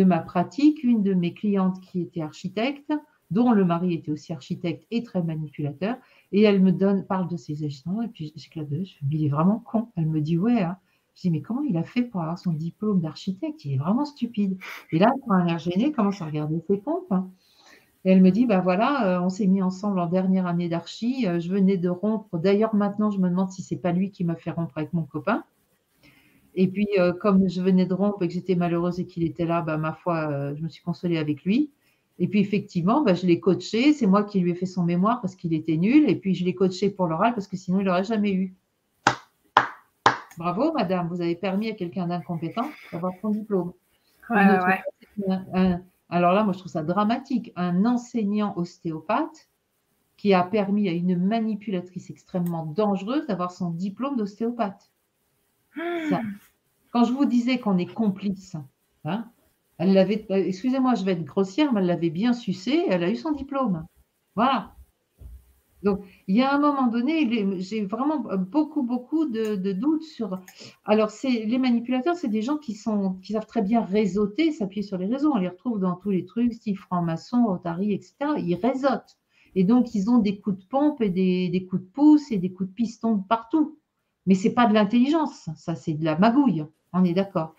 [0.04, 0.84] ma, pratique.
[0.84, 2.92] Une de mes clientes qui était architecte,
[3.30, 5.96] dont le mari était aussi architecte et très manipulateur,
[6.32, 9.58] et elle me parle de ses agents, et puis j'éclate de je il est vraiment
[9.58, 9.88] con.
[9.96, 10.76] Elle me dit, ouais, hein.
[11.14, 13.64] Je dis, mais comment il a fait pour avoir son diplôme d'architecte?
[13.64, 14.58] Il est vraiment stupide.
[14.90, 17.10] Et là, pour un air gêné, commence à regarder ses comptes.
[17.10, 17.30] Hein.
[18.04, 21.26] Elle me dit, bah voilà, euh, on s'est mis ensemble en dernière année d'archi.
[21.26, 22.36] Euh, je venais de rompre.
[22.38, 25.04] D'ailleurs, maintenant, je me demande si c'est pas lui qui m'a fait rompre avec mon
[25.04, 25.44] copain.
[26.54, 29.44] Et puis, euh, comme je venais de rompre et que j'étais malheureuse et qu'il était
[29.44, 31.70] là, bah, ma foi, je me suis consolée avec lui.
[32.18, 33.92] Et puis, effectivement, bah, je l'ai coaché.
[33.92, 36.08] C'est moi qui lui ai fait son mémoire parce qu'il était nul.
[36.08, 38.54] Et puis, je l'ai coaché pour l'oral parce que sinon, il n'aurait jamais eu.
[40.38, 43.72] Bravo, madame, vous avez permis à quelqu'un d'incompétent d'avoir son diplôme.
[46.08, 47.52] alors là, moi, je trouve ça dramatique.
[47.56, 49.48] Un enseignant ostéopathe
[50.16, 54.90] qui a permis à une manipulatrice extrêmement dangereuse d'avoir son diplôme d'ostéopathe.
[56.90, 58.56] Quand je vous disais qu'on est complice,
[59.04, 59.30] hein,
[59.78, 63.16] elle l'avait, excusez-moi, je vais être grossière, mais elle l'avait bien sucé, elle a eu
[63.16, 63.84] son diplôme.
[64.36, 64.74] Voilà.
[65.84, 70.40] Donc, il y a un moment donné, j'ai vraiment beaucoup, beaucoup de, doutes sur.
[70.86, 74.96] Alors, les manipulateurs, c'est des gens qui, sont, qui savent très bien réseauter, s'appuyer sur
[74.96, 75.32] les réseaux.
[75.34, 78.14] On les retrouve dans tous les trucs, style franc-maçon, Rotary, etc.
[78.38, 79.18] Ils réseautent.
[79.54, 82.50] Et donc, ils ont des coups de pompe et des, coups de pouce et des
[82.50, 83.78] coups de piston partout.
[84.26, 86.64] Mais ce n'est pas de l'intelligence, ça, c'est de la magouille.
[86.92, 87.54] On est d'accord.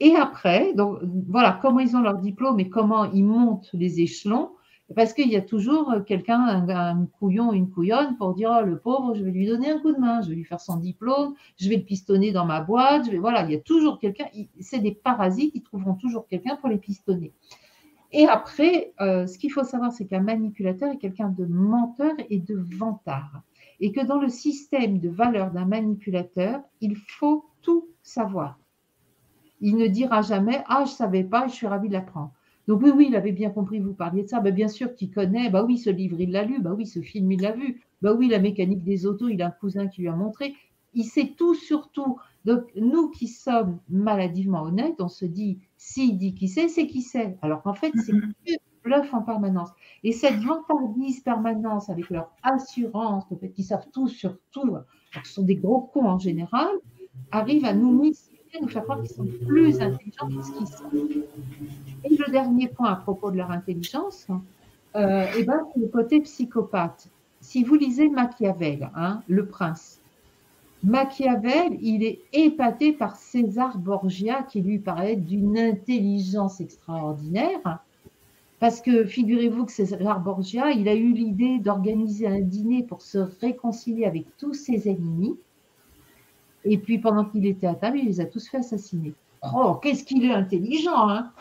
[0.00, 0.98] Et après, donc,
[1.28, 4.50] voilà, comment ils ont leur diplôme et comment ils montent les échelons
[4.94, 9.14] parce qu'il y a toujours quelqu'un, un, couillon, une couillonne, pour dire oh, le pauvre,
[9.14, 11.68] je vais lui donner un coup de main, je vais lui faire son diplôme, je
[11.68, 13.08] vais le pistonner dans ma boîte.
[13.14, 14.26] Voilà, il y a toujours quelqu'un.
[14.60, 17.32] C'est des parasites, ils trouveront toujours quelqu'un pour les pistonner.
[18.10, 22.38] Et après, euh, ce qu'il faut savoir, c'est qu'un manipulateur est quelqu'un de menteur et
[22.38, 23.42] de vantard.
[23.82, 28.58] Et que dans le système de valeur d'un manipulateur, il faut tout savoir.
[29.60, 32.32] Il ne dira jamais Ah, je ne savais pas, je suis ravi de l'apprendre.
[32.68, 34.40] Donc oui, oui, il avait bien compris, vous parliez de ça.
[34.40, 35.50] Ben, bien sûr qu'il connaît.
[35.50, 36.60] Bah oui, ce livre, il l'a lu.
[36.60, 37.82] Bah oui, ce film, il l'a vu.
[38.02, 40.54] Bah oui, la mécanique des autos, il a un cousin qui lui a montré.
[40.94, 42.18] Il sait tout sur tout.
[42.44, 47.02] Donc nous qui sommes maladivement honnêtes, on se dit, s'il dit qui sait, c'est qui
[47.02, 47.36] sait.
[47.42, 48.56] Alors qu'en fait, c'est mm-hmm.
[48.84, 49.70] bluff en permanence.
[50.04, 54.76] Et cette vantardise permanence avec leur assurance, le fait qu'ils savent tout sur tout,
[55.24, 56.70] ce sont des gros cons en général,
[57.30, 60.90] arrive à nous miser nous faire croire qu'ils sont plus intelligents que ce qu'ils sont.
[62.04, 64.26] Et le dernier point à propos de leur intelligence,
[64.96, 67.08] euh, eh ben, c'est le côté psychopathe.
[67.40, 70.00] Si vous lisez Machiavel, hein, le prince,
[70.84, 77.78] Machiavel, il est épaté par César Borgia, qui lui paraît d'une intelligence extraordinaire.
[78.62, 83.18] Parce que figurez-vous que César Borgia, il a eu l'idée d'organiser un dîner pour se
[83.18, 85.36] réconcilier avec tous ses ennemis.
[86.64, 89.14] Et puis, pendant qu'il était à table, il les a tous fait assassiner.
[89.52, 91.32] Oh, qu'est-ce qu'il est intelligent, hein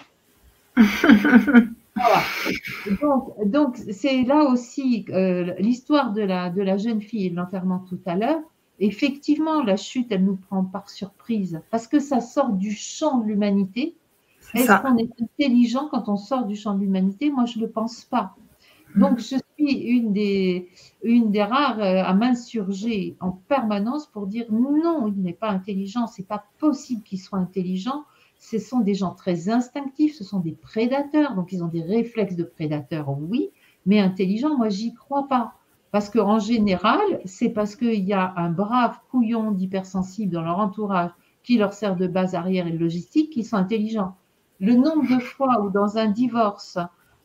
[3.45, 7.85] Donc, c'est là aussi euh, l'histoire de la, de la jeune fille et de l'enterrement
[7.87, 8.41] tout à l'heure.
[8.79, 13.27] Effectivement, la chute, elle nous prend par surprise parce que ça sort du champ de
[13.27, 13.93] l'humanité.
[14.53, 17.31] Est-ce qu'on est intelligent quand on sort du champ de l'humanité?
[17.31, 18.35] Moi, je ne le pense pas.
[18.95, 20.67] Donc, je suis une des,
[21.03, 26.07] une des rares euh, à m'insurger en permanence pour dire non, il n'est pas intelligent,
[26.07, 28.03] c'est pas possible qu'il soit intelligent.
[28.37, 32.35] Ce sont des gens très instinctifs, ce sont des prédateurs, donc ils ont des réflexes
[32.35, 33.51] de prédateurs, oui,
[33.85, 35.53] mais intelligent, moi, j'y crois pas.
[35.91, 41.11] Parce qu'en général, c'est parce qu'il y a un brave couillon d'hypersensibles dans leur entourage
[41.43, 44.15] qui leur sert de base arrière et de logistique qui sont intelligents.
[44.61, 46.77] Le nombre de fois où dans un divorce,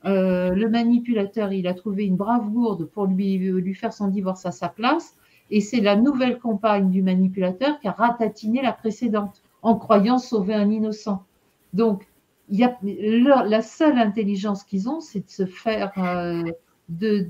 [0.06, 4.46] euh, le manipulateur, il a trouvé une brave gourde pour lui, lui faire son divorce
[4.46, 5.14] à sa place.
[5.50, 10.54] Et c'est la nouvelle compagne du manipulateur qui a ratatiné la précédente en croyant sauver
[10.54, 11.24] un innocent.
[11.72, 12.08] Donc,
[12.48, 16.42] il y a, la seule intelligence qu'ils ont, c'est de se faire, euh,
[16.88, 17.28] de,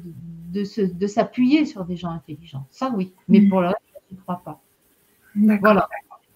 [0.53, 2.67] de, s'appuyer sur des gens intelligents.
[2.71, 3.13] Ça, oui.
[3.29, 3.81] Mais pour le reste,
[4.11, 4.61] je ne crois pas.
[5.35, 5.89] Voilà.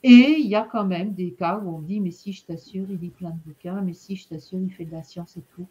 [0.02, 2.86] Et il y a quand même des cas où on dit, mais si je t'assure,
[2.89, 5.43] il lit plein de bouquins, mais si je t'assure, il fait de la science et
[5.55, 5.66] tout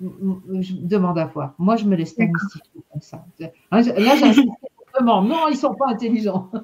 [0.00, 1.54] je demande à voir.
[1.58, 3.24] Moi, je me laisse pas mystifier comme ça.
[3.38, 4.48] Là, j'insiste
[4.94, 5.22] vraiment.
[5.22, 6.50] Non, ils ne sont pas intelligents.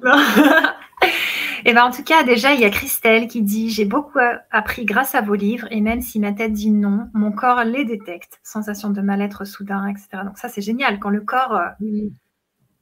[1.63, 4.19] Et eh ben, en tout cas, déjà, il y a Christelle qui dit J'ai beaucoup
[4.51, 7.85] appris grâce à vos livres, et même si ma tête dit non, mon corps les
[7.85, 8.39] détecte.
[8.43, 10.23] Sensation de mal-être soudain, etc.
[10.25, 11.53] Donc, ça, c'est génial quand le corps.
[11.53, 12.13] Euh, oui.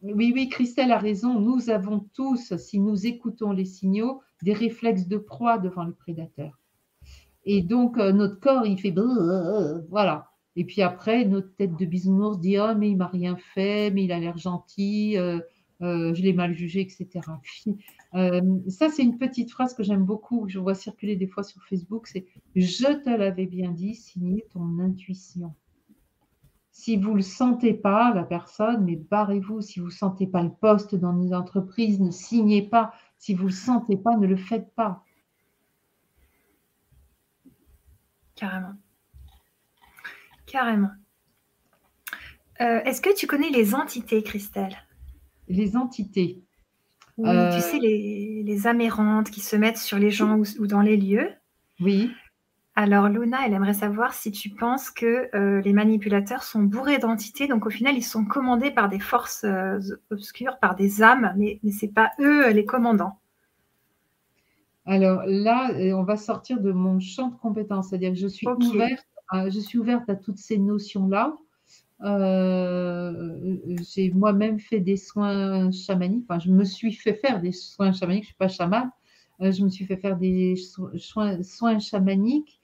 [0.01, 1.39] Oui, oui, Christelle a raison.
[1.39, 6.57] Nous avons tous, si nous écoutons les signaux, des réflexes de proie devant le prédateur.
[7.45, 8.93] Et donc, euh, notre corps, il fait.
[9.89, 10.29] Voilà.
[10.55, 14.05] Et puis après, notre tête de bisounours dit Oh, mais il m'a rien fait, mais
[14.05, 15.17] il a l'air gentil.
[15.17, 15.39] Euh,
[15.81, 17.07] euh, je l'ai mal jugé, etc.
[18.67, 21.63] Ça, c'est une petite phrase que j'aime beaucoup, que je vois circuler des fois sur
[21.63, 25.53] Facebook, c'est «Je te l'avais bien dit, signez ton intuition».
[26.79, 29.59] Si vous ne le sentez pas, la personne, mais barrez-vous.
[29.59, 32.93] Si vous ne sentez pas le poste dans une entreprise, ne signez pas.
[33.17, 35.03] Si vous ne le sentez pas, ne le faites pas.
[38.33, 38.75] Carrément.
[40.45, 40.91] Carrément.
[42.61, 44.77] Euh, est-ce que tu connais les entités, Christelle?
[45.49, 46.41] Les entités.
[47.17, 50.95] Oui, tu euh, sais, les, amérantes qui se mettent sur les gens ou, dans les
[50.95, 51.29] lieux.
[51.81, 52.09] Oui.
[52.81, 57.45] Alors, Luna, elle aimerait savoir si tu penses que euh, les manipulateurs sont bourrés d'entités.
[57.49, 59.45] Donc, au final, ils sont commandés par des forces
[60.11, 63.19] obscures, par des âmes, mais, ce n'est pas eux les commandants.
[64.85, 67.89] Alors là, on va sortir de mon champ de compétences.
[67.89, 71.35] C'est-à-dire que je suis, ouverte, je suis ouverte à toutes ces notions-là.
[72.05, 73.57] Euh,
[73.93, 76.25] j'ai moi-même fait des soins chamaniques.
[76.29, 78.23] Enfin, je me suis fait faire des soins chamaniques.
[78.23, 78.89] Je ne suis pas chamane.
[79.41, 82.58] Euh, je me suis fait faire des soins, soins chamaniques.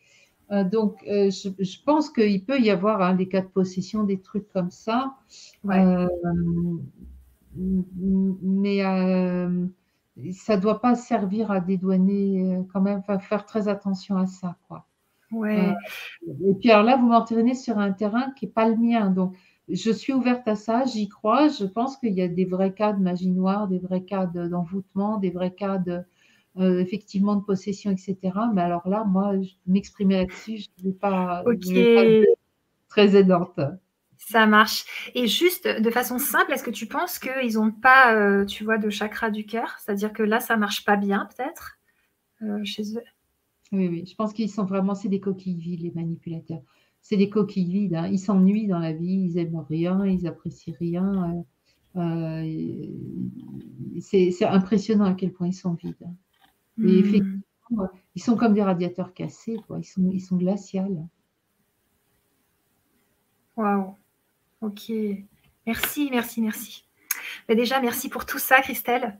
[0.51, 4.47] Euh, donc, je, pense qu'il peut y avoir hein, des cas de possession, des trucs
[4.49, 5.15] comme ça.
[5.63, 6.05] mais
[10.31, 13.01] ça ne doit pas servir à dédouaner quand même.
[13.03, 14.85] faire très attention à ça, quoi.
[15.31, 15.73] Ouais.
[16.27, 19.09] et puis alors là, vous m'entraînez sur un terrain qui n'est pas le mien.
[19.09, 19.35] Donc,
[19.67, 21.47] je suis ouverte à ça, j'y crois.
[21.49, 25.17] Je pense qu'il y a des vrais cas de magie noire, des vrais cas d'envoûtement,
[25.17, 26.03] des vrais cas de,
[26.57, 28.18] euh, effectivement de possession, etc.
[28.53, 29.34] Mais alors là, moi,
[29.68, 31.44] m'exprimer là-dessus, je ne vais pas,
[32.88, 33.60] très aidante.
[34.18, 34.86] Ça marche.
[35.14, 38.77] Et juste de façon simple, est-ce que tu penses qu'ils n'ont pas, euh, tu vois,
[38.77, 39.76] de chakra du cœur?
[39.80, 41.77] C'est-à-dire que là, ça marche pas bien, peut-être,
[42.41, 43.03] euh, chez eux?
[43.72, 46.61] Oui, oui, je pense qu'ils sont vraiment, c'est des coquilles vides, les manipulateurs.
[47.02, 47.95] C'est des coquilles vides.
[47.95, 48.07] Hein.
[48.07, 51.44] Ils s'ennuient dans la vie, ils aiment rien, ils apprécient rien.
[51.98, 52.88] Euh,
[53.99, 55.95] c'est impressionnant à quel point ils sont vides.
[56.03, 56.15] Hein.
[56.80, 56.99] Et hmm.
[56.99, 59.80] effectivement, ils sont comme des radiateurs cassés, quoi.
[59.80, 61.07] Ils sont, ils sont glaciales.
[63.56, 63.95] Waouh.
[64.61, 64.91] Ok.
[65.65, 66.85] Merci, merci, merci.
[67.47, 69.19] Mais déjà, merci pour tout ça, Christelle.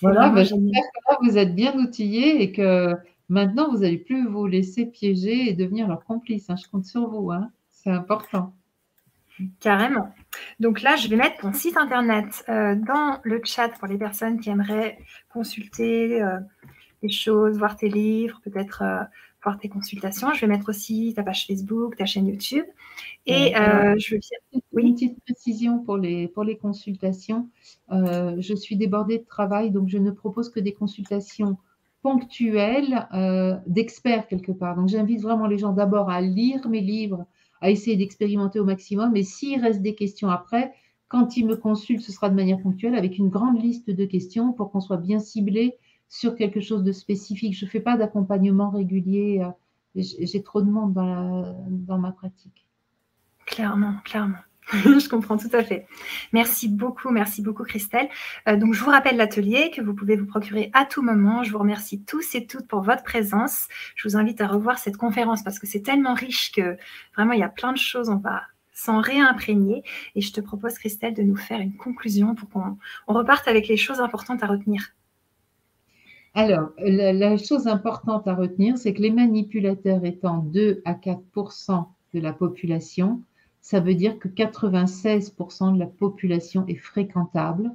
[0.00, 0.82] Voilà, bah, j'espère
[1.20, 2.96] que vous êtes bien outillés et que
[3.32, 6.50] Maintenant, vous n'allez plus vous laisser piéger et devenir leur complice.
[6.50, 6.56] Hein.
[6.56, 7.30] Je compte sur vous.
[7.30, 7.50] Hein.
[7.70, 8.54] C'est important.
[9.60, 10.14] Carrément.
[10.60, 14.40] Donc là, je vais mettre ton site internet euh, dans le chat pour les personnes
[14.40, 14.98] qui aimeraient
[15.30, 16.38] consulter euh,
[17.02, 19.02] des choses, voir tes livres, peut-être euh,
[19.42, 20.32] voir tes consultations.
[20.34, 22.64] Je vais mettre aussi ta page Facebook, ta chaîne YouTube.
[23.26, 24.20] Et je veux
[24.72, 24.84] oui.
[24.84, 27.48] Une petite précision pour les, pour les consultations.
[27.90, 31.56] je suis débordée de travail, donc je ne propose que des consultations
[32.02, 34.76] ponctuel euh, d'experts quelque part.
[34.76, 37.24] Donc j'invite vraiment les gens d'abord à lire mes livres,
[37.62, 39.16] à essayer d'expérimenter au maximum.
[39.16, 40.74] Et s'il reste des questions après,
[41.08, 44.52] quand ils me consultent, ce sera de manière ponctuelle avec une grande liste de questions
[44.52, 45.78] pour qu'on soit bien ciblé
[46.08, 47.56] sur quelque chose de spécifique.
[47.56, 49.42] Je ne fais pas d'accompagnement régulier.
[49.96, 52.66] Euh, j'ai trop de monde dans ma pratique.
[53.46, 54.38] Clairement, clairement.
[54.84, 55.86] je comprends tout à fait.
[56.32, 58.08] Merci beaucoup, merci beaucoup Christelle.
[58.48, 61.42] Euh, donc je vous rappelle l'atelier que vous pouvez vous procurer à tout moment.
[61.42, 63.68] Je vous remercie tous et toutes pour votre présence.
[63.96, 66.76] Je vous invite à revoir cette conférence parce que c'est tellement riche que
[67.14, 68.42] vraiment il y a plein de choses, on va
[68.72, 69.82] s'en réimprégner.
[70.14, 73.76] Et je te propose Christelle de nous faire une conclusion pour qu'on reparte avec les
[73.76, 74.94] choses importantes à retenir.
[76.34, 81.86] Alors, la, la chose importante à retenir, c'est que les manipulateurs étant 2 à 4%
[82.14, 83.22] de la population,
[83.62, 87.70] ça veut dire que 96% de la population est fréquentable.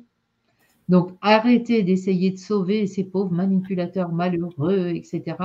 [0.90, 5.38] Donc, arrêtez d'essayer de sauver ces pauvres manipulateurs malheureux, etc.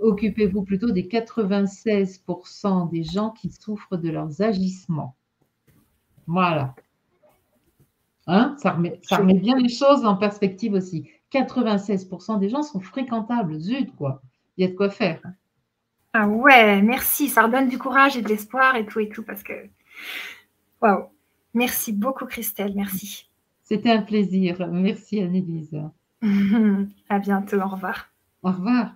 [0.00, 5.16] Occupez-vous plutôt des 96% des gens qui souffrent de leurs agissements.
[6.26, 6.74] Voilà.
[8.26, 11.08] Hein ça, remet, ça remet bien les choses en perspective aussi.
[11.32, 13.58] 96% des gens sont fréquentables.
[13.58, 14.22] Zut, quoi.
[14.56, 15.20] Il y a de quoi faire.
[16.16, 17.28] Ah ouais, merci.
[17.28, 19.52] Ça redonne du courage et de l'espoir et tout et tout parce que.
[20.80, 21.06] Waouh.
[21.54, 22.72] Merci beaucoup, Christelle.
[22.76, 23.28] Merci.
[23.64, 24.68] C'était un plaisir.
[24.70, 25.76] Merci, Annelise.
[27.08, 27.60] à bientôt.
[27.60, 28.08] Au revoir.
[28.42, 28.94] Au revoir.